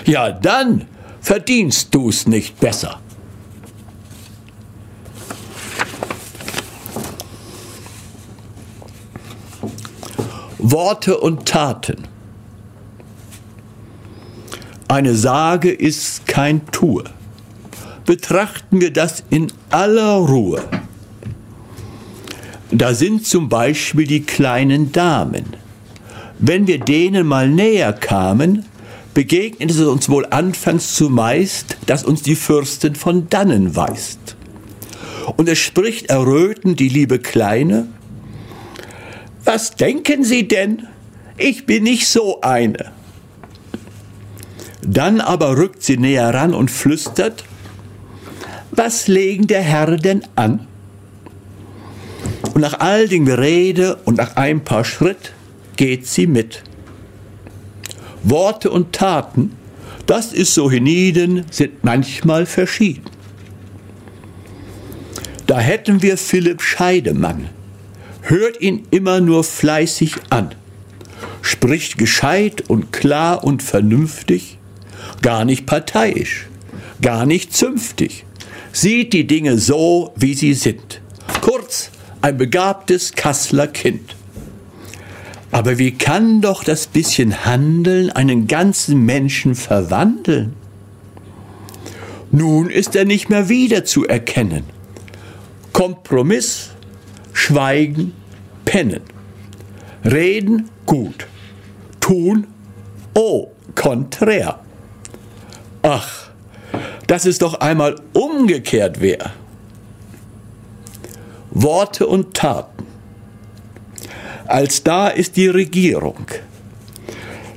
Ja, 0.05 0.31
dann 0.31 0.85
verdienst 1.21 1.93
du's 1.93 2.25
nicht 2.27 2.59
besser. 2.59 2.99
Worte 10.57 11.17
und 11.17 11.45
Taten. 11.45 12.07
Eine 14.87 15.15
Sage 15.15 15.71
ist 15.71 16.25
kein 16.25 16.65
Tue 16.67 17.03
betrachten 18.05 18.81
wir 18.81 18.91
das 18.91 19.23
in 19.29 19.51
aller 19.69 20.15
Ruhe. 20.15 20.61
Da 22.71 22.93
sind 22.93 23.25
zum 23.25 23.49
Beispiel 23.49 24.07
die 24.07 24.23
kleinen 24.23 24.91
Damen. 24.91 25.45
Wenn 26.39 26.67
wir 26.67 26.79
denen 26.79 27.27
mal 27.27 27.47
näher 27.47 27.93
kamen, 27.93 28.65
begegnete 29.13 29.73
es 29.73 29.87
uns 29.87 30.09
wohl 30.09 30.25
anfangs 30.31 30.95
zumeist, 30.95 31.77
dass 31.85 32.03
uns 32.03 32.23
die 32.23 32.35
Fürstin 32.35 32.95
von 32.95 33.29
dannen 33.29 33.75
weist. 33.75 34.35
Und 35.37 35.47
es 35.47 35.59
spricht 35.59 36.07
errötend 36.07 36.79
die 36.79 36.89
liebe 36.89 37.19
Kleine, 37.19 37.87
was 39.45 39.75
denken 39.75 40.23
Sie 40.23 40.47
denn? 40.47 40.87
Ich 41.37 41.65
bin 41.65 41.83
nicht 41.83 42.07
so 42.07 42.41
eine. 42.41 42.91
Dann 44.85 45.21
aber 45.21 45.57
rückt 45.57 45.83
sie 45.83 45.97
näher 45.97 46.33
ran 46.33 46.53
und 46.53 46.69
flüstert, 46.69 47.43
was 48.77 49.07
legen 49.07 49.47
der 49.47 49.61
Herr 49.61 49.97
denn 49.97 50.23
an? 50.35 50.67
Und 52.53 52.61
nach 52.61 52.79
all 52.79 53.07
dem 53.07 53.25
Gerede 53.25 53.97
und 54.05 54.17
nach 54.17 54.35
ein 54.35 54.63
paar 54.63 54.85
Schritt 54.85 55.33
geht 55.75 56.07
sie 56.07 56.27
mit. 56.27 56.63
Worte 58.23 58.69
und 58.69 58.93
Taten, 58.93 59.51
das 60.05 60.33
ist 60.33 60.53
so 60.53 60.69
hienieden, 60.69 61.45
sind 61.49 61.83
manchmal 61.83 62.45
verschieden. 62.45 63.03
Da 65.47 65.59
hätten 65.59 66.01
wir 66.01 66.17
Philipp 66.17 66.61
Scheidemann. 66.61 67.49
Hört 68.21 68.61
ihn 68.61 68.87
immer 68.91 69.19
nur 69.19 69.43
fleißig 69.43 70.15
an. 70.29 70.55
Spricht 71.41 71.97
gescheit 71.97 72.69
und 72.69 72.93
klar 72.93 73.43
und 73.43 73.61
vernünftig, 73.61 74.57
gar 75.21 75.43
nicht 75.43 75.65
parteiisch, 75.65 76.47
gar 77.01 77.25
nicht 77.25 77.53
zünftig. 77.53 78.25
Sieht 78.75 79.13
die 79.13 79.27
Dinge 79.27 79.59
so, 79.59 80.11
wie 80.15 80.33
sie 80.33 80.55
sind. 80.55 80.99
Kurz, 81.41 81.91
ein 82.21 82.37
begabtes 82.37 83.13
Kassler 83.13 83.67
Kind. 83.67 84.15
Aber 85.51 85.77
wie 85.77 85.91
kann 85.91 86.41
doch 86.41 86.63
das 86.63 86.87
bisschen 86.87 87.45
Handeln 87.45 88.09
einen 88.09 88.47
ganzen 88.47 89.05
Menschen 89.05 89.53
verwandeln? 89.53 90.53
Nun 92.31 92.71
ist 92.71 92.95
er 92.95 93.05
nicht 93.05 93.29
mehr 93.29 93.47
wiederzuerkennen. 93.47 94.63
Kompromiss, 95.71 96.71
Schweigen, 97.31 98.13
Pennen. 98.65 99.01
Reden 100.03 100.69
gut, 100.87 101.27
tun 101.99 102.47
oh, 103.13 103.51
konträr. 103.75 104.59
Ach, 105.83 106.31
dass 107.07 107.25
es 107.25 107.37
doch 107.37 107.55
einmal 107.55 107.95
umgekehrt 108.13 109.01
wäre. 109.01 109.31
Worte 111.51 112.07
und 112.07 112.33
Taten. 112.33 112.85
Als 114.47 114.83
da 114.83 115.07
ist 115.07 115.37
die 115.37 115.47
Regierung. 115.47 116.25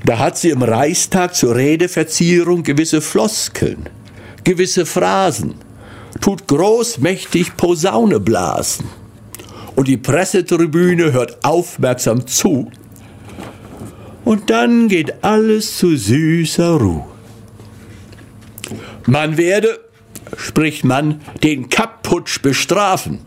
Da 0.05 0.19
hat 0.19 0.39
sie 0.39 0.51
im 0.51 0.63
Reichstag 0.63 1.35
zur 1.35 1.57
Redeverzierung 1.57 2.63
gewisse 2.63 3.01
Floskeln, 3.01 3.89
gewisse 4.45 4.87
Phrasen, 4.87 5.55
tut 6.21 6.47
großmächtig 6.47 7.57
Posaune 7.57 8.21
blasen. 8.21 8.87
Und 9.75 9.89
die 9.89 9.97
Pressetribüne 9.97 11.13
hört 11.13 11.45
aufmerksam 11.45 12.27
zu. 12.27 12.71
Und 14.25 14.49
dann 14.51 14.89
geht 14.89 15.25
alles 15.25 15.77
zu 15.77 15.97
süßer 15.97 16.77
Ruhe. 16.77 17.16
Man 19.07 19.37
werde, 19.37 19.79
spricht 20.37 20.85
man, 20.85 21.21
den 21.43 21.69
Kappputsch 21.69 22.43
bestrafen. 22.43 23.21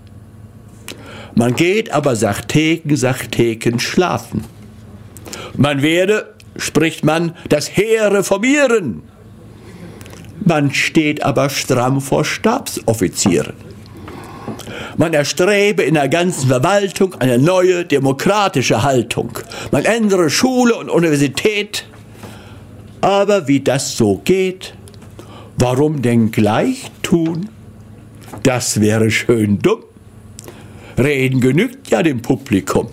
Man 1.35 1.55
geht 1.55 1.91
aber 1.91 2.15
Sachteken, 2.15 2.97
Sachteken 2.97 3.79
schlafen. 3.79 4.43
Man 5.55 5.81
werde, 5.81 6.35
spricht 6.57 7.05
man, 7.05 7.35
das 7.47 7.69
Heer 7.75 8.11
reformieren. 8.13 9.03
Man 10.45 10.73
steht 10.73 11.23
aber 11.23 11.49
stramm 11.49 12.01
vor 12.01 12.25
Stabsoffizieren. 12.25 13.53
Man 14.97 15.13
erstrebe 15.13 15.83
in 15.83 15.93
der 15.93 16.09
ganzen 16.09 16.49
Verwaltung 16.49 17.15
eine 17.15 17.39
neue 17.39 17.85
demokratische 17.85 18.83
Haltung. 18.83 19.31
Man 19.71 19.85
ändere 19.85 20.29
Schule 20.29 20.75
und 20.75 20.89
Universität. 20.89 21.85
Aber 23.01 23.47
wie 23.47 23.61
das 23.61 23.95
so 23.95 24.21
geht, 24.25 24.73
warum 25.59 26.01
denn 26.01 26.31
gleich 26.31 26.89
tun? 27.03 27.49
Das 28.43 28.79
wäre 28.79 29.11
schön 29.11 29.59
dumm. 29.59 29.83
Reden 30.97 31.41
genügt 31.41 31.89
ja 31.89 32.01
dem 32.01 32.21
Publikum. 32.21 32.87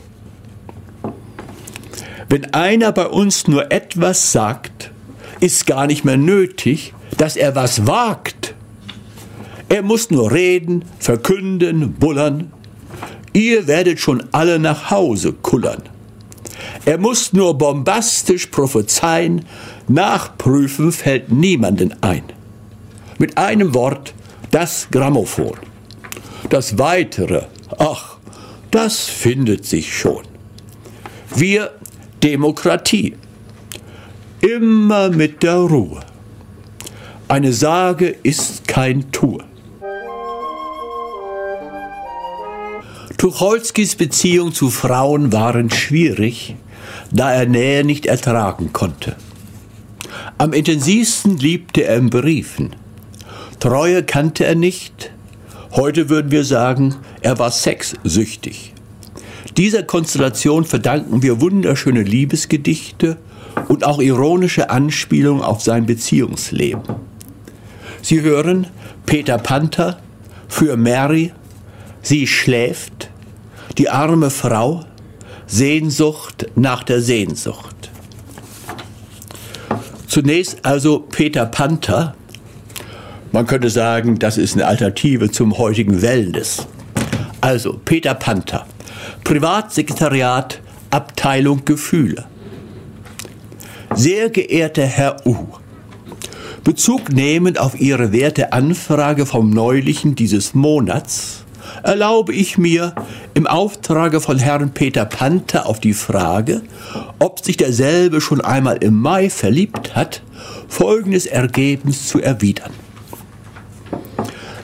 Wenn 2.29 2.53
einer 2.53 2.93
bei 2.93 3.07
uns 3.07 3.47
nur 3.47 3.71
etwas 3.71 4.33
sagt, 4.33 4.91
ist 5.41 5.67
gar 5.67 5.87
nicht 5.87 6.05
mehr 6.05 6.17
nötig, 6.17 6.93
dass 7.17 7.37
er 7.37 7.55
was 7.55 7.87
wagt. 7.87 8.55
Er 9.69 9.83
muss 9.83 10.11
nur 10.11 10.33
reden, 10.33 10.85
verkünden, 10.99 11.93
bullern. 11.95 12.53
Ihr 13.33 13.67
werdet 13.67 14.01
schon 14.01 14.25
alle 14.33 14.59
nach 14.59 14.91
Hause 14.91 15.33
kullern. 15.33 15.83
Er 16.85 16.99
muss 16.99 17.33
nur 17.33 17.59
bombastisch 17.59 18.47
prophezeien, 18.47 19.45
nachprüfen 19.89 20.91
fällt 20.93 21.31
niemanden 21.31 21.95
ein. 22.01 22.36
Mit 23.19 23.39
einem 23.39 23.75
Wort 23.75 24.15
das 24.51 24.89
Grammophon. 24.91 25.57
Das 26.51 26.79
Weitere 26.79 27.43
Ach, 27.79 28.17
das 28.71 29.05
findet 29.07 29.67
sich 29.67 29.97
schon. 29.97 30.23
Wir 31.35 31.73
Demokratie. 32.23 33.17
Immer 34.41 35.11
mit 35.11 35.43
der 35.43 35.57
Ruhe. 35.57 36.01
Eine 37.29 37.53
Sage 37.53 38.15
ist 38.23 38.69
kein 38.69 39.11
Tour. 39.11 39.45
Tucholskis 43.19 43.97
Beziehung 43.97 44.53
zu 44.53 44.71
Frauen 44.71 45.33
waren 45.33 45.71
schwierig, 45.71 46.55
da 47.11 47.33
er 47.33 47.47
Nähe 47.47 47.83
nicht 47.83 48.07
ertragen 48.07 48.73
konnte. 48.73 49.17
Am 50.39 50.53
intensivsten 50.53 51.37
liebte 51.37 51.85
er 51.85 51.97
in 51.97 52.11
Briefen. 52.11 52.77
Treue 53.67 54.05
kannte 54.05 54.45
er 54.45 54.55
nicht, 54.55 55.11
Heute 55.73 56.09
würden 56.09 56.31
wir 56.31 56.45
sagen, 56.45 56.95
er 57.21 57.41
war 57.41 57.51
sexsüchtig. 57.51 58.73
Dieser 59.57 59.83
Konstellation 59.83 60.65
verdanken 60.65 61.21
wir 61.25 61.41
wunderschöne 61.41 62.03
Liebesgedichte 62.05 63.17
und 63.67 63.85
auch 63.85 63.99
ironische 63.99 64.71
Anspielungen 64.71 65.43
auf 65.43 65.63
sein 65.63 65.85
Beziehungsleben. 65.85 66.85
Sie 68.03 68.21
hören 68.21 68.69
Peter 69.05 69.37
Panther 69.37 69.99
für 70.47 70.77
Mary, 70.77 71.33
sie 72.03 72.29
schläft, 72.29 73.11
die 73.79 73.89
arme 73.89 74.31
Frau, 74.31 74.85
Sehnsucht 75.49 76.47
nach 76.55 76.85
der 76.85 77.03
Sehnsucht. 77.03 77.91
Zunächst 80.07 80.65
also 80.65 81.01
Peter 81.01 81.47
Panther, 81.47 82.15
man 83.37 83.47
könnte 83.47 83.69
sagen, 83.69 84.19
das 84.19 84.39
ist 84.39 84.55
eine 84.55 84.67
Alternative 84.67 85.31
zum 85.31 85.59
heutigen 85.59 86.01
Wellness. 86.01 86.67
Also, 87.43 87.79
Peter 87.85 88.15
Panther, 88.15 88.65
Privatsekretariat, 89.25 90.63
Abteilung 90.89 91.67
Gefühle. 91.67 92.25
Sehr 93.95 94.31
geehrter 94.31 94.87
Herr 94.87 95.27
U, 95.27 95.37
Bezug 96.65 97.13
nehmend 97.13 97.61
auf 97.61 97.79
Ihre 97.79 98.11
werte 98.11 98.55
Anfrage 98.55 99.27
vom 99.27 99.51
Neulichen 99.51 100.15
dieses 100.15 100.55
Monats, 100.55 101.45
erlaube 101.83 102.33
ich 102.33 102.57
mir 102.57 102.95
im 103.35 103.47
Auftrage 103.47 104.23
von 104.23 104.39
Herrn 104.39 104.71
Peter 104.71 105.05
Panther 105.05 105.67
auf 105.67 105.79
die 105.79 105.93
Frage, 105.93 106.63
ob 107.19 107.45
sich 107.45 107.59
derselbe 107.59 108.23
schon 108.23 108.41
einmal 108.41 108.79
im 108.79 108.99
Mai 108.99 109.29
verliebt 109.29 109.95
hat, 109.95 110.23
folgendes 110.69 111.27
Ergebnis 111.27 112.09
zu 112.09 112.23
erwidern. 112.23 112.73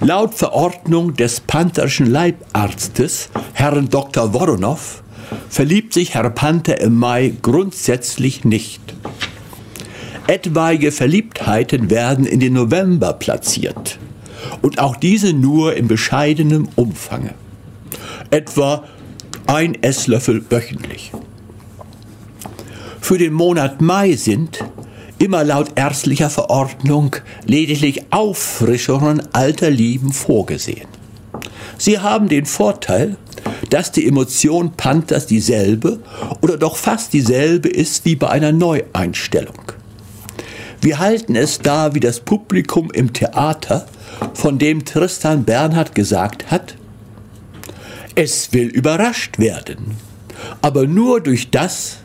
Laut 0.05 0.34
Verordnung 0.34 1.14
des 1.14 1.38
pantherischen 1.38 2.07
Leibarztes, 2.07 3.30
Herrn 3.53 3.88
Dr. 3.88 4.34
Woronow, 4.34 5.00
verliebt 5.48 5.94
sich 5.94 6.14
Herr 6.14 6.28
Panther 6.30 6.80
im 6.80 6.96
Mai 6.98 7.32
grundsätzlich 7.40 8.44
nicht. 8.44 8.80
Etwaige 10.26 10.90
Verliebtheiten 10.90 11.88
werden 11.88 12.26
in 12.26 12.40
den 12.40 12.55
November 12.55 13.12
platziert 13.12 14.00
und 14.61 14.80
auch 14.80 14.96
diese 14.96 15.34
nur 15.34 15.76
in 15.76 15.86
bescheidenem 15.86 16.68
Umfange. 16.74 17.34
Etwa 18.30 18.82
ein 19.46 19.80
Esslöffel 19.84 20.44
wöchentlich. 20.50 21.12
Für 23.00 23.18
den 23.18 23.34
Monat 23.34 23.80
Mai 23.80 24.14
sind, 24.14 24.64
immer 25.23 25.45
laut 25.45 25.70
ärztlicher 25.77 26.31
Verordnung 26.31 27.14
lediglich 27.47 28.03
Auffrischungen 28.11 29.23
alter 29.33 29.70
Lieben 29.70 30.12
vorgesehen. 30.12 30.89
Sie 31.79 32.01
haben 32.01 32.29
den 32.29 32.45
Vorteil, 32.45 33.16
dass 33.70 33.93
die 33.93 34.07
Emotion 34.07 34.73
Panthers 34.73 35.27
dieselbe 35.27 36.01
oder 36.41 36.57
doch 36.57 36.77
fast 36.77 37.12
dieselbe 37.12 37.68
ist 37.68 38.05
wie 38.05 38.16
bei 38.16 38.31
einer 38.31 38.51
Neueinstellung. 38.51 39.73
Wir 40.81 40.99
halten 40.99 41.37
es 41.37 41.61
da 41.61 41.95
wie 41.95 42.01
das 42.01 42.18
Publikum 42.18 42.91
im 42.91 43.12
Theater, 43.12 43.87
von 44.35 44.59
dem 44.59 44.85
Tristan 44.85 45.45
Bernhard 45.45 45.95
gesagt 45.95 46.51
hat, 46.51 46.75
es 48.16 48.53
will 48.53 48.66
überrascht 48.66 49.39
werden, 49.39 49.97
aber 50.61 50.87
nur 50.87 51.20
durch 51.20 51.51
das, 51.51 51.99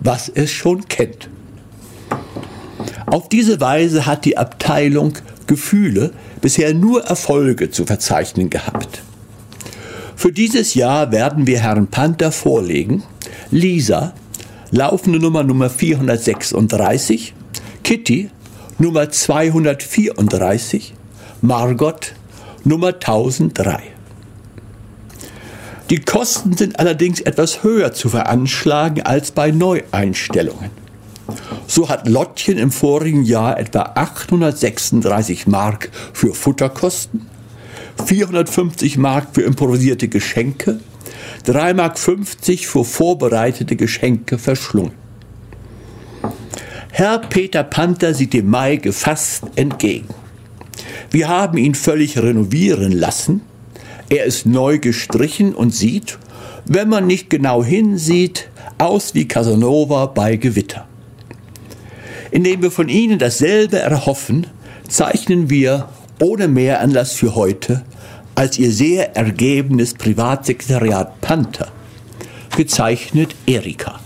was 0.00 0.28
es 0.28 0.50
schon 0.50 0.86
kennt. 0.88 1.30
Auf 3.06 3.28
diese 3.28 3.60
Weise 3.60 4.06
hat 4.06 4.24
die 4.24 4.38
Abteilung 4.38 5.14
Gefühle 5.46 6.12
bisher 6.40 6.72
nur 6.74 7.04
Erfolge 7.04 7.70
zu 7.70 7.84
verzeichnen 7.84 8.48
gehabt. 8.50 9.02
Für 10.16 10.32
dieses 10.32 10.74
Jahr 10.74 11.12
werden 11.12 11.46
wir 11.46 11.60
Herrn 11.60 11.88
Panther 11.88 12.32
vorlegen, 12.32 13.02
Lisa, 13.50 14.14
laufende 14.70 15.18
Nummer 15.18 15.42
Nummer 15.42 15.68
436, 15.68 17.34
Kitty 17.82 18.30
Nummer 18.78 19.10
234, 19.10 20.94
Margot 21.40 22.14
Nummer 22.64 22.94
1003. 22.94 23.82
Die 25.90 26.00
Kosten 26.00 26.56
sind 26.56 26.78
allerdings 26.78 27.20
etwas 27.20 27.62
höher 27.62 27.92
zu 27.92 28.08
veranschlagen 28.08 29.02
als 29.02 29.30
bei 29.30 29.50
Neueinstellungen. 29.50 30.81
So 31.66 31.88
hat 31.88 32.08
Lottchen 32.08 32.58
im 32.58 32.70
vorigen 32.70 33.24
Jahr 33.24 33.58
etwa 33.58 33.92
836 33.94 35.46
Mark 35.46 35.90
für 36.12 36.34
Futterkosten, 36.34 37.26
450 38.06 38.98
Mark 38.98 39.28
für 39.32 39.42
improvisierte 39.42 40.08
Geschenke, 40.08 40.80
3,50 41.46 41.74
Mark 41.74 41.98
für 41.98 42.84
vorbereitete 42.84 43.76
Geschenke 43.76 44.38
verschlungen. 44.38 44.92
Herr 46.90 47.18
Peter 47.20 47.64
Panther 47.64 48.12
sieht 48.12 48.34
dem 48.34 48.50
Mai 48.50 48.76
gefasst 48.76 49.44
entgegen. 49.56 50.08
Wir 51.10 51.28
haben 51.28 51.56
ihn 51.56 51.74
völlig 51.74 52.18
renovieren 52.18 52.92
lassen. 52.92 53.40
Er 54.08 54.24
ist 54.24 54.44
neu 54.44 54.78
gestrichen 54.78 55.54
und 55.54 55.74
sieht, 55.74 56.18
wenn 56.66 56.88
man 56.88 57.06
nicht 57.06 57.30
genau 57.30 57.64
hinsieht, 57.64 58.48
aus 58.78 59.14
wie 59.14 59.26
Casanova 59.26 60.06
bei 60.06 60.36
Gewitter. 60.36 60.86
Indem 62.32 62.62
wir 62.62 62.70
von 62.70 62.88
Ihnen 62.88 63.18
dasselbe 63.18 63.78
erhoffen, 63.78 64.46
zeichnen 64.88 65.50
wir 65.50 65.88
ohne 66.18 66.48
mehr 66.48 66.80
Anlass 66.80 67.12
für 67.12 67.34
heute 67.34 67.84
als 68.34 68.58
Ihr 68.58 68.72
sehr 68.72 69.14
ergebenes 69.14 69.92
Privatsekretariat 69.92 71.20
Panther, 71.20 71.68
gezeichnet 72.56 73.36
Erika. 73.46 74.00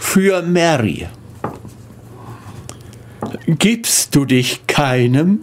Für 0.00 0.40
Mary. 0.40 1.06
Gibst 3.46 4.14
du 4.14 4.24
dich 4.24 4.66
keinem? 4.66 5.40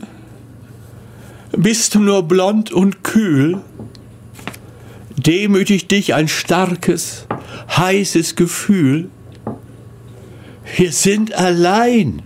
Bist 1.52 1.94
du 1.94 2.00
nur 2.00 2.24
blond 2.24 2.72
und 2.72 3.04
kühl? 3.04 3.62
Demütigt 5.18 5.92
dich 5.92 6.14
ein 6.14 6.28
starkes, 6.28 7.28
heißes 7.76 8.36
Gefühl. 8.36 9.10
Wir 10.76 10.92
sind 10.92 11.34
allein. 11.34 12.22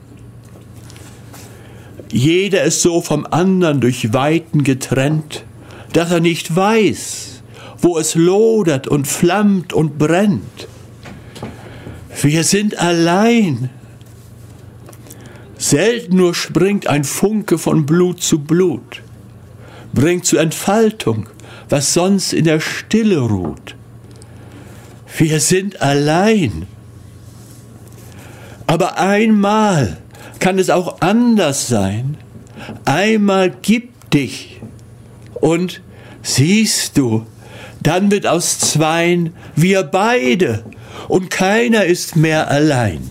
Jeder 2.11 2.63
ist 2.63 2.81
so 2.81 3.01
vom 3.01 3.27
anderen 3.29 3.81
durch 3.81 4.13
Weiten 4.13 4.63
getrennt, 4.63 5.43
dass 5.93 6.11
er 6.11 6.19
nicht 6.19 6.55
weiß, 6.55 7.43
wo 7.77 7.99
es 7.99 8.15
lodert 8.15 8.87
und 8.87 9.07
flammt 9.07 9.73
und 9.73 9.97
brennt. 9.97 10.67
Wir 12.21 12.43
sind 12.43 12.77
allein. 12.79 13.69
Selten 15.57 16.15
nur 16.15 16.33
springt 16.33 16.87
ein 16.87 17.03
Funke 17.03 17.57
von 17.57 17.85
Blut 17.85 18.21
zu 18.21 18.39
Blut, 18.39 19.03
bringt 19.93 20.25
zur 20.25 20.39
Entfaltung, 20.39 21.27
was 21.69 21.93
sonst 21.93 22.33
in 22.33 22.45
der 22.45 22.59
Stille 22.59 23.19
ruht. 23.19 23.75
Wir 25.17 25.39
sind 25.39 25.81
allein. 25.81 26.67
Aber 28.67 28.97
einmal 28.97 29.97
kann 30.39 30.59
es 30.59 30.69
auch 30.69 31.01
anders 31.01 31.67
sein. 31.67 32.17
Einmal 32.85 33.51
gib 33.61 34.09
dich 34.11 34.61
und 35.35 35.81
siehst 36.21 36.97
du, 36.97 37.25
dann 37.81 38.11
wird 38.11 38.27
aus 38.27 38.59
zweien 38.59 39.33
wir 39.55 39.83
beide 39.83 40.65
und 41.07 41.29
keiner 41.29 41.85
ist 41.85 42.15
mehr 42.15 42.49
allein. 42.49 43.09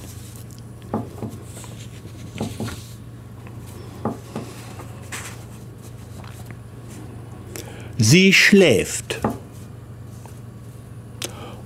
Sie 8.01 8.33
schläft. 8.33 9.19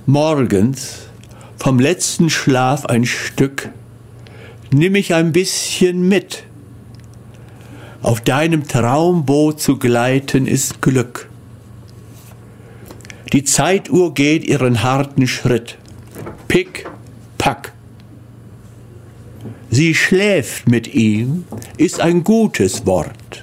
Morgens 0.06 1.08
vom 1.58 1.78
letzten 1.78 2.30
Schlaf 2.30 2.86
ein 2.86 3.04
Stück 3.04 3.68
nimm 4.72 4.94
ich 4.94 5.12
ein 5.12 5.32
bisschen 5.32 6.08
mit. 6.08 6.44
Auf 8.00 8.22
deinem 8.22 8.66
Traumboot 8.66 9.60
zu 9.60 9.78
gleiten 9.78 10.46
ist 10.46 10.80
Glück. 10.80 11.28
Die 13.34 13.44
Zeituhr 13.44 14.14
geht 14.14 14.44
ihren 14.44 14.82
harten 14.82 15.26
Schritt. 15.26 15.76
Pick, 16.48 16.88
pack. 17.36 17.74
Sie 19.70 19.94
schläft 19.94 20.66
mit 20.66 20.94
ihm, 20.94 21.44
ist 21.76 22.00
ein 22.00 22.24
gutes 22.24 22.86
Wort. 22.86 23.41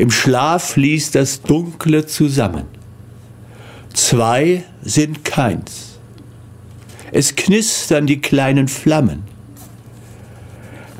Im 0.00 0.10
Schlaf 0.10 0.70
fließt 0.70 1.14
das 1.14 1.42
Dunkle 1.42 2.06
zusammen. 2.06 2.64
Zwei 3.92 4.64
sind 4.80 5.26
keins. 5.26 5.98
Es 7.12 7.36
knistern 7.36 8.06
die 8.06 8.18
kleinen 8.18 8.66
Flammen. 8.68 9.24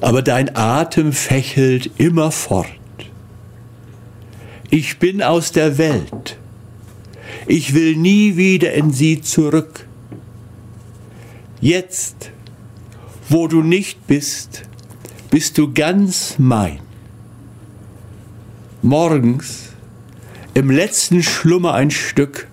Aber 0.03 0.21
dein 0.21 0.55
Atem 0.55 1.15
fächelt 1.15 1.93
immer 1.97 2.31
fort. 2.31 2.69
Ich 4.69 4.99
bin 4.99 5.23
aus 5.23 5.51
der 5.51 5.79
Welt. 5.79 6.37
Ich 7.47 7.73
will 7.73 7.97
nie 7.97 8.37
wieder 8.37 8.75
in 8.75 8.93
sie 8.93 9.23
zurück. 9.23 9.87
Jetzt, 11.63 12.33
wo 13.31 13.49
du 13.49 13.63
nicht 13.63 14.07
bist, 14.07 14.65
bist 15.31 15.57
du 15.57 15.73
ganz 15.73 16.35
mein 16.37 16.81
morgens 18.83 19.71
im 20.55 20.71
letzten 20.71 21.23
Schlummer 21.23 21.75
ein 21.75 21.91
Stück, 21.91 22.49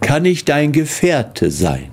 kann 0.00 0.24
ich 0.24 0.44
dein 0.44 0.72
Gefährte 0.72 1.50
sein. 1.50 1.90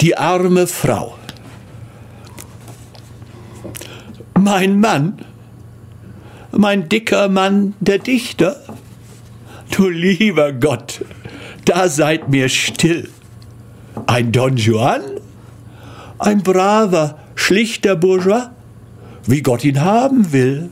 Die 0.00 0.16
arme 0.16 0.66
Frau. 0.66 1.18
Mein 4.38 4.78
Mann, 4.78 5.18
mein 6.52 6.88
dicker 6.88 7.28
Mann, 7.28 7.74
der 7.80 7.98
Dichter, 7.98 8.62
du 9.70 9.88
lieber 9.88 10.52
Gott, 10.52 11.04
da 11.64 11.88
seid 11.88 12.28
mir 12.28 12.48
still. 12.48 13.08
Ein 14.06 14.30
Don 14.30 14.56
Juan? 14.56 15.15
Ein 16.18 16.42
braver, 16.42 17.18
schlichter 17.34 17.96
Bourgeois, 17.96 18.50
wie 19.26 19.42
Gott 19.42 19.64
ihn 19.64 19.80
haben 19.82 20.32
will. 20.32 20.70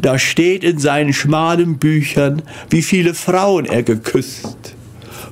Da 0.00 0.18
steht 0.18 0.62
in 0.62 0.78
seinen 0.78 1.12
schmalen 1.12 1.78
Büchern, 1.78 2.42
wie 2.70 2.82
viele 2.82 3.14
Frauen 3.14 3.64
er 3.64 3.82
geküsst, 3.82 4.74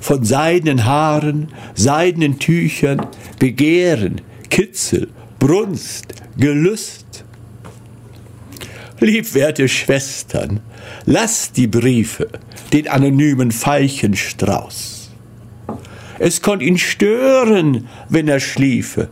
von 0.01 0.25
seidenen 0.25 0.85
Haaren, 0.85 1.49
seidenen 1.75 2.39
Tüchern, 2.39 3.07
Begehren, 3.39 4.23
Kitzel, 4.51 5.09
Brunst, 5.39 6.15
Gelüst. 6.37 7.25
Liebwerte 9.01 9.69
Schwestern, 9.69 10.61
lasst 11.05 11.57
die 11.57 11.67
Briefe, 11.67 12.29
den 12.73 12.89
anonymen 12.89 13.53
Veilchenstrauß. 13.53 14.94
Es 16.19 16.43
konnte 16.43 16.65
ihn 16.65 16.79
stören, 16.79 17.89
wenn 18.09 18.29
er 18.29 18.41
schliefe. 18.41 19.09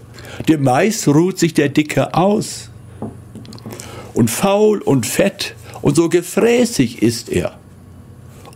Dem 0.49 0.63
Mais 0.63 1.09
ruht 1.09 1.39
sich 1.39 1.55
der 1.55 1.69
Dicke 1.69 2.15
aus. 2.15 2.71
Und 4.15 4.31
faul 4.31 4.81
und 4.81 5.07
fett 5.07 5.55
und 5.81 5.97
so 5.97 6.09
gefräßig 6.09 7.03
ist 7.03 7.29
er. 7.29 7.59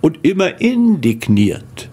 Und 0.01 0.19
immer 0.23 0.61
indigniert. 0.61 1.89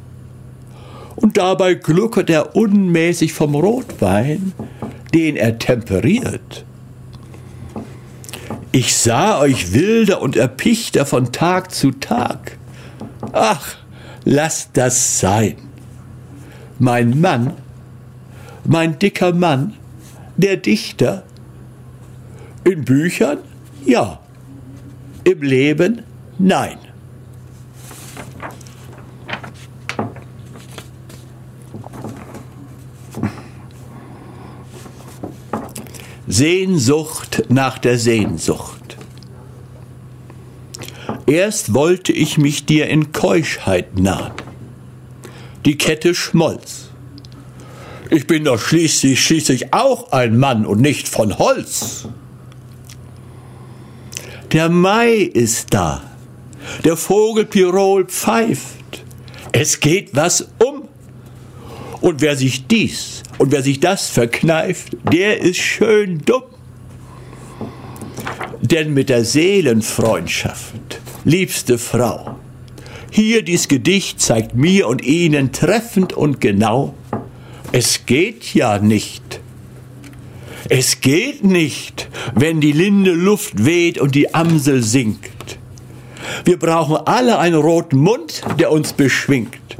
Und 1.16 1.38
dabei 1.38 1.76
gluckert 1.76 2.30
er 2.30 2.56
unmäßig 2.56 3.34
vom 3.34 3.56
Rotwein, 3.56 4.54
den 5.14 5.36
er 5.36 5.58
temperiert. 5.58 6.66
Ich 8.72 8.96
sah 8.96 9.40
euch 9.40 9.74
wilder 9.74 10.22
und 10.22 10.36
erpichter 10.36 11.06
von 11.06 11.32
Tag 11.32 11.72
zu 11.72 11.92
Tag. 11.92 12.58
Ach, 13.32 13.78
lasst 14.26 14.72
das 14.74 15.20
sein 15.20 15.56
mein 16.80 17.20
Mann, 17.20 17.54
mein 18.66 19.00
dicker 19.00 19.34
Mann, 19.34 19.74
der 20.38 20.58
Dichter? 20.58 21.24
In 22.64 22.86
Büchern? 22.86 23.40
Ja. 23.86 24.20
Im 25.24 25.42
Leben? 25.42 26.04
Nein. 26.40 26.78
Sehnsucht 36.28 37.44
nach 37.50 37.78
der 37.78 38.00
Sehnsucht. 38.00 38.98
Erst 41.28 41.74
wollte 41.74 42.12
ich 42.12 42.38
mich 42.38 42.66
dir 42.66 42.88
in 42.88 43.12
Keuschheit 43.12 44.00
nahen. 44.00 44.32
Die 45.66 45.78
Kette 45.78 46.14
schmolz. 46.14 46.90
Ich 48.10 48.28
bin 48.28 48.44
doch 48.44 48.60
schließlich, 48.60 49.24
schließlich 49.24 49.74
auch 49.74 50.12
ein 50.12 50.38
Mann 50.38 50.66
und 50.66 50.82
nicht 50.82 51.08
von 51.08 51.38
Holz. 51.40 52.08
Der 54.52 54.70
Mai 54.70 55.14
ist 55.16 55.74
da. 55.74 56.04
Der 56.84 56.96
Vogel 56.96 57.46
Pirol 57.46 58.06
pfeift. 58.06 59.04
Es 59.52 59.80
geht 59.80 60.16
was 60.16 60.50
um. 60.64 60.88
Und 62.02 62.22
wer 62.22 62.36
sich 62.36 62.68
dies 62.68 63.24
und 63.38 63.52
wer 63.52 63.64
sich 63.64 63.80
das 63.80 64.10
verkneift, 64.10 64.98
der 65.12 65.40
ist 65.40 65.58
schön 65.58 66.20
dumm. 66.20 66.44
Denn 68.62 68.94
mit 68.94 69.10
der 69.10 69.24
Seelenfreundschaft, 69.26 71.00
liebste 71.24 71.78
Frau, 71.78 72.38
hier 73.16 73.44
dies 73.44 73.68
Gedicht 73.68 74.20
zeigt 74.20 74.56
mir 74.56 74.88
und 74.88 75.06
Ihnen 75.06 75.52
treffend 75.52 76.14
und 76.14 76.42
genau, 76.42 76.96
es 77.72 78.08
geht 78.08 78.56
ja 78.56 78.80
nicht. 78.80 79.40
Es 80.68 81.00
geht 81.00 81.44
nicht, 81.44 82.10
wenn 82.34 82.60
die 82.60 82.72
linde 82.72 83.12
Luft 83.12 83.66
weht 83.66 84.00
und 84.00 84.16
die 84.16 84.34
Amsel 84.34 84.82
singt. 84.82 85.60
Wir 86.44 86.58
brauchen 86.58 87.06
alle 87.06 87.38
einen 87.38 87.62
roten 87.62 88.00
Mund, 88.00 88.42
der 88.58 88.72
uns 88.72 88.94
beschwingt. 88.94 89.78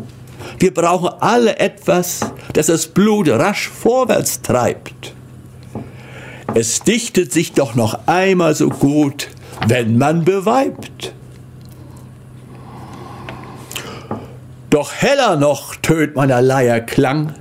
Wir 0.60 0.72
brauchen 0.72 1.10
alle 1.20 1.58
etwas, 1.58 2.20
das 2.54 2.68
das 2.68 2.86
Blut 2.86 3.30
rasch 3.30 3.68
vorwärts 3.68 4.44
treibt. 4.44 5.16
Es 6.54 6.82
dichtet 6.82 7.34
sich 7.34 7.54
doch 7.54 7.74
noch 7.74 8.06
einmal 8.06 8.54
so 8.54 8.70
gut, 8.70 9.30
wenn 9.68 9.98
man 9.98 10.24
beweibt. 10.24 11.16
Doch 14.74 14.92
heller 14.92 15.36
noch 15.36 15.76
tönt 15.76 16.16
meiner 16.16 16.42
Leier 16.42 16.82
Klang, 16.82 17.36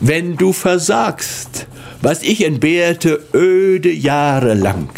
wenn 0.00 0.36
du 0.36 0.52
versagst, 0.52 1.68
was 2.02 2.24
ich 2.24 2.44
entbehrte 2.44 3.20
öde 3.32 3.92
Jahre 3.92 4.54
lang, 4.54 4.88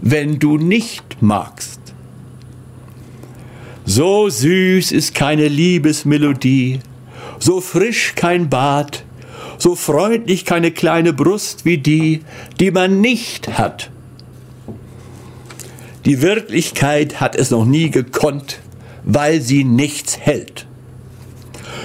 wenn 0.00 0.38
du 0.38 0.56
nicht 0.56 1.20
magst. 1.20 1.80
So 3.84 4.28
süß 4.28 4.92
ist 4.92 5.16
keine 5.16 5.48
Liebesmelodie, 5.48 6.78
so 7.40 7.60
frisch 7.60 8.12
kein 8.14 8.48
Bad, 8.48 9.02
so 9.58 9.74
freundlich 9.74 10.44
keine 10.44 10.70
kleine 10.70 11.12
Brust 11.12 11.64
wie 11.64 11.78
die, 11.78 12.22
die 12.60 12.70
man 12.70 13.00
nicht 13.00 13.58
hat. 13.58 13.90
Die 16.04 16.22
Wirklichkeit 16.22 17.20
hat 17.20 17.34
es 17.34 17.50
noch 17.50 17.64
nie 17.64 17.90
gekonnt, 17.90 18.60
weil 19.02 19.40
sie 19.40 19.64
nichts 19.64 20.20
hält. 20.20 20.68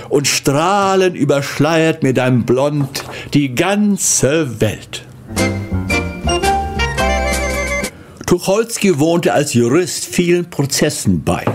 Und 0.10 0.28
strahlend 0.28 1.16
überschleiert 1.16 2.04
mir 2.04 2.14
dein 2.14 2.44
Blond 2.46 3.06
die 3.34 3.54
ganze 3.54 4.60
Welt. 4.60 5.06
Tucholsky 8.26 9.00
wohnte 9.00 9.34
als 9.34 9.54
Jurist 9.54 10.06
vielen 10.06 10.50
Prozessen 10.50 11.24
bei. 11.24 11.46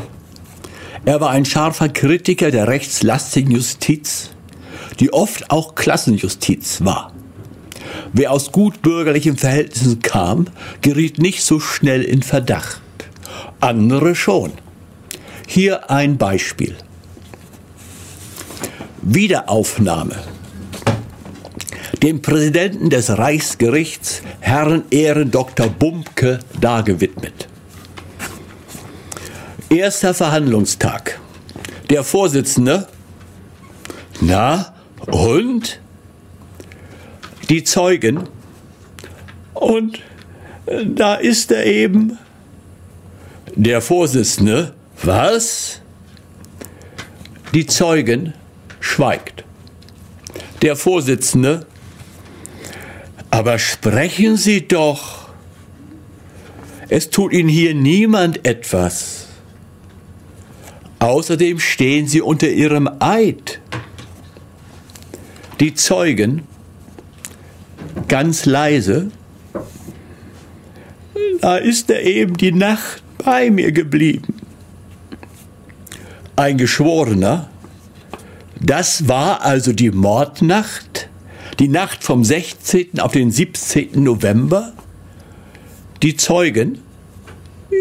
Er 1.05 1.20
war 1.20 1.30
ein 1.30 1.44
scharfer 1.44 1.88
Kritiker 1.88 2.50
der 2.50 2.66
rechtslastigen 2.66 3.52
Justiz, 3.52 4.30
die 4.98 5.12
oft 5.12 5.50
auch 5.50 5.74
Klassenjustiz 5.74 6.84
war. 6.84 7.12
Wer 8.12 8.32
aus 8.32 8.52
gutbürgerlichen 8.52 9.36
Verhältnissen 9.36 10.00
kam, 10.00 10.46
geriet 10.80 11.18
nicht 11.18 11.44
so 11.44 11.61
schnell 11.61 12.02
in 12.02 12.22
Verdacht. 12.22 12.80
Andere 13.61 14.14
schon. 14.14 14.52
Hier 15.46 15.90
ein 15.90 16.16
Beispiel. 16.16 16.74
Wiederaufnahme. 19.07 20.16
Dem 22.02 22.22
Präsidenten 22.22 22.88
des 22.88 23.11
Reichsgerichts, 23.11 24.22
Herrn 24.40 24.84
Ehren 24.90 25.30
Dr. 25.30 25.68
Bumke, 25.68 26.38
dargewidmet. 26.59 27.48
Erster 29.68 30.14
Verhandlungstag. 30.14 31.20
Der 31.90 32.02
Vorsitzende. 32.02 32.88
Na, 34.20 34.74
und? 35.07 35.80
Die 37.50 37.62
Zeugen. 37.62 38.28
Und 39.52 40.00
da 40.86 41.16
ist 41.16 41.52
er 41.52 41.66
eben. 41.66 42.18
Der 43.55 43.82
Vorsitzende. 43.82 44.72
Was? 45.02 45.80
Die 47.52 47.66
Zeugen 47.66 48.32
schweigt. 48.85 49.45
Der 50.62 50.76
Vorsitzende. 50.76 51.66
Aber 53.30 53.59
sprechen 53.59 54.37
Sie 54.37 54.68
doch. 54.68 55.30
Es 56.89 57.11
tut 57.11 57.32
Ihnen 57.32 57.49
hier 57.49 57.74
niemand 57.74 58.47
etwas. 58.47 59.24
Außerdem 61.05 61.59
stehen 61.59 62.07
sie 62.07 62.22
unter 62.22 62.49
ihrem 62.49 62.89
Eid. 62.99 63.61
Die 65.61 65.74
Zeugen, 65.74 66.43
ganz 68.09 68.47
leise, 68.47 69.11
da 71.43 71.57
ist 71.57 71.91
er 71.91 72.03
eben 72.05 72.39
die 72.39 72.53
Nacht 72.53 73.03
bei 73.22 73.51
mir 73.51 73.72
geblieben. 73.72 74.41
Ein 76.37 76.57
Geschworener, 76.57 77.51
das 78.64 79.08
war 79.08 79.42
also 79.42 79.72
die 79.72 79.90
Mordnacht, 79.90 81.08
die 81.58 81.68
Nacht 81.68 82.02
vom 82.02 82.24
16. 82.24 82.98
auf 82.98 83.12
den 83.12 83.30
17. 83.30 84.02
November. 84.02 84.72
Die 86.02 86.16
Zeugen, 86.16 86.78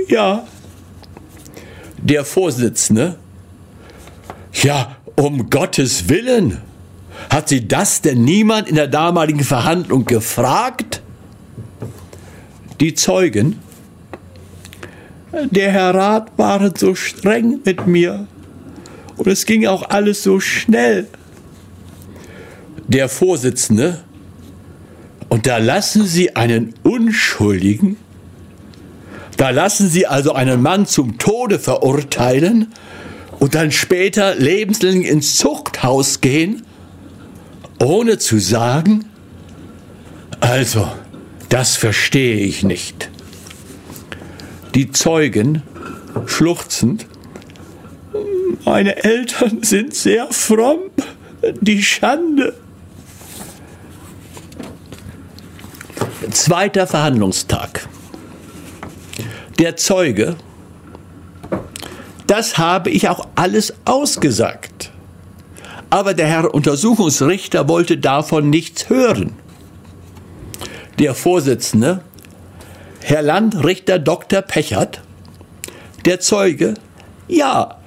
ja, 0.08 0.46
der 1.98 2.26
Vorsitzende, 2.26 3.18
ja, 4.62 4.98
um 5.16 5.50
Gottes 5.50 6.10
Willen, 6.10 6.62
hat 7.30 7.50
sie 7.50 7.68
das 7.68 8.02
denn 8.02 8.24
niemand 8.24 8.68
in 8.68 8.76
der 8.76 8.88
damaligen 8.88 9.44
Verhandlung 9.44 10.06
gefragt? 10.06 11.02
Die 12.82 12.94
Zeugen, 12.94 13.60
der 15.32 15.72
Herr 15.72 15.96
Rat 15.96 16.32
war 16.38 16.72
so 16.78 16.94
streng 16.94 17.62
mit 17.64 17.88
mir 17.88 18.28
und 19.24 19.32
es 19.32 19.46
ging 19.46 19.66
auch 19.68 19.90
alles 19.90 20.24
so 20.24 20.40
schnell. 20.40 21.08
Der 22.88 23.10
Vorsitzende, 23.10 24.04
und 25.30 25.48
da 25.48 25.58
lassen 25.58 26.06
Sie 26.06 26.36
einen 26.36 26.74
Unschuldigen 26.84 27.98
da 29.38 29.50
lassen 29.50 29.90
Sie 29.90 30.08
also 30.08 30.34
einen 30.34 30.62
Mann 30.62 30.86
zum 30.86 31.18
Tode 31.18 31.60
verurteilen 31.60 32.72
und 33.40 33.56
dann 33.56 33.72
später 33.72 34.36
lebenslänglich 34.36 35.10
ins 35.10 35.38
Zuchthaus 35.38 36.22
gehen, 36.22 36.64
ohne 37.80 38.18
zu 38.18 38.40
sagen, 38.40 39.06
also, 40.40 40.90
das 41.50 41.76
verstehe 41.76 42.38
ich 42.38 42.64
nicht. 42.64 43.10
Die 44.76 44.92
Zeugen, 44.92 45.62
schluchzend, 46.26 47.06
meine 48.66 49.04
Eltern 49.04 49.64
sind 49.64 49.94
sehr 49.94 50.28
fromm, 50.32 50.80
die 51.62 51.84
Schande. 51.84 52.54
Zweiter 56.32 56.88
Verhandlungstag 56.88 57.88
der 59.60 59.78
Zeuge, 59.78 60.36
das 62.28 62.58
habe 62.58 62.90
ich 62.90 63.08
auch 63.10 63.28
alles 63.36 63.74
ausgesagt. 63.86 64.92
Aber 65.90 66.14
der 66.14 66.28
Herr 66.28 66.54
Untersuchungsrichter 66.54 67.70
wollte 67.70 67.98
davon 67.98 68.50
nichts 68.50 68.90
hören. 68.90 69.34
Der 71.00 71.14
Vorsitzende, 71.14 72.02
Herr 73.02 73.22
Landrichter 73.22 74.00
Dr. 74.00 74.42
Pechert, 74.42 75.02
der 76.06 76.20
Zeuge, 76.20 76.74
ja, 77.28 77.78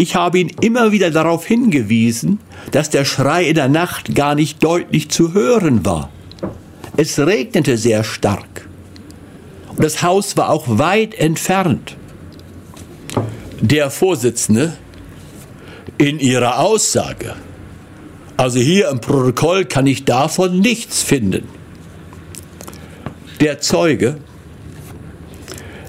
ich 0.00 0.14
habe 0.14 0.38
ihn 0.38 0.52
immer 0.60 0.92
wieder 0.92 1.10
darauf 1.10 1.44
hingewiesen, 1.44 2.38
dass 2.70 2.88
der 2.88 3.04
Schrei 3.04 3.48
in 3.48 3.56
der 3.56 3.68
Nacht 3.68 4.14
gar 4.14 4.36
nicht 4.36 4.62
deutlich 4.62 5.08
zu 5.10 5.34
hören 5.34 5.84
war. 5.84 6.08
Es 6.96 7.18
regnete 7.18 7.76
sehr 7.76 8.04
stark. 8.04 8.68
Das 9.76 10.00
Haus 10.02 10.36
war 10.36 10.50
auch 10.50 10.66
weit 10.68 11.14
entfernt. 11.14 11.96
Der 13.60 13.90
Vorsitzende 13.90 14.78
in 15.98 16.20
ihrer 16.20 16.60
Aussage, 16.60 17.34
also 18.36 18.60
hier 18.60 18.90
im 18.90 19.00
Protokoll 19.00 19.64
kann 19.64 19.88
ich 19.88 20.04
davon 20.04 20.60
nichts 20.60 21.02
finden. 21.02 21.48
Der 23.40 23.60
Zeuge, 23.60 24.18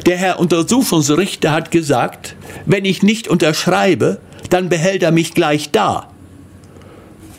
der 0.07 0.17
Herr 0.17 0.39
Untersuchungsrichter 0.39 1.51
hat 1.51 1.69
gesagt, 1.69 2.35
wenn 2.65 2.85
ich 2.85 3.03
nicht 3.03 3.27
unterschreibe, 3.27 4.19
dann 4.49 4.69
behält 4.69 5.03
er 5.03 5.11
mich 5.11 5.33
gleich 5.33 5.71
da. 5.71 6.11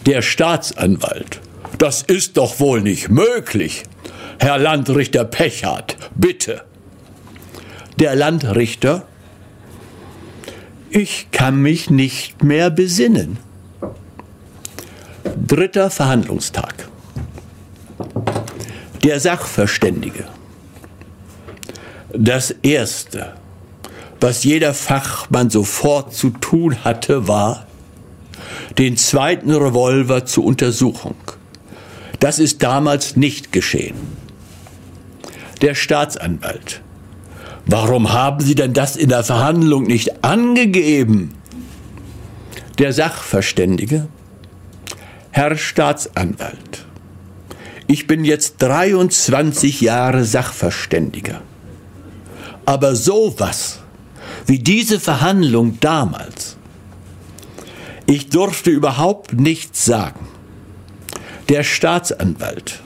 Der 0.07 0.23
Staatsanwalt, 0.23 1.41
das 1.79 2.03
ist 2.03 2.37
doch 2.37 2.61
wohl 2.61 2.81
nicht 2.81 3.11
möglich. 3.11 3.85
Herr 4.39 4.59
Landrichter 4.59 5.25
Pechert, 5.25 5.97
bitte. 6.15 6.63
Der 7.99 8.17
Landrichter, 8.17 9.07
ich 10.89 11.29
kann 11.31 11.61
mich 11.61 11.91
nicht 11.91 12.43
mehr 12.43 12.71
besinnen. 12.71 13.39
Dritter 15.47 15.91
Verhandlungstag. 15.91 16.89
Der 19.05 19.21
Sachverständige. 19.21 20.25
Das 22.13 22.51
Erste, 22.63 23.35
was 24.21 24.45
jeder 24.45 24.75
Fachmann 24.75 25.51
sofort 25.51 26.15
zu 26.15 26.31
tun 26.31 26.85
hatte, 26.85 27.27
war, 27.27 27.67
den 28.79 28.97
zweiten 28.97 29.51
Revolver 29.51 30.27
zur 30.27 30.45
Untersuchung. 30.45 31.17
Das 32.21 32.39
ist 32.39 32.63
damals 32.63 33.17
nicht 33.17 33.53
geschehen. 33.53 33.97
Der 35.63 35.75
Staatsanwalt. 35.75 36.83
Warum 37.67 38.13
haben 38.13 38.41
Sie 38.41 38.55
denn 38.55 38.73
das 38.73 38.97
in 38.97 39.09
der 39.09 39.25
Verhandlung 39.25 39.85
nicht 39.85 40.25
angegeben? 40.25 41.35
Der 42.79 42.93
Sachverständige. 42.93 44.09
Herr 45.31 45.57
Staatsanwalt, 45.57 46.87
ich 47.87 48.07
bin 48.07 48.25
jetzt 48.25 48.57
23 48.59 49.81
Jahre 49.81 50.25
Sachverständiger. 50.25 51.41
Aber 52.67 52.97
sowas 52.97 53.81
wie 54.47 54.59
diese 54.59 55.01
Verhandlung 55.01 55.79
damals, 55.81 56.57
ich 58.07 58.29
durfte 58.29 58.71
überhaupt 58.71 59.35
nichts 59.35 59.85
sagen. 59.85 60.27
Der 61.49 61.63
Staatsanwalt, 61.63 62.81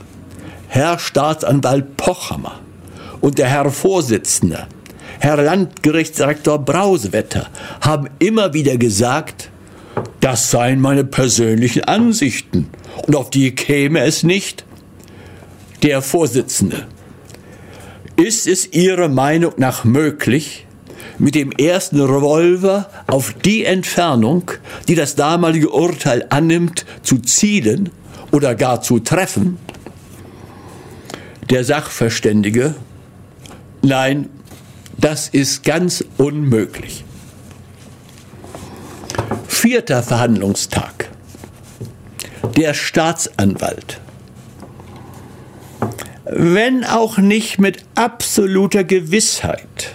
Herr 0.68 0.98
Staatsanwalt 0.98 1.96
Pochhammer 1.96 2.60
und 3.20 3.38
der 3.38 3.48
Herr 3.48 3.70
Vorsitzende, 3.70 4.66
Herr 5.20 5.42
Landgerichtsdirektor 5.42 6.58
Brausewetter, 6.58 7.46
haben 7.80 8.08
immer 8.18 8.52
wieder 8.52 8.76
gesagt, 8.76 9.50
das 10.20 10.50
seien 10.50 10.80
meine 10.80 11.04
persönlichen 11.04 11.84
Ansichten 11.84 12.68
und 13.06 13.16
auf 13.16 13.30
die 13.30 13.54
käme 13.54 14.00
es 14.00 14.22
nicht. 14.22 14.64
Der 15.82 16.02
Vorsitzende. 16.02 16.86
Ist 18.16 18.46
es 18.46 18.72
Ihrer 18.72 19.08
Meinung 19.08 19.52
nach 19.56 19.84
möglich, 19.84 20.66
mit 21.18 21.34
dem 21.34 21.52
ersten 21.52 22.00
Revolver 22.00 22.88
auf 23.06 23.32
die 23.44 23.64
Entfernung, 23.64 24.50
die 24.88 24.94
das 24.94 25.14
damalige 25.14 25.70
Urteil 25.70 26.26
annimmt, 26.30 26.84
zu 27.02 27.18
zielen 27.18 27.90
oder 28.32 28.54
gar 28.54 28.82
zu 28.82 28.98
treffen? 28.98 29.58
Der 31.50 31.64
Sachverständige. 31.64 32.74
Nein, 33.82 34.28
das 34.96 35.28
ist 35.28 35.64
ganz 35.64 36.04
unmöglich. 36.16 37.04
Vierter 39.46 40.02
Verhandlungstag. 40.02 41.10
Der 42.56 42.74
Staatsanwalt. 42.74 44.00
Wenn 46.24 46.84
auch 46.84 47.18
nicht 47.18 47.58
mit 47.58 47.84
absoluter 47.94 48.84
Gewissheit, 48.84 49.94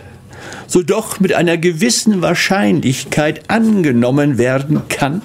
so 0.70 0.84
doch 0.84 1.20
mit 1.20 1.34
einer 1.34 1.58
gewissen 1.58 2.22
Wahrscheinlichkeit 2.22 3.50
angenommen 3.50 4.38
werden 4.38 4.84
kann, 4.88 5.24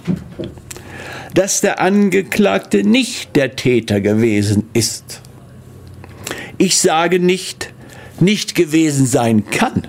dass 1.35 1.61
der 1.61 1.81
Angeklagte 1.81 2.83
nicht 2.83 3.37
der 3.37 3.55
Täter 3.55 4.01
gewesen 4.01 4.71
ist. 4.73 5.21
Ich 6.57 6.79
sage 6.79 7.21
nicht, 7.21 7.75
nicht 8.21 8.55
gewesen 8.55 9.05
sein 9.05 9.45
kann. 9.51 9.87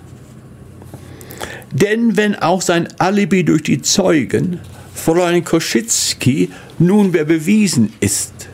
Denn 1.72 2.18
wenn 2.18 2.36
auch 2.36 2.62
sein 2.62 2.89
Alibi 2.97 3.45
durch 3.45 3.64
die 3.64 3.82
Zeugen, 3.82 4.60
Fräulein 4.93 5.45
Koschitzki, 5.45 6.49
nunmehr 6.80 7.26
bewiesen 7.26 7.93
ist, 8.01 8.49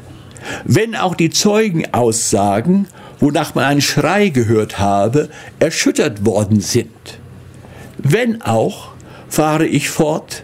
wenn 0.66 0.96
auch 0.96 1.16
die 1.16 1.32
Zeugenaussagen, 1.32 2.88
wonach 3.22 3.56
man 3.56 3.64
einen 3.64 3.82
Schrei 3.82 4.30
gehört 4.30 4.80
habe, 4.80 5.30
erschüttert 5.60 6.26
worden 6.26 6.60
sind, 6.60 6.90
wenn 7.98 8.42
auch, 8.42 8.90
fahre 9.30 9.66
ich 9.66 9.90
fort, 9.90 10.44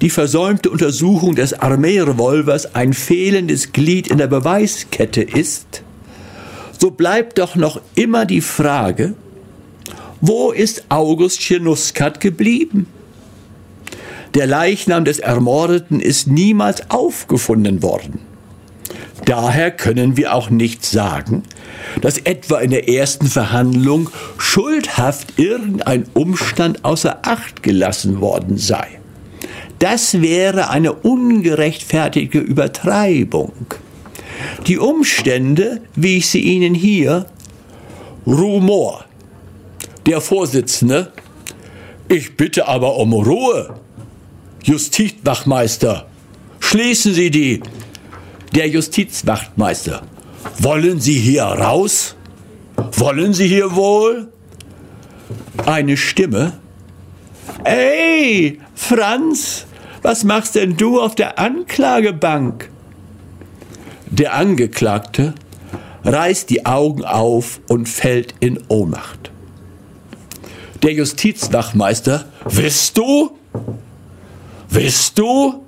die 0.00 0.10
versäumte 0.10 0.70
Untersuchung 0.70 1.36
des 1.36 1.54
Armeerevolvers 1.54 2.74
ein 2.74 2.92
fehlendes 2.92 3.72
Glied 3.72 4.08
in 4.08 4.18
der 4.18 4.26
Beweiskette 4.26 5.22
ist, 5.22 5.82
so 6.78 6.90
bleibt 6.90 7.38
doch 7.38 7.54
noch 7.54 7.80
immer 7.94 8.26
die 8.26 8.40
Frage, 8.40 9.14
wo 10.20 10.50
ist 10.50 10.84
August 10.88 11.40
Tschernuskat 11.40 12.20
geblieben? 12.20 12.86
Der 14.34 14.46
Leichnam 14.46 15.04
des 15.04 15.20
Ermordeten 15.20 16.00
ist 16.00 16.26
niemals 16.26 16.90
aufgefunden 16.90 17.82
worden. 17.82 18.33
Daher 19.24 19.70
können 19.70 20.16
wir 20.16 20.34
auch 20.34 20.50
nicht 20.50 20.84
sagen, 20.84 21.44
dass 22.00 22.18
etwa 22.18 22.58
in 22.58 22.70
der 22.70 22.88
ersten 22.88 23.26
Verhandlung 23.26 24.10
schuldhaft 24.38 25.38
irgendein 25.38 26.06
Umstand 26.14 26.84
außer 26.84 27.20
Acht 27.22 27.62
gelassen 27.62 28.20
worden 28.20 28.58
sei. 28.58 28.86
Das 29.78 30.20
wäre 30.20 30.70
eine 30.70 30.92
ungerechtfertigte 30.92 32.38
Übertreibung. 32.38 33.52
Die 34.66 34.78
Umstände, 34.78 35.80
wie 35.94 36.18
ich 36.18 36.28
sie 36.28 36.40
Ihnen 36.40 36.74
hier, 36.74 37.26
Rumor, 38.26 39.04
der 40.06 40.20
Vorsitzende, 40.20 41.12
ich 42.08 42.36
bitte 42.36 42.68
aber 42.68 42.96
um 42.96 43.12
Ruhe. 43.12 43.74
Justizwachmeister, 44.62 46.06
schließen 46.60 47.14
Sie 47.14 47.30
die. 47.30 47.60
Der 48.54 48.68
Justizwachtmeister, 48.68 50.02
wollen 50.58 51.00
Sie 51.00 51.18
hier 51.18 51.44
raus? 51.44 52.16
Wollen 52.92 53.32
Sie 53.32 53.48
hier 53.48 53.74
wohl? 53.74 54.28
Eine 55.66 55.96
Stimme. 55.96 56.52
Ey, 57.64 58.60
Franz, 58.74 59.66
was 60.02 60.24
machst 60.24 60.54
denn 60.54 60.76
du 60.76 61.00
auf 61.00 61.14
der 61.14 61.38
Anklagebank? 61.38 62.70
Der 64.06 64.34
Angeklagte 64.34 65.34
reißt 66.04 66.50
die 66.50 66.66
Augen 66.66 67.04
auf 67.04 67.60
und 67.68 67.88
fällt 67.88 68.34
in 68.40 68.60
Ohnmacht 68.68 69.24
der 70.84 70.92
Justizwachmeister, 70.92 72.26
Wisst 72.44 72.98
du? 72.98 73.38
Wisst 74.68 75.18
du? 75.18 75.64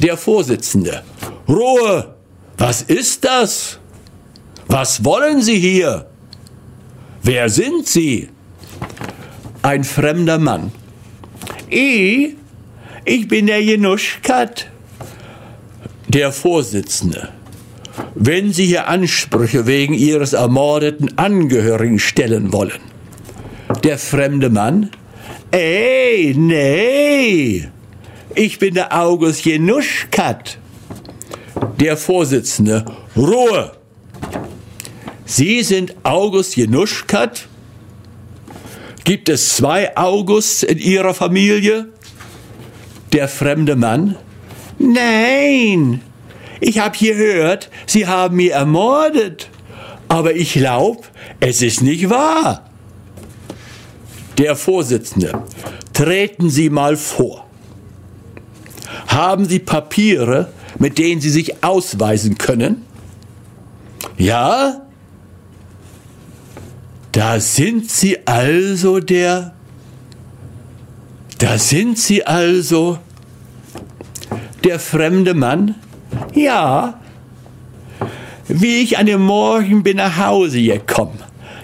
Der 0.00 0.16
Vorsitzende, 0.16 1.04
Ruhe! 1.48 2.14
Was 2.56 2.82
ist 2.82 3.24
das? 3.24 3.78
Was 4.68 5.04
wollen 5.04 5.42
Sie 5.42 5.58
hier? 5.58 6.06
Wer 7.22 7.48
sind 7.48 7.86
Sie? 7.86 8.28
Ein 9.62 9.84
fremder 9.84 10.38
Mann. 10.38 10.72
Ich? 11.68 12.36
Ich 13.04 13.28
bin 13.28 13.46
der 13.46 13.62
Jenuschkat. 13.62 14.70
Der 16.08 16.32
Vorsitzende. 16.32 17.30
Wenn 18.14 18.52
Sie 18.52 18.66
hier 18.66 18.88
Ansprüche 18.88 19.66
wegen 19.66 19.94
Ihres 19.94 20.32
ermordeten 20.32 21.18
Angehörigen 21.18 21.98
stellen 21.98 22.52
wollen, 22.52 22.80
der 23.82 23.98
fremde 23.98 24.50
Mann, 24.50 24.90
ey, 25.50 26.34
nee, 26.36 27.68
ich 28.34 28.58
bin 28.58 28.74
der 28.74 28.98
August 28.98 29.44
Jenuschkat. 29.44 30.58
Der 31.80 31.96
Vorsitzende, 31.96 32.84
Ruhe. 33.16 33.72
Sie 35.24 35.62
sind 35.62 35.94
August 36.04 36.56
Jenuschkat? 36.56 37.48
Gibt 39.04 39.28
es 39.28 39.56
zwei 39.56 39.96
Augusts 39.96 40.62
in 40.62 40.78
Ihrer 40.78 41.14
Familie? 41.14 41.88
Der 43.12 43.28
fremde 43.28 43.76
Mann, 43.76 44.16
nein, 44.78 46.00
ich 46.60 46.78
habe 46.78 46.96
gehört, 46.96 47.70
Sie 47.86 48.06
haben 48.06 48.36
mich 48.36 48.52
ermordet, 48.52 49.50
aber 50.08 50.34
ich 50.34 50.52
glaube, 50.52 51.02
es 51.40 51.60
ist 51.60 51.82
nicht 51.82 52.08
wahr. 52.08 52.70
Der 54.38 54.56
Vorsitzende, 54.56 55.42
treten 55.92 56.50
Sie 56.50 56.70
mal 56.70 56.96
vor. 56.96 57.46
Haben 59.06 59.44
Sie 59.44 59.58
Papiere, 59.60 60.52
mit 60.78 60.98
denen 60.98 61.20
Sie 61.20 61.30
sich 61.30 61.62
ausweisen 61.62 62.38
können? 62.38 62.84
Ja? 64.16 64.80
Da 67.12 67.40
sind 67.40 67.90
Sie 67.90 68.26
also 68.26 69.00
der. 69.00 69.54
Da 71.38 71.58
sind 71.58 71.98
Sie 71.98 72.26
also 72.26 72.98
der 74.64 74.80
fremde 74.80 75.34
Mann? 75.34 75.74
Ja. 76.34 77.00
Wie 78.48 78.82
ich 78.82 78.98
an 78.98 79.06
dem 79.06 79.22
Morgen 79.22 79.82
bin 79.82 79.96
nach 79.98 80.16
Hause 80.18 80.62
gekommen, 80.62 81.18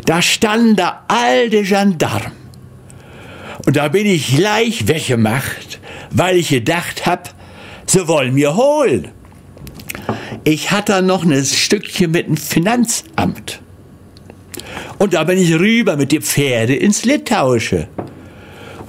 da 0.06 0.22
stand 0.22 0.78
der 0.78 1.02
alte 1.08 1.62
Gendarm. 1.62 2.32
Und 3.66 3.76
da 3.76 3.88
bin 3.88 4.06
ich 4.06 4.36
gleich 4.36 4.88
weggemacht, 4.88 5.78
weil 6.10 6.36
ich 6.36 6.48
gedacht 6.48 7.06
hab, 7.06 7.34
sie 7.90 8.06
wollen 8.06 8.34
mir 8.34 8.56
holen. 8.56 9.08
Ich 10.44 10.70
hatte 10.70 11.02
noch 11.02 11.24
ein 11.24 11.44
Stückchen 11.44 12.12
mit 12.12 12.26
dem 12.26 12.36
Finanzamt. 12.36 13.60
Und 14.98 15.14
da 15.14 15.24
bin 15.24 15.38
ich 15.38 15.52
rüber 15.54 15.96
mit 15.96 16.12
den 16.12 16.22
Pferde 16.22 16.74
ins 16.74 17.04
Litauische. 17.04 17.88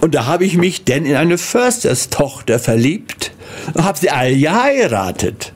Und 0.01 0.15
da 0.15 0.25
habe 0.25 0.45
ich 0.45 0.57
mich 0.57 0.83
denn 0.83 1.05
in 1.05 1.15
eine 1.15 1.37
Försterstochter 1.37 2.59
verliebt 2.59 3.31
und 3.73 3.83
habe 3.83 3.97
sie 3.97 4.09
alle 4.09 4.37
geheiratet. 4.37 5.53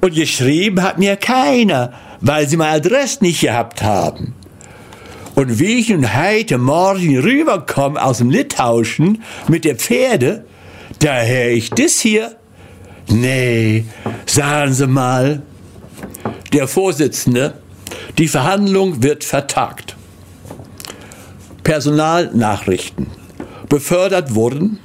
Und 0.00 0.14
geschrieben 0.14 0.82
hat 0.82 0.98
mir 0.98 1.16
keiner, 1.16 1.92
weil 2.20 2.48
sie 2.48 2.56
meine 2.56 2.76
Adresse 2.76 3.22
nicht 3.22 3.40
gehabt 3.40 3.82
haben. 3.82 4.34
Und 5.34 5.58
wie 5.58 5.78
ich 5.78 5.90
nun 5.90 6.14
heute 6.14 6.58
Morgen 6.58 7.18
rüberkomme 7.18 8.02
aus 8.02 8.18
dem 8.18 8.30
Litauischen 8.30 9.22
mit 9.48 9.64
der 9.64 9.76
Pferde, 9.76 10.46
da 11.00 11.22
höre 11.22 11.50
ich 11.50 11.70
das 11.70 12.00
hier. 12.00 12.36
Nee, 13.08 13.84
sagen 14.26 14.72
Sie 14.72 14.86
mal. 14.86 15.42
Der 16.52 16.68
Vorsitzende, 16.68 17.54
die 18.18 18.28
Verhandlung 18.28 19.02
wird 19.02 19.24
vertagt. 19.24 19.96
Personalnachrichten. 21.62 23.08
Befördert 23.68 24.34
wurden 24.34 24.78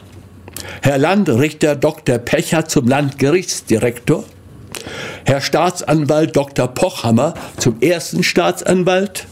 Herr 0.81 0.97
Landrichter 0.97 1.75
Dr. 1.75 2.17
Pecher 2.17 2.65
zum 2.65 2.87
Landgerichtsdirektor, 2.87 4.23
Herr 5.25 5.41
Staatsanwalt 5.41 6.35
Dr. 6.35 6.67
Pochhammer 6.67 7.35
zum 7.57 7.79
ersten 7.81 8.23
Staatsanwalt, 8.23 9.27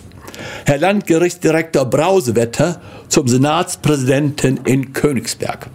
Herr 0.65 0.77
Landgerichtsdirektor 0.77 1.85
Brausewetter 1.85 2.79
zum 3.07 3.27
Senatspräsidenten 3.27 4.59
in 4.65 4.93
Königsberg. 4.93 5.69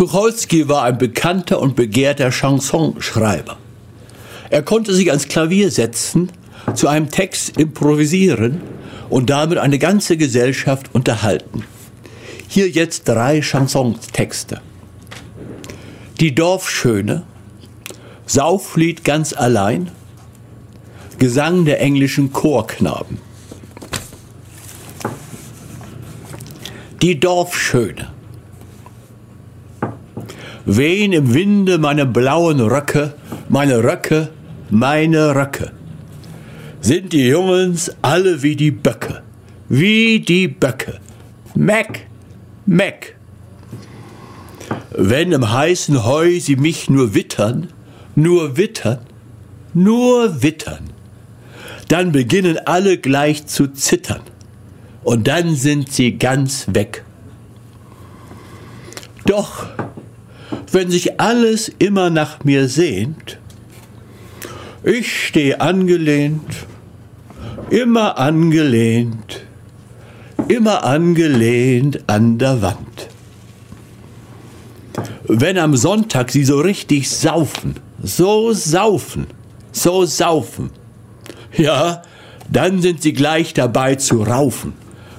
Tucholsky 0.00 0.66
war 0.66 0.84
ein 0.84 0.96
bekannter 0.96 1.60
und 1.60 1.76
begehrter 1.76 2.30
Chansonschreiber. 2.30 3.58
Er 4.48 4.62
konnte 4.62 4.94
sich 4.94 5.10
ans 5.10 5.28
Klavier 5.28 5.70
setzen, 5.70 6.32
zu 6.72 6.88
einem 6.88 7.10
Text 7.10 7.58
improvisieren 7.58 8.62
und 9.10 9.28
damit 9.28 9.58
eine 9.58 9.78
ganze 9.78 10.16
Gesellschaft 10.16 10.94
unterhalten. 10.94 11.64
Hier 12.48 12.70
jetzt 12.70 13.10
drei 13.10 13.42
Chansonstexte. 13.42 14.62
Die 16.18 16.34
Dorfschöne, 16.34 17.24
Sauflied 18.24 19.04
ganz 19.04 19.34
allein, 19.34 19.90
Gesang 21.18 21.66
der 21.66 21.82
englischen 21.82 22.32
Chorknaben. 22.32 23.18
Die 27.02 27.20
Dorfschöne. 27.20 28.19
Wehen 30.72 31.12
im 31.12 31.34
Winde 31.34 31.78
meine 31.78 32.06
blauen 32.06 32.60
Röcke, 32.60 33.14
meine 33.48 33.82
Röcke, 33.82 34.28
meine 34.70 35.34
Röcke. 35.34 35.72
Sind 36.80 37.12
die 37.12 37.26
Jungens 37.26 37.90
alle 38.02 38.44
wie 38.44 38.54
die 38.54 38.70
Böcke, 38.70 39.22
wie 39.68 40.20
die 40.20 40.46
Böcke. 40.46 41.00
Mac, 41.56 42.06
Mac. 42.66 43.16
Wenn 44.92 45.32
im 45.32 45.50
heißen 45.50 46.04
Heu 46.04 46.38
sie 46.38 46.54
mich 46.54 46.88
nur 46.88 47.14
wittern, 47.16 47.66
nur 48.14 48.56
wittern, 48.56 49.00
nur 49.74 50.40
wittern, 50.40 50.90
dann 51.88 52.12
beginnen 52.12 52.58
alle 52.64 52.96
gleich 52.96 53.44
zu 53.46 53.66
zittern 53.66 54.22
und 55.02 55.26
dann 55.26 55.56
sind 55.56 55.90
sie 55.90 56.16
ganz 56.16 56.66
weg. 56.68 57.04
Doch, 59.26 59.66
wenn 60.72 60.90
sich 60.90 61.20
alles 61.20 61.70
immer 61.78 62.10
nach 62.10 62.44
mir 62.44 62.68
sehnt, 62.68 63.38
ich 64.82 65.26
stehe 65.26 65.60
angelehnt, 65.60 66.66
immer 67.70 68.18
angelehnt, 68.18 69.44
immer 70.48 70.84
angelehnt 70.84 72.04
an 72.06 72.38
der 72.38 72.62
Wand. 72.62 73.08
Wenn 75.24 75.58
am 75.58 75.76
Sonntag 75.76 76.30
sie 76.30 76.44
so 76.44 76.58
richtig 76.60 77.10
saufen, 77.10 77.74
so 78.02 78.52
saufen, 78.52 79.26
so 79.70 80.04
saufen, 80.04 80.70
ja, 81.56 82.02
dann 82.50 82.82
sind 82.82 83.02
sie 83.02 83.12
gleich 83.12 83.54
dabei 83.54 83.94
zu 83.94 84.22
raufen, 84.22 84.72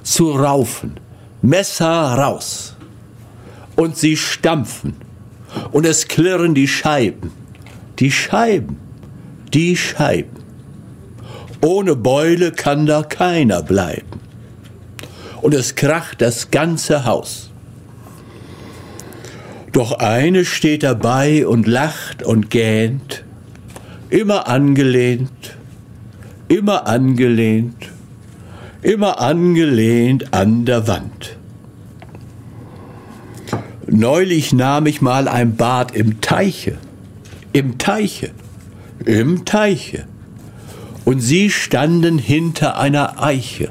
zu 0.04 0.32
raufen, 0.32 0.96
Messer 1.42 1.88
raus. 1.88 2.76
Und 3.76 3.98
sie 3.98 4.18
stampfen, 4.18 4.96
und 5.72 5.86
es 5.86 6.08
klirren 6.08 6.54
die 6.54 6.68
Scheiben, 6.68 7.32
die 8.00 8.12
Scheiben, 8.12 8.78
die 9.54 9.76
Scheiben. 9.76 10.42
Ohne 11.64 11.96
Beule 11.96 12.52
kann 12.52 12.86
da 12.86 13.04
keiner 13.04 13.62
bleiben 13.62 14.20
und 15.42 15.54
es 15.54 15.76
kracht 15.76 16.22
das 16.22 16.52
ganze 16.52 17.06
Haus. 17.06 17.52
Doch 19.72 19.94
eine 19.94 20.44
steht 20.44 20.84
dabei 20.84 21.48
und 21.48 21.66
lacht 21.68 22.24
und 22.24 22.50
gähnt, 22.50 23.24
immer 24.10 24.48
angelehnt, 24.48 25.56
immer 26.50 26.88
angelehnt, 26.88 27.90
immer 28.82 29.22
angelehnt 29.22 30.34
an 30.34 30.66
der 30.66 30.88
Wand. 30.88 31.38
Neulich 33.88 34.54
nahm 34.54 34.86
ich 34.86 35.02
mal 35.02 35.28
ein 35.28 35.56
Bad 35.56 35.96
im 35.96 36.22
Teiche, 36.22 36.78
im 37.52 37.78
Teiche, 37.78 38.32
im 39.06 39.46
Teiche, 39.46 40.06
und 41.04 41.20
sie 41.20 41.50
standen 41.50 42.20
hinter 42.20 42.78
einer 42.78 43.22
Eiche 43.22 43.70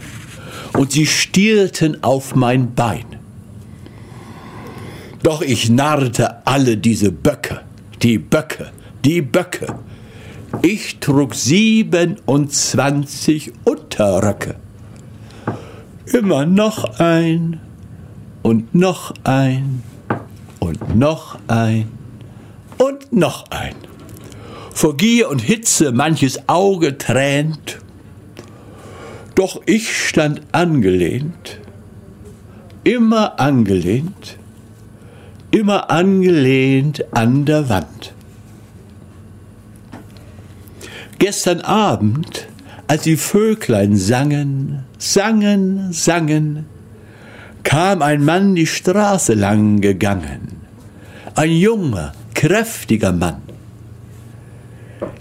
und 0.76 0.92
sie 0.92 1.06
stielten 1.06 2.02
auf 2.02 2.34
mein 2.34 2.74
Bein. 2.74 3.04
Doch 5.22 5.42
ich 5.42 5.70
narrte 5.70 6.46
alle 6.46 6.76
diese 6.76 7.12
Böcke, 7.12 7.60
die 8.02 8.18
Böcke, 8.18 8.72
die 9.04 9.22
Böcke. 9.22 9.76
Ich 10.62 10.98
trug 10.98 11.36
27 11.36 13.52
Unterröcke. 13.64 14.56
Immer 16.06 16.46
noch 16.46 16.98
ein 16.98 17.60
und 18.42 18.74
noch 18.74 19.14
ein 19.22 19.84
und 20.60 20.96
noch 20.96 21.38
ein 21.48 21.90
und 22.78 23.12
noch 23.12 23.50
ein. 23.50 23.74
Vor 24.72 24.96
Gier 24.96 25.28
und 25.28 25.40
Hitze 25.40 25.92
manches 25.92 26.48
Auge 26.48 26.96
tränt 26.96 27.80
doch 29.40 29.62
ich 29.64 29.96
stand 29.96 30.42
angelehnt, 30.52 31.60
immer 32.84 33.40
angelehnt, 33.40 34.36
immer 35.50 35.90
angelehnt 35.90 37.14
an 37.14 37.46
der 37.46 37.70
Wand. 37.70 38.12
Gestern 41.18 41.62
Abend, 41.62 42.48
als 42.86 43.04
die 43.04 43.16
Vöglein 43.16 43.96
sangen, 43.96 44.84
sangen, 44.98 45.90
sangen, 45.94 46.66
kam 47.62 48.02
ein 48.02 48.24
Mann 48.24 48.54
die 48.54 48.66
Straße 48.66 49.34
lang 49.34 49.80
gegangen, 49.80 50.60
ein 51.34 51.52
junger, 51.52 52.12
kräftiger 52.34 53.12
Mann. 53.12 53.42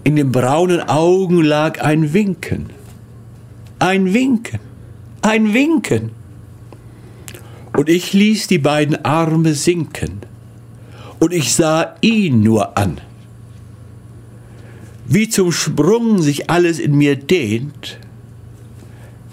In 0.03 0.15
den 0.15 0.31
braunen 0.31 0.81
Augen 0.81 1.43
lag 1.43 1.81
ein 1.81 2.13
Winken 2.13 2.69
ein 3.79 4.13
Winken, 4.13 4.59
ein 5.21 5.53
Winken. 5.53 6.11
Und 7.75 7.87
ich 7.87 8.13
ließ 8.13 8.47
die 8.47 8.57
beiden 8.57 9.05
Arme 9.05 9.53
sinken 9.53 10.19
und 11.19 11.33
ich 11.33 11.53
sah 11.53 11.95
ihn 12.01 12.43
nur 12.43 12.77
an. 12.77 12.99
Wie 15.07 15.29
zum 15.29 15.51
Sprung 15.51 16.21
sich 16.21 16.49
alles 16.49 16.77
in 16.77 16.95
mir 16.95 17.15
dehnt, 17.15 17.99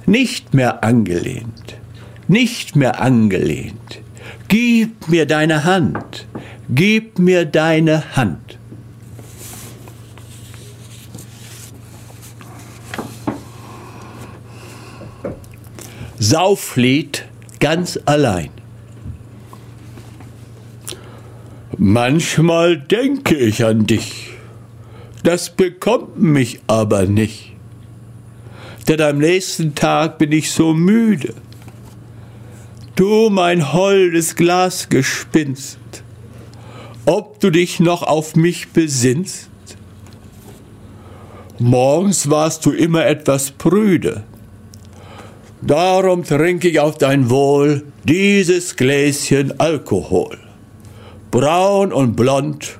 nicht 0.07 0.55
mehr 0.55 0.85
angelehnt, 0.85 1.77
nicht 2.28 2.77
mehr 2.77 3.01
angelehnt. 3.01 4.01
Gib 4.48 5.09
mir 5.09 5.27
deine 5.27 5.65
Hand, 5.65 6.27
gib 6.69 7.19
mir 7.19 7.44
deine 7.44 8.16
Hand. 8.16 8.59
Sauflied 16.19 17.24
ganz 17.61 17.98
allein. 18.07 18.51
Manchmal 21.78 22.78
denke 22.78 23.36
ich 23.36 23.65
an 23.65 23.86
dich, 23.86 24.31
das 25.23 25.51
bekommt 25.51 26.19
mich 26.19 26.61
aber 26.66 27.05
nicht, 27.05 27.53
denn 28.89 29.01
am 29.03 29.19
nächsten 29.19 29.74
Tag 29.74 30.16
bin 30.19 30.32
ich 30.32 30.51
so 30.51 30.73
müde. 30.73 31.35
Du 32.97 33.31
mein 33.31 33.73
holdes 33.73 34.35
Glasgespinst, 34.36 35.78
ob 37.05 37.39
du 37.40 37.51
dich 37.51 37.78
noch 37.78 38.02
auf 38.02 38.35
mich 38.36 38.70
besinnst? 38.70 39.48
Morgens 41.59 42.28
warst 42.28 42.66
du 42.66 42.73
immer 42.73 43.06
etwas 43.06 43.51
prüde, 43.52 44.24
darum 45.62 46.24
trinke 46.24 46.68
ich 46.68 46.81
auf 46.81 46.98
dein 46.98 47.31
Wohl 47.31 47.85
dieses 48.05 48.77
Gläschen 48.77 49.60
Alkohol 49.60 50.39
braun 51.36 51.93
und 51.93 52.16
blond, 52.16 52.78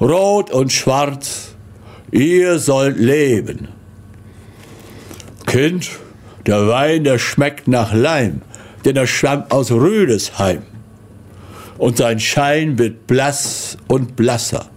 rot 0.00 0.50
und 0.50 0.72
schwarz, 0.72 1.54
ihr 2.10 2.58
sollt 2.58 2.98
leben. 2.98 3.68
Kind, 5.44 5.90
der 6.46 6.68
Wein, 6.68 7.04
der 7.04 7.18
schmeckt 7.18 7.68
nach 7.68 7.92
Leim, 7.92 8.40
denn 8.84 8.96
er 8.96 9.06
stammt 9.06 9.50
aus 9.50 9.70
Rüdesheim. 9.70 10.62
Und 11.78 11.96
sein 11.96 12.18
Schein 12.18 12.78
wird 12.78 13.06
blass 13.06 13.76
und 13.86 14.16
blasser. 14.16 14.68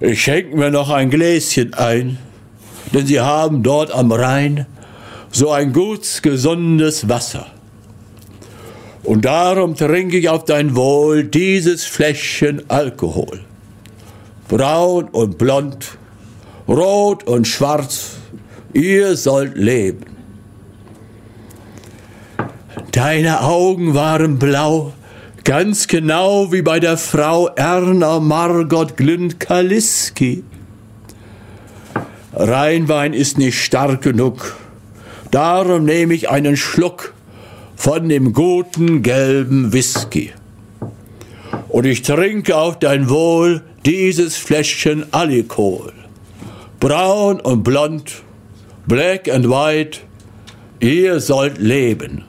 Ich 0.00 0.22
schenke 0.22 0.56
mir 0.56 0.70
noch 0.70 0.90
ein 0.90 1.10
Gläschen 1.10 1.74
ein, 1.74 2.18
denn 2.92 3.06
sie 3.06 3.20
haben 3.20 3.62
dort 3.62 3.92
am 3.92 4.10
Rhein 4.10 4.66
so 5.30 5.50
ein 5.50 5.72
gutes, 5.72 6.22
gesundes 6.22 7.08
Wasser. 7.08 7.46
Und 9.04 9.24
darum 9.24 9.76
trinke 9.76 10.18
ich 10.18 10.28
auf 10.28 10.44
dein 10.44 10.76
Wohl 10.76 11.24
dieses 11.24 11.84
Fläschchen 11.84 12.68
Alkohol. 12.68 13.40
Braun 14.48 15.08
und 15.08 15.38
blond, 15.38 15.98
rot 16.68 17.24
und 17.24 17.46
schwarz, 17.46 18.16
ihr 18.72 19.16
sollt 19.16 19.56
leben. 19.56 20.11
Deine 22.92 23.40
Augen 23.40 23.94
waren 23.94 24.38
blau, 24.38 24.92
ganz 25.44 25.88
genau 25.88 26.52
wie 26.52 26.60
bei 26.60 26.78
der 26.78 26.98
Frau 26.98 27.48
Erna 27.48 28.20
Margot 28.20 28.98
Glünd-Kaliski. 28.98 30.44
Rheinwein 32.34 33.14
ist 33.14 33.38
nicht 33.38 33.58
stark 33.58 34.02
genug, 34.02 34.58
darum 35.30 35.86
nehme 35.86 36.12
ich 36.12 36.28
einen 36.28 36.58
Schluck 36.58 37.14
von 37.76 38.10
dem 38.10 38.34
guten 38.34 39.02
gelben 39.02 39.72
Whisky. 39.72 40.34
Und 41.70 41.86
ich 41.86 42.02
trinke 42.02 42.58
auf 42.58 42.78
dein 42.78 43.08
Wohl 43.08 43.62
dieses 43.86 44.36
Fläschchen 44.36 45.06
Alkohol. 45.14 45.94
Braun 46.78 47.40
und 47.40 47.62
blond, 47.62 48.22
black 48.86 49.30
and 49.30 49.48
white, 49.48 50.00
ihr 50.78 51.20
sollt 51.20 51.56
leben. 51.56 52.26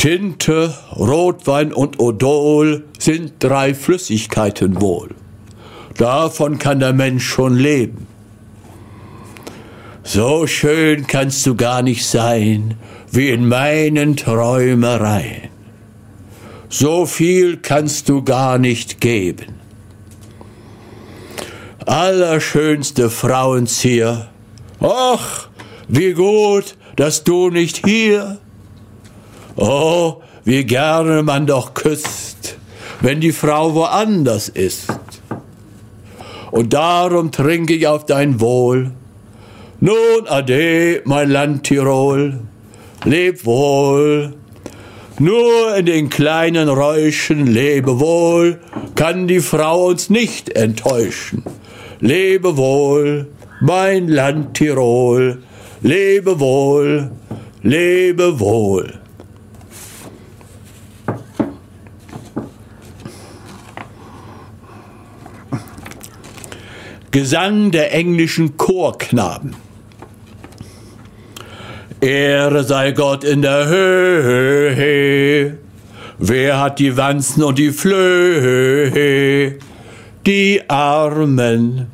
Tinte, 0.00 0.74
Rotwein 0.96 1.74
und 1.74 2.00
Odol 2.00 2.84
sind 2.98 3.34
drei 3.38 3.74
Flüssigkeiten 3.74 4.80
wohl. 4.80 5.10
Davon 5.98 6.58
kann 6.58 6.80
der 6.80 6.94
Mensch 6.94 7.28
schon 7.28 7.54
leben. 7.54 8.06
So 10.02 10.46
schön 10.46 11.06
kannst 11.06 11.44
du 11.44 11.54
gar 11.54 11.82
nicht 11.82 12.06
sein, 12.06 12.78
wie 13.12 13.28
in 13.28 13.46
meinen 13.46 14.16
Träumereien. 14.16 15.50
So 16.70 17.04
viel 17.04 17.58
kannst 17.58 18.08
du 18.08 18.22
gar 18.22 18.56
nicht 18.56 19.02
geben. 19.02 19.56
Allerschönste 21.84 23.10
Frauenzier, 23.10 24.30
ach, 24.80 25.50
wie 25.88 26.14
gut, 26.14 26.74
dass 26.96 27.22
du 27.22 27.50
nicht 27.50 27.84
hier. 27.84 28.38
Oh, 29.56 30.22
wie 30.44 30.64
gerne 30.64 31.22
man 31.22 31.46
doch 31.46 31.74
küsst, 31.74 32.56
wenn 33.00 33.20
die 33.20 33.32
Frau 33.32 33.74
woanders 33.74 34.48
ist. 34.48 34.92
Und 36.50 36.72
darum 36.72 37.30
trinke 37.30 37.74
ich 37.74 37.86
auf 37.86 38.06
dein 38.06 38.40
Wohl 38.40 38.92
nun 39.82 40.26
ade, 40.28 41.00
mein 41.06 41.30
Land 41.30 41.64
Tirol, 41.64 42.38
leb 43.06 43.46
wohl. 43.46 44.34
Nur 45.18 45.74
in 45.74 45.86
den 45.86 46.10
kleinen 46.10 46.68
Räuschen 46.68 47.46
lebe 47.46 47.98
wohl, 47.98 48.60
kann 48.94 49.26
die 49.26 49.40
Frau 49.40 49.86
uns 49.86 50.10
nicht 50.10 50.50
enttäuschen. 50.50 51.44
Lebe 51.98 52.58
wohl, 52.58 53.28
mein 53.62 54.08
Land 54.08 54.52
Tirol, 54.52 55.38
lebe 55.80 56.38
wohl, 56.40 57.10
lebe 57.62 58.38
wohl. 58.38 58.99
Gesang 67.12 67.72
der 67.72 67.92
englischen 67.92 68.56
Chorknaben. 68.56 69.56
Ehre 72.00 72.62
sei 72.62 72.92
Gott 72.92 73.24
in 73.24 73.42
der 73.42 73.66
Höhe. 73.66 75.58
Wer 76.18 76.60
hat 76.60 76.78
die 76.78 76.96
Wanzen 76.96 77.42
und 77.42 77.58
die 77.58 77.72
Flöhe? 77.72 79.58
Die 80.24 80.62
Armen, 80.68 81.88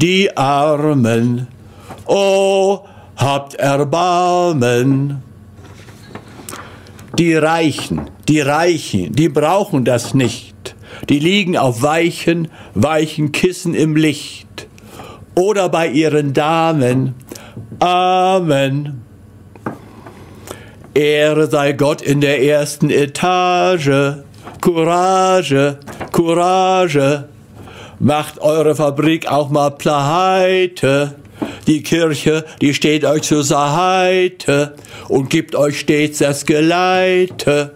die 0.00 0.34
Armen. 0.34 1.48
Oh, 2.06 2.80
habt 3.16 3.54
Erbarmen. 3.56 5.22
Die 7.18 7.34
Reichen, 7.34 8.00
die 8.26 8.40
Reichen, 8.40 9.12
die 9.12 9.28
brauchen 9.28 9.84
das 9.84 10.14
nicht. 10.14 10.74
Die 11.10 11.18
liegen 11.18 11.58
auf 11.58 11.82
weichen, 11.82 12.48
weichen 12.74 13.32
Kissen 13.32 13.74
im 13.74 13.96
Licht. 13.96 14.41
Oder 15.34 15.68
bei 15.68 15.88
ihren 15.88 16.32
Damen. 16.32 17.14
Amen. 17.78 19.02
Ehre 20.94 21.50
sei 21.50 21.72
Gott 21.72 22.02
in 22.02 22.20
der 22.20 22.42
ersten 22.42 22.90
Etage. 22.90 24.18
Courage, 24.60 25.78
Courage. 26.12 27.28
Macht 27.98 28.40
eure 28.40 28.74
Fabrik 28.74 29.26
auch 29.26 29.48
mal 29.48 29.70
pleite. 29.70 31.14
Die 31.66 31.82
Kirche, 31.82 32.44
die 32.60 32.74
steht 32.74 33.04
euch 33.04 33.22
zur 33.22 33.44
Seite 33.44 34.74
und 35.08 35.30
gibt 35.30 35.54
euch 35.54 35.80
stets 35.80 36.18
das 36.18 36.44
Geleite. 36.44 37.74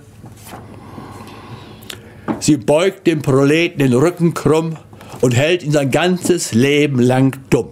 Sie 2.40 2.56
beugt 2.56 3.06
dem 3.06 3.22
Proleten 3.22 3.78
den 3.78 3.94
Rücken 3.94 4.34
krumm 4.34 4.76
und 5.20 5.34
hält 5.34 5.62
ihn 5.62 5.72
sein 5.72 5.90
ganzes 5.90 6.52
Leben 6.54 7.00
lang 7.00 7.38
dumm 7.50 7.68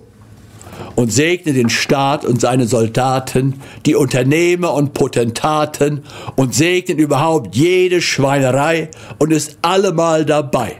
und 0.97 1.13
segne 1.13 1.53
den 1.53 1.71
Staat 1.71 2.25
und 2.25 2.41
seine 2.41 2.67
Soldaten, 2.67 3.61
die 3.87 3.95
Unternehmer 3.95 4.75
und 4.75 4.93
Potentaten 4.93 6.03
und 6.37 6.55
segnet 6.55 6.99
überhaupt 6.99 7.55
jede 7.55 8.01
Schweinerei 8.01 8.89
und 9.19 9.33
ist 9.33 9.59
allemal 9.63 10.25
dabei. 10.25 10.77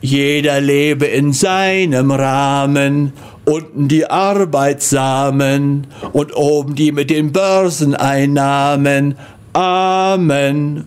Jeder 0.00 0.60
lebe 0.60 1.06
in 1.06 1.32
seinem 1.32 2.10
Rahmen, 2.10 3.12
unten 3.44 3.88
die 3.88 4.06
Arbeitsamen 4.06 5.86
und 6.12 6.34
oben 6.34 6.74
die 6.74 6.92
mit 6.92 7.10
den 7.10 7.32
Börseneinnahmen. 7.32 9.16
Amen. 9.52 10.84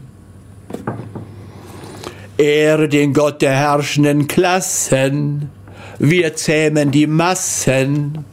Ehre 2.43 2.89
den 2.89 3.13
Gott 3.13 3.41
der 3.41 3.53
herrschenden 3.53 4.27
Klassen, 4.27 5.49
wir 5.99 6.35
zähmen 6.35 6.91
die 6.91 7.07
Massen. 7.07 8.25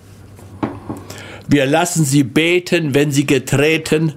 Wir 1.49 1.66
lassen 1.66 2.05
sie 2.05 2.24
beten, 2.24 2.95
wenn 2.95 3.11
sie 3.12 3.27
getreten. 3.27 4.15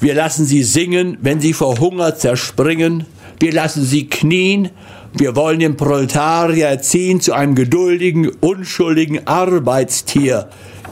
Wir 0.00 0.14
lassen 0.14 0.44
sie 0.44 0.62
singen, 0.62 1.18
wenn 1.20 1.40
sie 1.40 1.52
vor 1.52 1.78
Hunger 1.78 2.16
zerspringen. 2.16 3.06
Wir 3.40 3.52
lassen 3.52 3.84
sie 3.84 4.08
knien. 4.08 4.70
Wir 5.12 5.36
wollen 5.36 5.60
den 5.60 5.76
Proletarier 5.76 6.66
erziehen 6.66 7.20
zu 7.20 7.32
einem 7.32 7.54
geduldigen, 7.54 8.28
unschuldigen 8.40 9.26
Arbeitstier. 9.26 10.48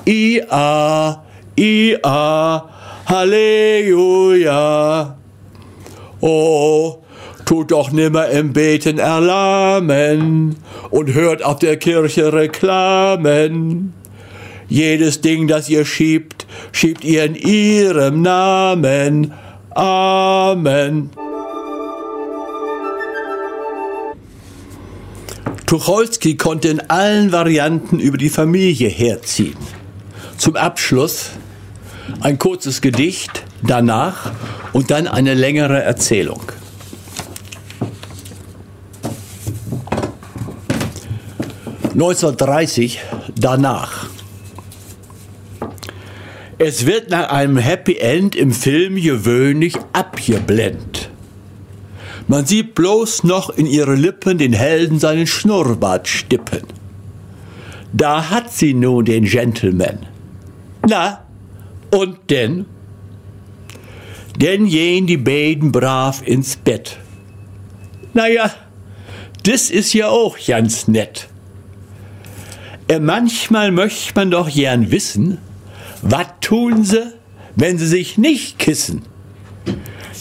Ia, 0.07 1.25
Ia, 1.57 2.69
Halleluja. 3.07 4.39
Oh, 6.21 6.99
tut 7.45 7.71
doch 7.71 7.91
nimmer 7.91 8.29
im 8.29 8.53
Beten 8.53 8.99
erlahmen 8.99 10.57
und 10.91 11.15
hört 11.15 11.45
auf 11.45 11.59
der 11.59 11.77
Kirche 11.77 12.33
Reklamen. 12.33 13.95
Jedes 14.69 15.21
Ding, 15.21 15.49
das 15.49 15.69
ihr 15.69 15.85
schiebt, 15.85 16.47
schiebt 16.73 17.05
ihr 17.05 17.25
in 17.25 17.35
ihrem 17.35 18.23
Namen. 18.23 19.33
Amen. 19.71 21.11
Tucholsky 25.67 26.37
konnte 26.37 26.69
in 26.69 26.81
allen 26.81 27.33
Varianten 27.33 27.99
über 27.99 28.19
die 28.19 28.29
Familie 28.29 28.89
herziehen. 28.89 29.57
Zum 30.37 30.57
Abschluss 30.57 31.31
ein 32.21 32.39
kurzes 32.39 32.81
Gedicht, 32.81 33.43
danach 33.63 34.33
und 34.73 34.91
dann 34.91 35.07
eine 35.07 35.35
längere 35.35 35.83
Erzählung. 35.83 36.43
...1930 41.95 42.99
danach. 43.37 44.09
Es 46.59 46.87
wird 46.87 47.11
nach 47.11 47.31
einem 47.31 47.57
Happy 47.57 47.97
End 47.97 48.37
im 48.37 48.53
Film 48.53 48.95
gewöhnlich 48.95 49.75
abgeblendet. 49.93 51.11
Man 52.29 52.47
sieht 52.47 52.75
bloß 52.75 53.25
noch 53.25 53.51
in 53.51 53.67
ihre 53.67 53.97
Lippen 53.97 54.39
den 54.39 54.53
Helden 54.53 55.01
seinen 55.01 55.27
Schnurrbart 55.27 56.09
stippen. 56.09 56.63
Da 57.93 58.31
hat 58.31 58.53
sie 58.53 58.75
nun 58.75 59.05
den 59.05 59.25
Gentleman. 59.25 60.07
Na, 60.89 61.25
und 61.91 62.31
denn? 62.31 62.67
Denn 64.37 64.67
gehen 64.67 65.07
die 65.07 65.19
beiden 65.19 65.73
brav 65.73 66.23
ins 66.25 66.57
Bett. 66.57 66.97
Naja, 68.15 68.51
das 69.45 69.69
ist 69.69 69.93
ja 69.93 70.09
auch 70.09 70.39
ganz 70.47 70.89
nett. 70.89 71.29
Äh, 72.93 73.01
manchmal 73.01 73.71
möchte 73.71 74.13
man 74.15 74.31
doch 74.31 74.53
gern 74.53 74.91
wissen, 74.91 75.39
was 76.03 76.27
tun 76.43 76.85
sie, 76.85 77.15
wenn 77.57 77.79
sie 77.79 77.87
sich 77.87 78.19
nicht 78.19 78.59
kissen? 78.59 79.01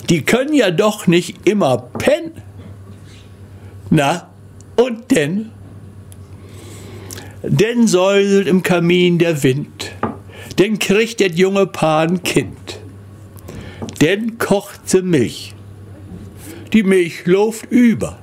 Die 0.09 0.21
können 0.21 0.53
ja 0.53 0.71
doch 0.71 1.05
nicht 1.05 1.45
immer 1.45 1.77
pennen. 1.77 2.31
Na, 3.89 4.29
und 4.77 5.11
denn? 5.11 5.49
Denn 7.43 7.87
säuselt 7.87 8.47
im 8.47 8.63
Kamin 8.63 9.17
der 9.17 9.43
Wind, 9.43 9.91
denn 10.57 10.79
kriegt 10.79 11.19
der 11.19 11.31
junge 11.31 11.67
Paar 11.67 12.03
ein 12.03 12.23
Kind, 12.23 12.79
denn 13.99 14.37
kocht 14.37 14.87
sie 14.87 15.01
Milch, 15.01 15.53
die 16.71 16.83
Milch 16.83 17.25
läuft 17.25 17.69
über, 17.69 18.17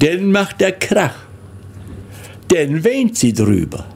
denn 0.00 0.32
macht 0.32 0.62
der 0.62 0.72
Krach, 0.72 1.29
denn 2.50 2.84
weint 2.84 3.16
sie 3.16 3.32
drüber, 3.32 3.86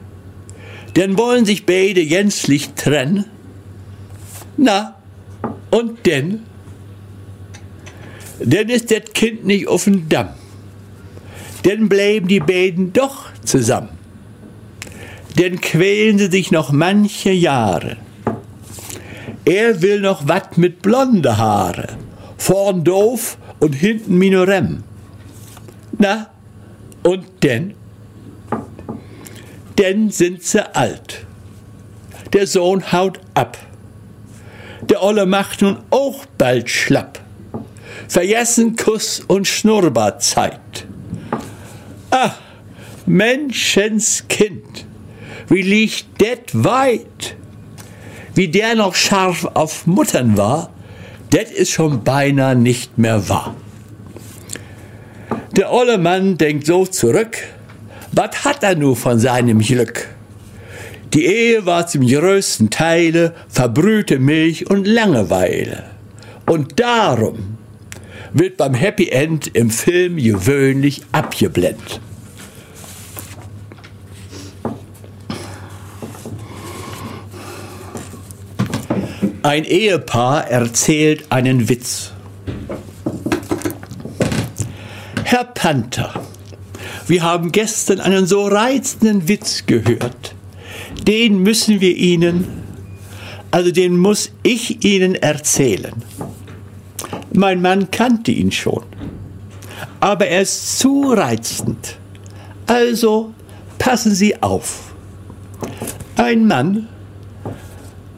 denn 0.95 1.17
wollen 1.17 1.45
sich 1.45 1.65
beide 1.65 2.05
gänzlich 2.05 2.69
trennen. 2.75 3.25
Na, 4.57 4.95
und 5.71 6.05
denn? 6.05 6.41
Denn 8.39 8.69
ist 8.69 8.91
das 8.91 9.13
Kind 9.13 9.45
nicht 9.45 9.67
auf 9.67 9.85
dem 9.85 10.07
Damm, 10.09 10.29
denn 11.63 11.89
bleiben 11.89 12.27
die 12.27 12.39
beiden 12.39 12.93
doch 12.93 13.29
zusammen. 13.43 13.89
Denn 15.37 15.59
quälen 15.59 16.17
sie 16.17 16.31
sich 16.31 16.51
noch 16.51 16.71
manche 16.71 17.31
Jahre. 17.31 17.97
Er 19.43 19.81
will 19.81 19.99
noch 19.99 20.27
wat 20.27 20.57
mit 20.57 20.81
blonde 20.81 21.37
Haare, 21.37 21.89
vorn 22.37 22.83
doof 22.83 23.37
und 23.59 23.73
hinten 23.73 24.17
Minorem. 24.17 24.83
Na, 25.97 26.29
und 27.03 27.25
denn? 27.43 27.73
Denn 29.77 30.09
sind 30.09 30.43
sie 30.43 30.75
alt. 30.75 31.25
Der 32.33 32.47
Sohn 32.47 32.91
haut 32.91 33.19
ab. 33.33 33.57
Der 34.89 35.01
Olle 35.03 35.25
macht 35.25 35.61
nun 35.61 35.77
auch 35.89 36.25
bald 36.37 36.69
schlapp. 36.69 37.19
Vergessen 38.07 38.75
Kuss 38.75 39.21
und 39.27 39.47
Schnurrbartzeit. 39.47 40.85
Ach, 42.11 42.37
Menschenskind, 43.05 44.85
wie 45.47 45.61
liegt 45.61 46.21
det 46.21 46.51
weit? 46.53 47.35
Wie 48.33 48.47
der 48.47 48.75
noch 48.75 48.95
scharf 48.95 49.45
auf 49.53 49.87
Muttern 49.87 50.37
war, 50.37 50.71
det 51.31 51.51
ist 51.51 51.71
schon 51.71 52.03
beinahe 52.03 52.55
nicht 52.55 52.97
mehr 52.97 53.27
wahr. 53.29 53.55
Der 55.55 55.71
olle 55.71 55.97
Mann 55.97 56.37
denkt 56.37 56.65
so 56.65 56.85
zurück, 56.85 57.37
was 58.15 58.45
hat 58.45 58.63
er 58.63 58.75
nur 58.75 58.95
von 58.95 59.19
seinem 59.19 59.59
Glück? 59.59 60.07
Die 61.13 61.25
Ehe 61.25 61.65
war 61.65 61.85
zum 61.87 62.07
größten 62.07 62.69
Teile 62.69 63.33
verbrühte 63.49 64.19
Milch 64.19 64.69
und 64.69 64.87
Langeweile. 64.87 65.83
Und 66.45 66.79
darum 66.79 67.57
wird 68.33 68.57
beim 68.57 68.73
Happy 68.73 69.09
End 69.09 69.47
im 69.55 69.69
Film 69.69 70.17
gewöhnlich 70.17 71.01
abgeblendet. 71.11 72.01
Ein 79.43 79.63
Ehepaar 79.63 80.49
erzählt 80.49 81.31
einen 81.31 81.69
Witz. 81.69 82.11
Herr 85.23 85.43
Panther, 85.43 86.13
wir 87.07 87.23
haben 87.23 87.51
gestern 87.51 87.99
einen 87.99 88.25
so 88.25 88.47
reizenden 88.47 89.27
Witz 89.27 89.65
gehört. 89.65 90.35
Den 91.07 91.39
müssen 91.39 91.81
wir 91.81 91.95
Ihnen, 91.95 92.47
also 93.51 93.71
den 93.71 93.97
muss 93.97 94.31
ich 94.43 94.83
Ihnen 94.83 95.15
erzählen. 95.15 95.93
Mein 97.33 97.61
Mann 97.61 97.91
kannte 97.91 98.31
ihn 98.31 98.51
schon, 98.51 98.83
aber 99.99 100.27
er 100.27 100.41
ist 100.41 100.79
zu 100.79 101.13
reizend. 101.13 101.97
Also 102.65 103.33
passen 103.77 104.15
Sie 104.15 104.41
auf. 104.41 104.93
Ein 106.15 106.47
Mann, 106.47 106.87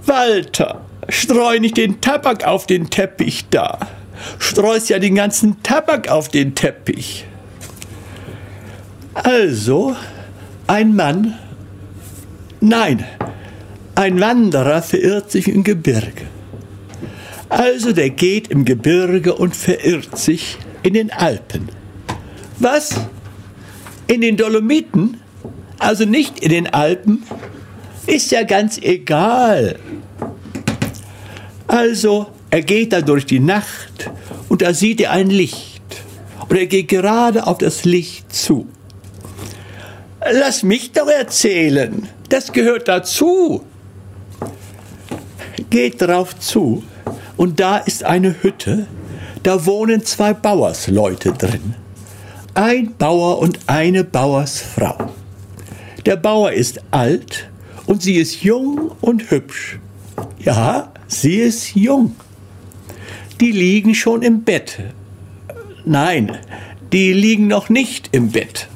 Walter, 0.05 0.81
Streu 1.09 1.59
nicht 1.59 1.77
den 1.77 2.01
Tabak 2.01 2.45
auf 2.45 2.65
den 2.67 2.89
Teppich 2.89 3.45
da. 3.49 3.79
Streust 4.39 4.89
ja 4.89 4.99
den 4.99 5.15
ganzen 5.15 5.61
Tabak 5.63 6.09
auf 6.09 6.29
den 6.29 6.53
Teppich. 6.53 7.26
Also, 9.23 9.95
ein 10.67 10.95
Mann, 10.95 11.33
nein, 12.61 13.03
ein 13.95 14.19
Wanderer 14.19 14.81
verirrt 14.81 15.31
sich 15.31 15.47
im 15.47 15.63
Gebirge. 15.63 16.27
Also 17.49 17.93
der 17.93 18.11
geht 18.11 18.49
im 18.49 18.63
Gebirge 18.63 19.33
und 19.33 19.55
verirrt 19.55 20.17
sich 20.17 20.57
in 20.83 20.93
den 20.93 21.11
Alpen. 21.11 21.69
Was? 22.59 22.95
In 24.07 24.21
den 24.21 24.37
Dolomiten? 24.37 25.17
Also 25.79 26.05
nicht 26.05 26.39
in 26.39 26.49
den 26.49 26.67
Alpen? 26.67 27.23
Ist 28.05 28.31
ja 28.31 28.43
ganz 28.43 28.77
egal. 28.77 29.79
Also, 31.67 32.27
er 32.49 32.61
geht 32.61 32.93
da 32.93 33.01
durch 33.01 33.25
die 33.25 33.39
Nacht 33.39 34.09
und 34.47 34.61
da 34.61 34.73
sieht 34.73 35.01
er 35.01 35.11
ein 35.11 35.29
Licht. 35.29 35.81
Und 36.47 36.55
er 36.55 36.67
geht 36.67 36.87
gerade 36.87 37.47
auf 37.47 37.57
das 37.57 37.83
Licht 37.83 38.33
zu. 38.33 38.67
Lass 40.31 40.63
mich 40.63 40.91
doch 40.91 41.07
erzählen, 41.07 42.07
das 42.29 42.51
gehört 42.51 42.87
dazu. 42.87 43.63
Geht 45.69 46.01
drauf 46.01 46.37
zu 46.39 46.83
und 47.37 47.59
da 47.59 47.77
ist 47.77 48.03
eine 48.03 48.41
Hütte, 48.41 48.87
da 49.43 49.65
wohnen 49.65 50.03
zwei 50.05 50.33
Bauersleute 50.33 51.33
drin. 51.33 51.75
Ein 52.53 52.95
Bauer 52.97 53.39
und 53.39 53.59
eine 53.67 54.03
Bauersfrau. 54.03 55.11
Der 56.05 56.15
Bauer 56.15 56.51
ist 56.51 56.81
alt 56.91 57.49
und 57.85 58.01
sie 58.01 58.15
ist 58.15 58.43
jung 58.43 58.91
und 59.01 59.29
hübsch. 59.29 59.79
Ja, 60.39 60.91
Sie 61.07 61.37
ist 61.37 61.73
jung. 61.73 62.15
Die 63.39 63.51
liegen 63.51 63.95
schon 63.95 64.21
im 64.23 64.43
Bett. 64.43 64.79
Nein, 65.85 66.37
die 66.91 67.13
liegen 67.13 67.47
noch 67.47 67.69
nicht 67.69 68.09
im 68.11 68.31
Bett. 68.31 68.67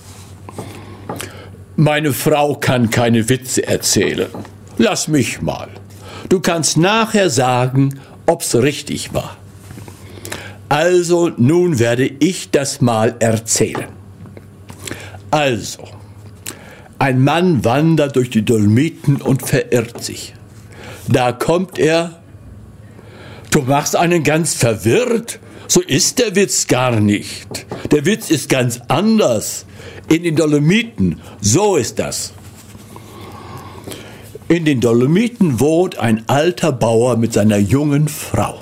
Meine 1.81 2.13
Frau 2.13 2.53
kann 2.53 2.91
keine 2.91 3.27
Witze 3.27 3.65
erzählen. 3.65 4.29
Lass 4.77 5.07
mich 5.07 5.41
mal. 5.41 5.67
Du 6.29 6.39
kannst 6.39 6.77
nachher 6.77 7.31
sagen, 7.31 7.99
ob's 8.27 8.53
richtig 8.53 9.15
war. 9.15 9.35
Also, 10.69 11.31
nun 11.37 11.79
werde 11.79 12.05
ich 12.05 12.51
das 12.51 12.81
mal 12.81 13.15
erzählen. 13.17 13.87
Also, 15.31 15.87
ein 16.99 17.23
Mann 17.23 17.65
wandert 17.65 18.15
durch 18.15 18.29
die 18.29 18.45
Dolmiten 18.45 19.15
und 19.15 19.47
verirrt 19.47 20.03
sich. 20.03 20.35
Da 21.07 21.31
kommt 21.31 21.79
er 21.79 22.21
Du 23.49 23.63
machst 23.63 23.95
einen 23.95 24.23
ganz 24.23 24.53
verwirrt. 24.53 25.39
So 25.67 25.81
ist 25.81 26.19
der 26.19 26.35
Witz 26.35 26.67
gar 26.67 26.99
nicht. 26.99 27.65
Der 27.91 28.05
Witz 28.05 28.29
ist 28.29 28.49
ganz 28.49 28.81
anders. 28.87 29.65
In 30.11 30.23
den 30.23 30.35
Dolomiten. 30.35 31.21
So 31.39 31.77
ist 31.77 31.97
das. 31.97 32.33
In 34.49 34.65
den 34.65 34.81
Dolomiten 34.81 35.61
wohnt 35.61 35.99
ein 35.99 36.27
alter 36.27 36.73
Bauer 36.73 37.15
mit 37.15 37.31
seiner 37.31 37.57
jungen 37.57 38.09
Frau. 38.09 38.59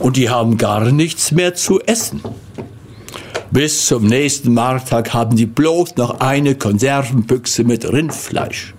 Und 0.00 0.16
die 0.16 0.30
haben 0.30 0.58
gar 0.58 0.90
nichts 0.90 1.30
mehr 1.30 1.54
zu 1.54 1.80
essen. 1.82 2.20
Bis 3.52 3.86
zum 3.86 4.08
nächsten 4.08 4.52
Markttag 4.54 5.14
haben 5.14 5.36
sie 5.36 5.46
bloß 5.46 5.94
noch 5.94 6.18
eine 6.18 6.56
Konservenbüchse 6.56 7.62
mit 7.62 7.84
Rindfleisch. 7.92 8.74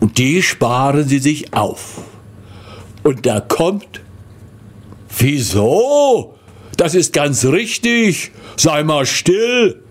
Und 0.00 0.18
die 0.18 0.42
sparen 0.42 1.06
sie 1.06 1.20
sich 1.20 1.54
auf. 1.54 2.02
Und 3.04 3.26
da 3.26 3.38
kommt, 3.38 4.00
wieso? 5.16 6.34
Das 6.76 6.96
ist 6.96 7.12
ganz 7.12 7.44
richtig. 7.44 8.32
Sei 8.56 8.82
mal 8.82 9.06
still. 9.06 9.83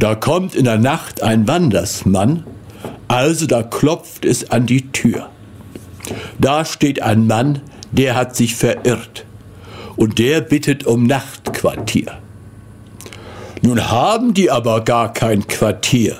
Da 0.00 0.14
kommt 0.14 0.54
in 0.54 0.64
der 0.64 0.78
Nacht 0.78 1.22
ein 1.22 1.46
Wandersmann, 1.46 2.44
also 3.06 3.46
da 3.46 3.62
klopft 3.62 4.24
es 4.24 4.50
an 4.50 4.64
die 4.64 4.90
Tür. 4.92 5.28
Da 6.38 6.64
steht 6.64 7.02
ein 7.02 7.26
Mann, 7.26 7.60
der 7.92 8.16
hat 8.16 8.34
sich 8.34 8.54
verirrt 8.54 9.26
und 9.96 10.18
der 10.18 10.40
bittet 10.40 10.86
um 10.86 11.04
Nachtquartier. 11.06 12.16
Nun 13.60 13.90
haben 13.90 14.32
die 14.32 14.50
aber 14.50 14.80
gar 14.84 15.12
kein 15.12 15.46
Quartier. 15.46 16.16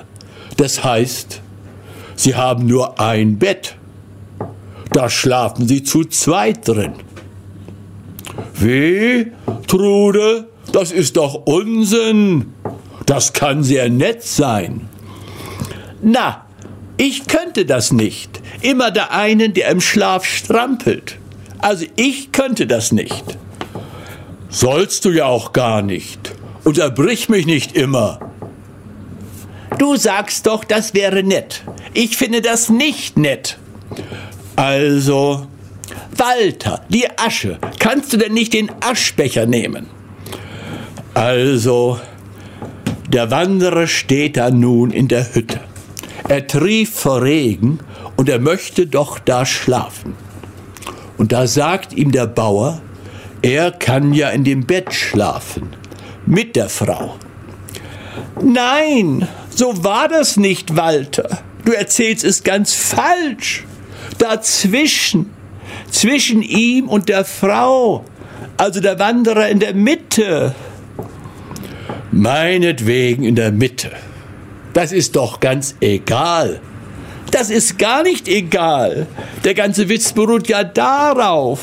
Das 0.57 0.83
heißt, 0.83 1.41
sie 2.15 2.35
haben 2.35 2.67
nur 2.67 2.99
ein 2.99 3.39
Bett. 3.39 3.77
Da 4.91 5.09
schlafen 5.09 5.67
sie 5.67 5.81
zu 5.81 6.05
zweit 6.05 6.67
drin. 6.67 6.93
Wie, 8.53 9.31
Trude, 9.65 10.49
das 10.71 10.91
ist 10.91 11.17
doch 11.17 11.33
Unsinn. 11.47 12.53
Das 13.11 13.33
kann 13.33 13.61
sehr 13.61 13.89
nett 13.89 14.23
sein. 14.23 14.87
Na, 16.01 16.45
ich 16.95 17.27
könnte 17.27 17.65
das 17.65 17.91
nicht. 17.91 18.39
Immer 18.61 18.89
der 18.89 19.11
einen, 19.11 19.53
der 19.53 19.67
im 19.67 19.81
Schlaf 19.81 20.23
strampelt. 20.23 21.17
Also 21.59 21.85
ich 21.97 22.31
könnte 22.31 22.67
das 22.67 22.93
nicht. 22.93 23.37
Sollst 24.47 25.03
du 25.03 25.09
ja 25.09 25.25
auch 25.25 25.51
gar 25.51 25.81
nicht. 25.81 26.33
Unterbrich 26.63 27.27
mich 27.27 27.45
nicht 27.45 27.75
immer. 27.75 28.31
Du 29.77 29.97
sagst 29.97 30.47
doch, 30.47 30.63
das 30.63 30.93
wäre 30.93 31.21
nett. 31.21 31.63
Ich 31.93 32.15
finde 32.15 32.41
das 32.41 32.69
nicht 32.69 33.17
nett. 33.17 33.57
Also, 34.55 35.47
Walter, 36.15 36.85
die 36.87 37.09
Asche. 37.17 37.59
Kannst 37.77 38.13
du 38.13 38.17
denn 38.17 38.33
nicht 38.33 38.53
den 38.53 38.71
Aschbecher 38.79 39.45
nehmen? 39.45 39.87
Also, 41.13 41.99
der 43.11 43.31
Wanderer 43.31 43.87
steht 43.87 44.37
da 44.37 44.51
nun 44.51 44.91
in 44.91 45.07
der 45.07 45.33
Hütte. 45.33 45.59
Er 46.27 46.47
trieft 46.47 46.93
vor 46.93 47.21
Regen 47.21 47.79
und 48.15 48.29
er 48.29 48.39
möchte 48.39 48.87
doch 48.87 49.19
da 49.19 49.45
schlafen. 49.45 50.15
Und 51.17 51.31
da 51.31 51.47
sagt 51.47 51.93
ihm 51.93 52.11
der 52.11 52.27
Bauer, 52.27 52.81
er 53.41 53.71
kann 53.71 54.13
ja 54.13 54.29
in 54.29 54.43
dem 54.43 54.65
Bett 54.65 54.93
schlafen 54.93 55.69
mit 56.25 56.55
der 56.55 56.69
Frau. 56.69 57.15
Nein, 58.41 59.27
so 59.49 59.83
war 59.83 60.07
das 60.07 60.37
nicht, 60.37 60.75
Walter. 60.75 61.39
Du 61.65 61.73
erzählst 61.73 62.23
es 62.23 62.43
ganz 62.43 62.73
falsch. 62.73 63.65
Dazwischen, 64.17 65.31
zwischen 65.89 66.41
ihm 66.41 66.87
und 66.87 67.09
der 67.09 67.25
Frau, 67.25 68.05
also 68.57 68.79
der 68.79 68.99
Wanderer 68.99 69.49
in 69.49 69.59
der 69.59 69.73
Mitte. 69.73 70.53
Meinetwegen 72.11 73.23
in 73.23 73.35
der 73.35 73.51
Mitte. 73.51 73.91
Das 74.73 74.91
ist 74.91 75.15
doch 75.15 75.39
ganz 75.39 75.75
egal. 75.79 76.59
Das 77.31 77.49
ist 77.49 77.79
gar 77.79 78.03
nicht 78.03 78.27
egal. 78.27 79.07
Der 79.45 79.53
ganze 79.53 79.87
Witz 79.87 80.11
beruht 80.11 80.49
ja 80.49 80.65
darauf. 80.65 81.61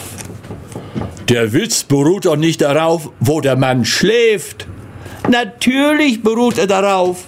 Der 1.28 1.52
Witz 1.52 1.84
beruht 1.84 2.24
doch 2.24 2.36
nicht 2.36 2.62
darauf, 2.62 3.10
wo 3.20 3.42
der 3.42 3.56
Mann 3.56 3.84
schläft. 3.84 4.66
Natürlich 5.28 6.22
beruht 6.22 6.56
er 6.56 6.66
darauf. 6.66 7.24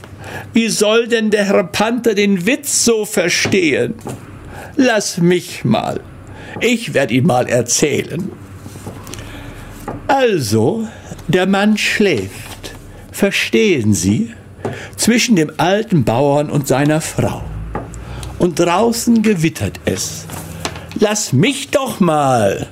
Wie 0.54 0.68
soll 0.68 1.06
denn 1.06 1.30
der 1.30 1.44
Herr 1.44 1.64
Panther 1.64 2.14
den 2.14 2.46
Witz 2.46 2.86
so 2.86 3.04
verstehen? 3.04 3.94
Lass 4.76 5.18
mich 5.18 5.64
mal. 5.64 6.00
Ich 6.60 6.94
werde 6.94 7.12
ihn 7.12 7.26
mal 7.26 7.46
erzählen. 7.46 8.32
Also, 10.06 10.88
der 11.28 11.46
Mann 11.46 11.76
schläft. 11.76 12.49
Verstehen 13.20 13.92
Sie? 13.92 14.32
Zwischen 14.96 15.36
dem 15.36 15.52
alten 15.58 16.04
Bauern 16.04 16.48
und 16.48 16.66
seiner 16.66 17.02
Frau. 17.02 17.42
Und 18.38 18.58
draußen 18.58 19.20
gewittert 19.20 19.78
es. 19.84 20.24
Lass 20.98 21.34
mich 21.34 21.68
doch 21.68 22.00
mal. 22.00 22.68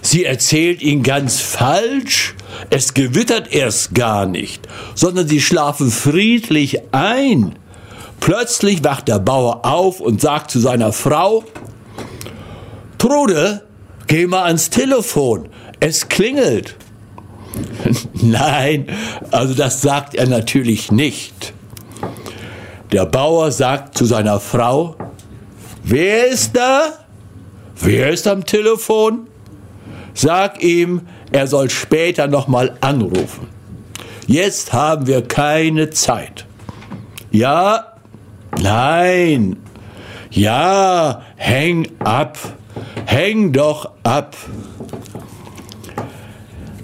Sie 0.00 0.24
erzählt 0.24 0.82
ihn 0.82 1.02
ganz 1.02 1.40
falsch. 1.40 2.36
Es 2.70 2.94
gewittert 2.94 3.52
erst 3.52 3.92
gar 3.92 4.26
nicht, 4.26 4.68
sondern 4.94 5.26
sie 5.26 5.40
schlafen 5.40 5.90
friedlich 5.90 6.78
ein. 6.94 7.56
Plötzlich 8.20 8.84
wacht 8.84 9.08
der 9.08 9.18
Bauer 9.18 9.66
auf 9.66 9.98
und 9.98 10.20
sagt 10.20 10.52
zu 10.52 10.60
seiner 10.60 10.92
Frau, 10.92 11.42
Trude, 12.98 13.64
geh 14.06 14.28
mal 14.28 14.44
ans 14.44 14.70
Telefon, 14.70 15.48
es 15.80 16.08
klingelt. 16.08 16.76
Nein, 18.14 18.86
also 19.30 19.54
das 19.54 19.82
sagt 19.82 20.14
er 20.14 20.26
natürlich 20.26 20.92
nicht. 20.92 21.52
Der 22.92 23.06
Bauer 23.06 23.52
sagt 23.52 23.98
zu 23.98 24.04
seiner 24.04 24.40
Frau, 24.40 24.96
wer 25.82 26.26
ist 26.28 26.56
da? 26.56 26.92
Wer 27.80 28.10
ist 28.10 28.26
am 28.26 28.44
Telefon? 28.44 29.28
Sag 30.14 30.62
ihm, 30.62 31.02
er 31.30 31.46
soll 31.46 31.70
später 31.70 32.26
nochmal 32.26 32.76
anrufen. 32.80 33.48
Jetzt 34.26 34.72
haben 34.72 35.06
wir 35.06 35.22
keine 35.22 35.90
Zeit. 35.90 36.46
Ja, 37.30 37.92
nein, 38.60 39.56
ja, 40.30 41.22
häng 41.36 41.88
ab, 42.00 42.38
häng 43.06 43.52
doch 43.52 43.90
ab. 44.02 44.36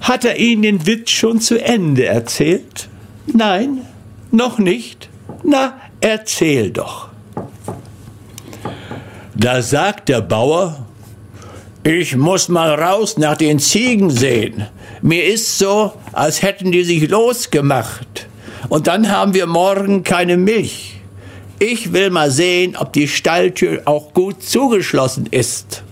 Hat 0.05 0.27
er 0.27 0.39
Ihnen 0.39 0.61
den 0.61 0.87
Witz 0.87 1.13
schon 1.13 1.41
zu 1.41 1.59
Ende 1.59 2.05
erzählt? 2.05 2.91
Nein, 3.27 3.87
noch 4.31 4.59
nicht. 4.59 5.09
Na, 5.43 5.81
erzähl 6.03 6.71
doch. 6.71 7.09
Da 9.35 9.63
sagt 9.63 10.11
der 10.11 10.21
Bauer, 10.21 10.85
ich 11.85 12.17
muss 12.17 12.51
mal 12.51 12.75
raus 12.75 13.17
nach 13.17 13.39
den 13.39 13.59
Ziegen 13.59 14.11
sehen. 14.11 14.67
Mir 15.01 15.25
ist 15.25 15.59
so, 15.59 15.95
als 16.13 16.43
hätten 16.43 16.71
die 16.71 16.85
sich 16.85 17.09
losgemacht. 17.09 18.27
Und 18.69 18.87
dann 18.87 19.11
haben 19.11 19.33
wir 19.33 19.47
morgen 19.47 20.05
keine 20.05 20.37
Milch. 20.37 20.97
Ich 21.59 21.95
will 21.95 22.11
mal 22.11 22.31
sehen, 22.31 22.77
ob 22.77 22.93
die 22.93 23.09
Stalltür 23.09 23.81
auch 23.87 24.13
gut 24.13 24.43
zugeschlossen 24.43 25.29
ist. 25.31 25.83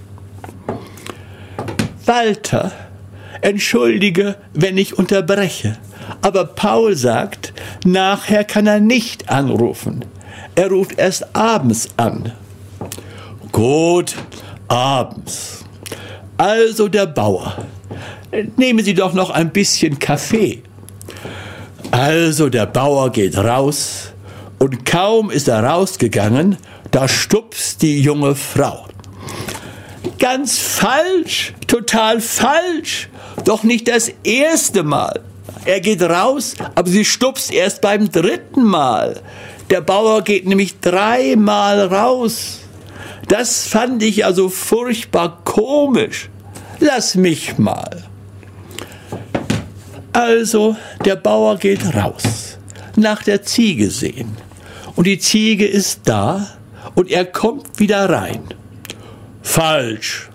Walter, 2.05 2.73
entschuldige, 3.43 4.37
wenn 4.55 4.79
ich 4.79 4.99
unterbreche, 4.99 5.77
aber 6.23 6.45
Paul 6.47 6.97
sagt, 6.97 7.53
nachher 7.85 8.45
kann 8.45 8.67
er 8.67 8.81
nicht 8.81 9.29
anrufen. 9.29 10.05
Er 10.55 10.69
ruft 10.69 10.99
erst 10.99 11.35
abends 11.37 11.89
an. 11.97 12.33
Gut, 13.53 14.15
abends. 14.69 15.65
Also 16.37 16.89
der 16.89 17.07
Bauer, 17.07 17.67
nehmen 18.57 18.85
Sie 18.85 18.95
doch 18.95 19.13
noch 19.13 19.31
ein 19.31 19.51
bisschen 19.51 19.99
Kaffee. 19.99 20.63
Also 21.91 22.49
der 22.49 22.67
Bauer 22.67 23.11
geht 23.11 23.37
raus 23.37 24.13
und 24.59 24.87
kaum 24.87 25.31
ist 25.31 25.49
er 25.49 25.63
rausgegangen, 25.63 26.57
da 26.91 27.09
stupst 27.09 27.83
die 27.83 28.01
junge 28.01 28.35
Frau. 28.35 28.87
Ganz 30.19 30.59
falsch, 30.59 31.53
total 31.67 32.21
falsch, 32.21 33.09
doch 33.45 33.63
nicht 33.63 33.89
das 33.89 34.11
erste 34.23 34.83
Mal. 34.83 35.21
Er 35.65 35.81
geht 35.81 36.03
raus, 36.03 36.55
aber 36.75 36.89
sie 36.89 37.05
stupst 37.05 37.53
erst 37.53 37.81
beim 37.81 38.11
dritten 38.11 38.65
Mal. 38.65 39.21
Der 39.71 39.81
Bauer 39.81 40.23
geht 40.23 40.47
nämlich 40.47 40.81
dreimal 40.81 41.87
raus. 41.87 42.61
Das 43.29 43.67
fand 43.67 44.03
ich 44.03 44.25
also 44.25 44.49
furchtbar 44.49 45.41
komisch. 45.45 46.29
Lass 46.81 47.15
mich 47.15 47.59
mal. 47.59 48.05
Also, 50.13 50.77
der 51.05 51.17
Bauer 51.17 51.57
geht 51.57 51.95
raus, 51.95 52.59
nach 52.97 53.23
der 53.23 53.43
Ziege 53.43 53.91
sehen. 53.91 54.37
Und 54.95 55.07
die 55.07 55.19
Ziege 55.19 55.67
ist 55.67 56.01
da 56.05 56.49
und 56.95 57.11
er 57.11 57.25
kommt 57.25 57.79
wieder 57.79 58.11
rein. 58.11 58.43
Falsch. 59.43 60.29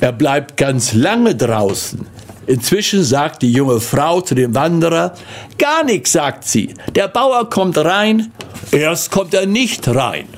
Er 0.00 0.12
bleibt 0.12 0.58
ganz 0.58 0.92
lange 0.92 1.34
draußen. 1.34 2.06
Inzwischen 2.46 3.02
sagt 3.02 3.42
die 3.42 3.50
junge 3.52 3.80
Frau 3.80 4.20
zu 4.20 4.34
dem 4.34 4.54
Wanderer, 4.54 5.14
gar 5.58 5.84
nichts, 5.84 6.12
sagt 6.12 6.44
sie. 6.44 6.74
Der 6.94 7.08
Bauer 7.08 7.50
kommt 7.50 7.76
rein, 7.78 8.32
erst 8.70 9.10
kommt 9.10 9.34
er 9.34 9.46
nicht 9.46 9.88
rein. 9.88 10.28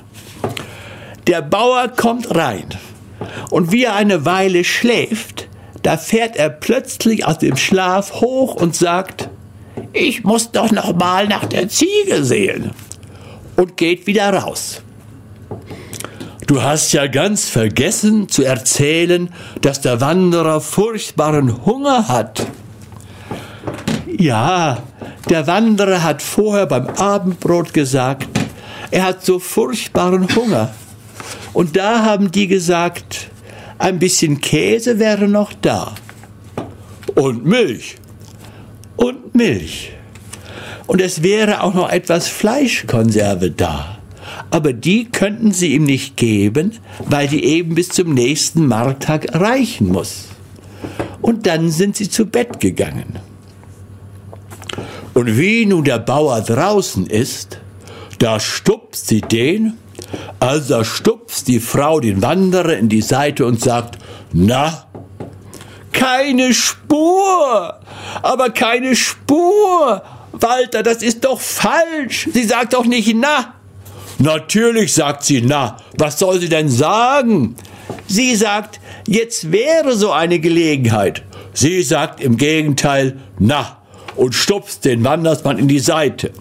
Der 1.27 1.43
Bauer 1.43 1.89
kommt 1.89 2.35
rein 2.35 2.67
und 3.51 3.73
wie 3.73 3.85
er 3.85 3.95
eine 3.95 4.25
Weile 4.25 4.65
schläft, 4.65 5.49
da 5.83 5.97
fährt 5.97 6.37
er 6.37 6.49
plötzlich 6.49 7.27
aus 7.27 7.39
dem 7.39 7.57
Schlaf 7.57 8.21
hoch 8.21 8.55
und 8.55 8.75
sagt, 8.75 9.29
ich 9.93 10.25
muss 10.25 10.51
doch 10.51 10.71
noch 10.71 10.95
mal 10.95 11.29
nach 11.29 11.45
der 11.45 11.69
Ziege 11.69 12.25
sehen 12.25 12.71
und 13.57 13.77
geht 13.77 14.07
wieder 14.07 14.33
raus. 14.33 14.83
Du 16.49 16.62
hast 16.62 16.95
ja 16.95 17.09
ganz 17.09 17.47
vergessen 17.51 18.31
zu 18.31 18.43
erzählen, 18.43 19.29
dass 19.61 19.83
der 19.83 20.01
Wanderer 20.01 20.62
furchtbaren 20.62 21.66
Hunger 21.66 22.09
hat. 22.09 22.47
Ja, 24.07 24.83
der 25.29 25.47
Wanderer 25.47 26.03
hat 26.03 26.23
vorher 26.23 26.65
beim 26.65 26.87
Abendbrot 26.87 27.75
gesagt, 27.75 28.29
er 28.91 29.05
hat 29.05 29.27
so 29.27 29.39
furchtbaren 29.39 30.27
Hunger. 30.35 30.75
Und 31.53 31.77
da 31.77 32.03
haben 32.03 32.31
die 32.31 32.47
gesagt, 32.47 33.29
ein 33.77 33.99
bisschen 33.99 34.41
Käse 34.41 34.99
wäre 34.99 35.29
noch 35.29 35.53
da. 35.53 35.97
Und 37.15 37.45
Milch. 37.45 37.97
Und 38.97 39.35
Milch. 39.35 39.93
Und 40.87 41.03
es 41.03 41.23
wäre 41.23 41.61
auch 41.61 41.75
noch 41.75 41.91
etwas 41.91 42.27
Fleischkonserve 42.27 43.51
da. 43.51 43.98
Aber 44.51 44.73
die 44.73 45.06
könnten 45.06 45.52
sie 45.52 45.74
ihm 45.74 45.85
nicht 45.85 46.16
geben, 46.16 46.73
weil 47.09 47.28
die 47.28 47.44
eben 47.44 47.74
bis 47.74 47.89
zum 47.89 48.15
nächsten 48.15 48.66
Markttag 48.66 49.35
reichen 49.35 49.89
muss. 49.89 50.24
Und 51.20 51.47
dann 51.47 51.70
sind 51.70 51.97
sie 51.97 52.09
zu 52.09 52.27
Bett 52.27 52.60
gegangen. 52.60 53.19
Und 55.15 55.36
wie 55.36 55.66
nun 55.66 55.85
der 55.85 55.98
Bauer 55.98 56.40
draußen 56.40 57.06
ist, 57.06 57.59
da 58.19 58.39
stupst 58.39 59.09
sie 59.09 59.20
den, 59.20 59.74
also 60.40 60.85
stupst 60.85 61.48
die 61.48 61.60
Frau 61.60 62.01
den 62.01 62.23
Wanderer 62.23 62.77
in 62.77 62.89
die 62.89 63.02
Seite 63.02 63.44
und 63.44 63.60
sagt, 63.60 63.98
na, 64.32 64.86
keine 65.93 66.55
Spur, 66.55 67.81
aber 68.23 68.51
keine 68.51 68.94
Spur. 68.94 70.02
Walter, 70.32 70.82
das 70.82 71.02
ist 71.02 71.24
doch 71.24 71.40
falsch. 71.40 72.28
Sie 72.32 72.44
sagt 72.44 72.74
doch 72.74 72.85
nicht 72.85 73.15
na. 73.16 73.55
Natürlich 74.19 74.93
sagt 74.95 75.24
sie 75.24 75.43
na. 75.43 75.77
Was 75.97 76.19
soll 76.19 76.40
sie 76.40 76.49
denn 76.49 76.69
sagen? 76.69 77.57
Sie 78.07 78.35
sagt, 78.35 78.81
jetzt 79.07 79.53
wäre 79.53 79.97
so 79.97 80.11
eine 80.11 80.40
Gelegenheit. 80.40 81.23
Sie 81.53 81.82
sagt 81.82 82.20
im 82.20 82.36
Gegenteil 82.36 83.19
na 83.39 83.78
und 84.16 84.35
stupst 84.35 84.85
den 84.85 85.05
Wandersmann 85.05 85.59
in 85.59 85.69
die 85.69 85.78
Seite. 85.78 86.32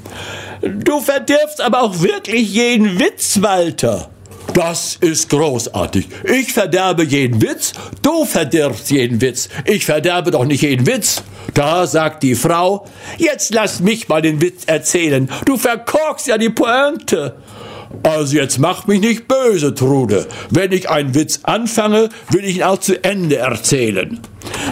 Du 0.61 0.99
verdirfst 0.99 1.61
aber 1.61 1.81
auch 1.81 2.01
wirklich 2.01 2.51
jeden 2.51 2.99
Witz, 2.99 3.41
Walter. 3.41 4.09
Das 4.53 4.97
ist 4.99 5.29
großartig. 5.29 6.07
Ich 6.23 6.53
verderbe 6.53 7.03
jeden 7.03 7.43
Witz, 7.43 7.73
du 8.01 8.25
verdirbst 8.25 8.89
jeden 8.89 9.21
Witz. 9.21 9.49
Ich 9.65 9.85
verderbe 9.85 10.31
doch 10.31 10.45
nicht 10.45 10.63
jeden 10.63 10.87
Witz. 10.87 11.21
Da 11.53 11.85
sagt 11.85 12.23
die 12.23 12.33
Frau, 12.33 12.85
jetzt 13.17 13.53
lass 13.53 13.81
mich 13.81 14.07
mal 14.07 14.21
den 14.21 14.41
Witz 14.41 14.63
erzählen. 14.65 15.29
Du 15.45 15.57
verkorkst 15.57 16.25
ja 16.27 16.39
die 16.39 16.49
Pointe. 16.49 17.35
Also 18.03 18.37
jetzt 18.37 18.59
mach 18.59 18.87
mich 18.87 19.01
nicht 19.01 19.27
böse, 19.27 19.73
Trude. 19.73 20.27
Wenn 20.49 20.71
ich 20.71 20.89
einen 20.89 21.15
Witz 21.15 21.41
anfange, 21.43 22.09
will 22.29 22.45
ich 22.45 22.57
ihn 22.57 22.63
auch 22.63 22.79
zu 22.79 23.03
Ende 23.03 23.37
erzählen. 23.37 24.19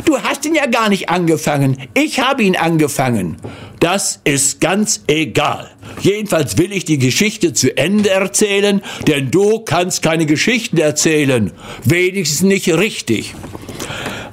Du 0.06 0.18
hast 0.19 0.45
ihn 0.45 0.56
ja 0.56 0.68
gar 0.68 0.89
nicht 0.89 1.10
angefangen. 1.10 1.77
Ich 1.93 2.19
habe 2.19 2.43
ihn 2.43 2.56
angefangen. 2.56 3.38
Das 3.80 4.19
ist 4.23 4.61
ganz 4.61 5.03
egal. 5.07 5.69
Jedenfalls 6.02 6.57
will 6.57 6.72
ich 6.72 6.85
die 6.85 6.97
Geschichte 6.97 7.53
zu 7.53 7.77
Ende 7.77 8.10
erzählen, 8.10 8.81
denn 9.07 9.31
du 9.31 9.60
kannst 9.60 10.02
keine 10.02 10.26
Geschichten 10.26 10.77
erzählen. 10.77 11.52
Wenigstens 11.84 12.41
nicht 12.41 12.69
richtig. 12.69 13.35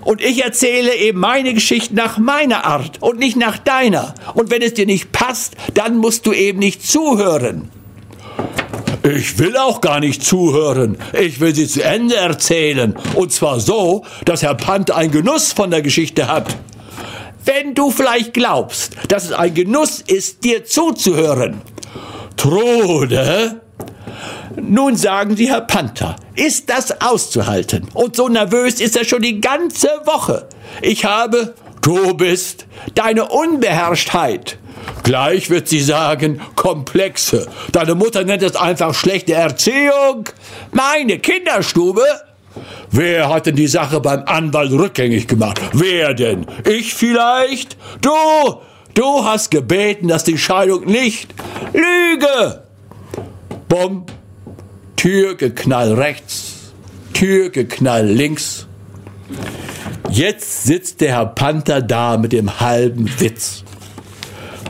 Und 0.05 0.20
ich 0.20 0.44
erzähle 0.44 0.94
eben 0.97 1.20
meine 1.20 1.55
Geschichte 1.55 1.94
nach 1.94 2.19
meiner 2.19 2.64
Art 2.64 3.01
und 3.01 3.19
nicht 3.19 3.36
nach 3.36 3.59
deiner. 3.59 4.14
Und 4.35 4.51
wenn 4.51 4.62
es 4.62 4.74
dir 4.74 4.86
nicht 4.86 5.12
passt, 5.12 5.55
dann 5.74 5.97
musst 5.97 6.27
du 6.27 6.32
eben 6.32 6.59
nicht 6.59 6.85
zuhören. 6.85 7.70
Ich 9.05 9.39
will 9.39 9.57
auch 9.57 9.81
gar 9.81 9.99
nicht 9.99 10.23
zuhören. 10.23 10.97
Ich 11.12 11.41
will 11.41 11.55
sie 11.55 11.66
zu 11.66 11.83
Ende 11.83 12.15
erzählen. 12.15 12.95
Und 13.15 13.33
zwar 13.33 13.59
so, 13.59 14.05
dass 14.24 14.43
Herr 14.43 14.55
Pant 14.55 14.93
einen 14.93 15.11
Genuss 15.11 15.53
von 15.53 15.70
der 15.70 15.83
Geschichte 15.83 16.29
hat. 16.29 16.55
Wenn 17.45 17.74
du 17.74 17.91
vielleicht 17.91 18.33
glaubst, 18.33 18.93
dass 19.09 19.24
es 19.24 19.33
ein 19.33 19.55
Genuss 19.55 20.01
ist, 20.01 20.45
dir 20.45 20.65
zuzuhören. 20.65 21.61
Trude? 22.37 23.61
Nun 24.61 24.97
sagen 24.97 25.35
Sie, 25.37 25.49
Herr 25.49 25.62
Panther, 25.62 26.16
ist 26.37 26.70
das 26.70 27.01
auszuhalten? 27.01 27.89
Und 27.95 28.15
so 28.15 28.29
nervös 28.29 28.81
ist 28.81 28.97
er 28.97 29.05
schon 29.05 29.23
die 29.23 29.41
ganze 29.41 29.89
Woche. 30.05 30.47
Ich 30.81 31.05
habe, 31.05 31.55
du 31.81 32.15
bist, 32.15 32.66
deine 32.95 33.29
Unbeherrschtheit. 33.29 34.59
Gleich 35.03 35.51
wird 35.51 35.69
sie 35.69 35.81
sagen, 35.81 36.41
komplexe. 36.55 37.49
Deine 37.73 37.95
Mutter 37.95 38.25
nennt 38.25 38.43
es 38.43 38.57
einfach 38.57 38.95
schlechte 38.95 39.35
Erziehung. 39.35 40.25
Meine 40.73 41.19
Kinderstube? 41.19 42.03
Wer 42.91 43.29
hat 43.29 43.47
denn 43.47 43.57
die 43.57 43.67
Sache 43.67 44.01
beim 44.01 44.25
Anwalt 44.27 44.73
rückgängig 44.73 45.27
gemacht? 45.27 45.61
Wer 45.73 46.15
denn? 46.15 46.47
Ich 46.69 46.95
vielleicht? 46.95 47.77
Du! 48.01 48.11
Du 48.95 49.25
hast 49.25 49.51
gebeten, 49.51 50.09
dass 50.09 50.25
die 50.25 50.37
Scheidung 50.37 50.85
nicht. 50.85 51.35
Lüge! 51.73 52.63
Bumm. 53.69 54.05
Türgeknall 54.97 55.95
rechts. 55.95 56.73
Türgeknall 57.15 58.07
links. 58.07 58.67
Jetzt 60.11 60.65
sitzt 60.65 61.01
der 61.01 61.13
Herr 61.13 61.27
Panther 61.27 61.81
da 61.81 62.19
mit 62.19 62.33
dem 62.33 62.61
halben 62.61 63.09
Witz. 63.19 63.62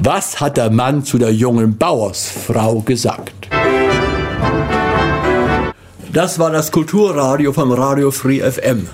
Was 0.00 0.40
hat 0.40 0.56
der 0.56 0.70
Mann 0.70 1.04
zu 1.04 1.18
der 1.18 1.32
jungen 1.32 1.76
Bauersfrau 1.76 2.80
gesagt? 2.80 3.48
Das 6.12 6.38
war 6.38 6.50
das 6.50 6.70
Kulturradio 6.70 7.52
vom 7.52 7.72
Radio 7.72 8.10
Free 8.10 8.40
FM. 8.40 8.88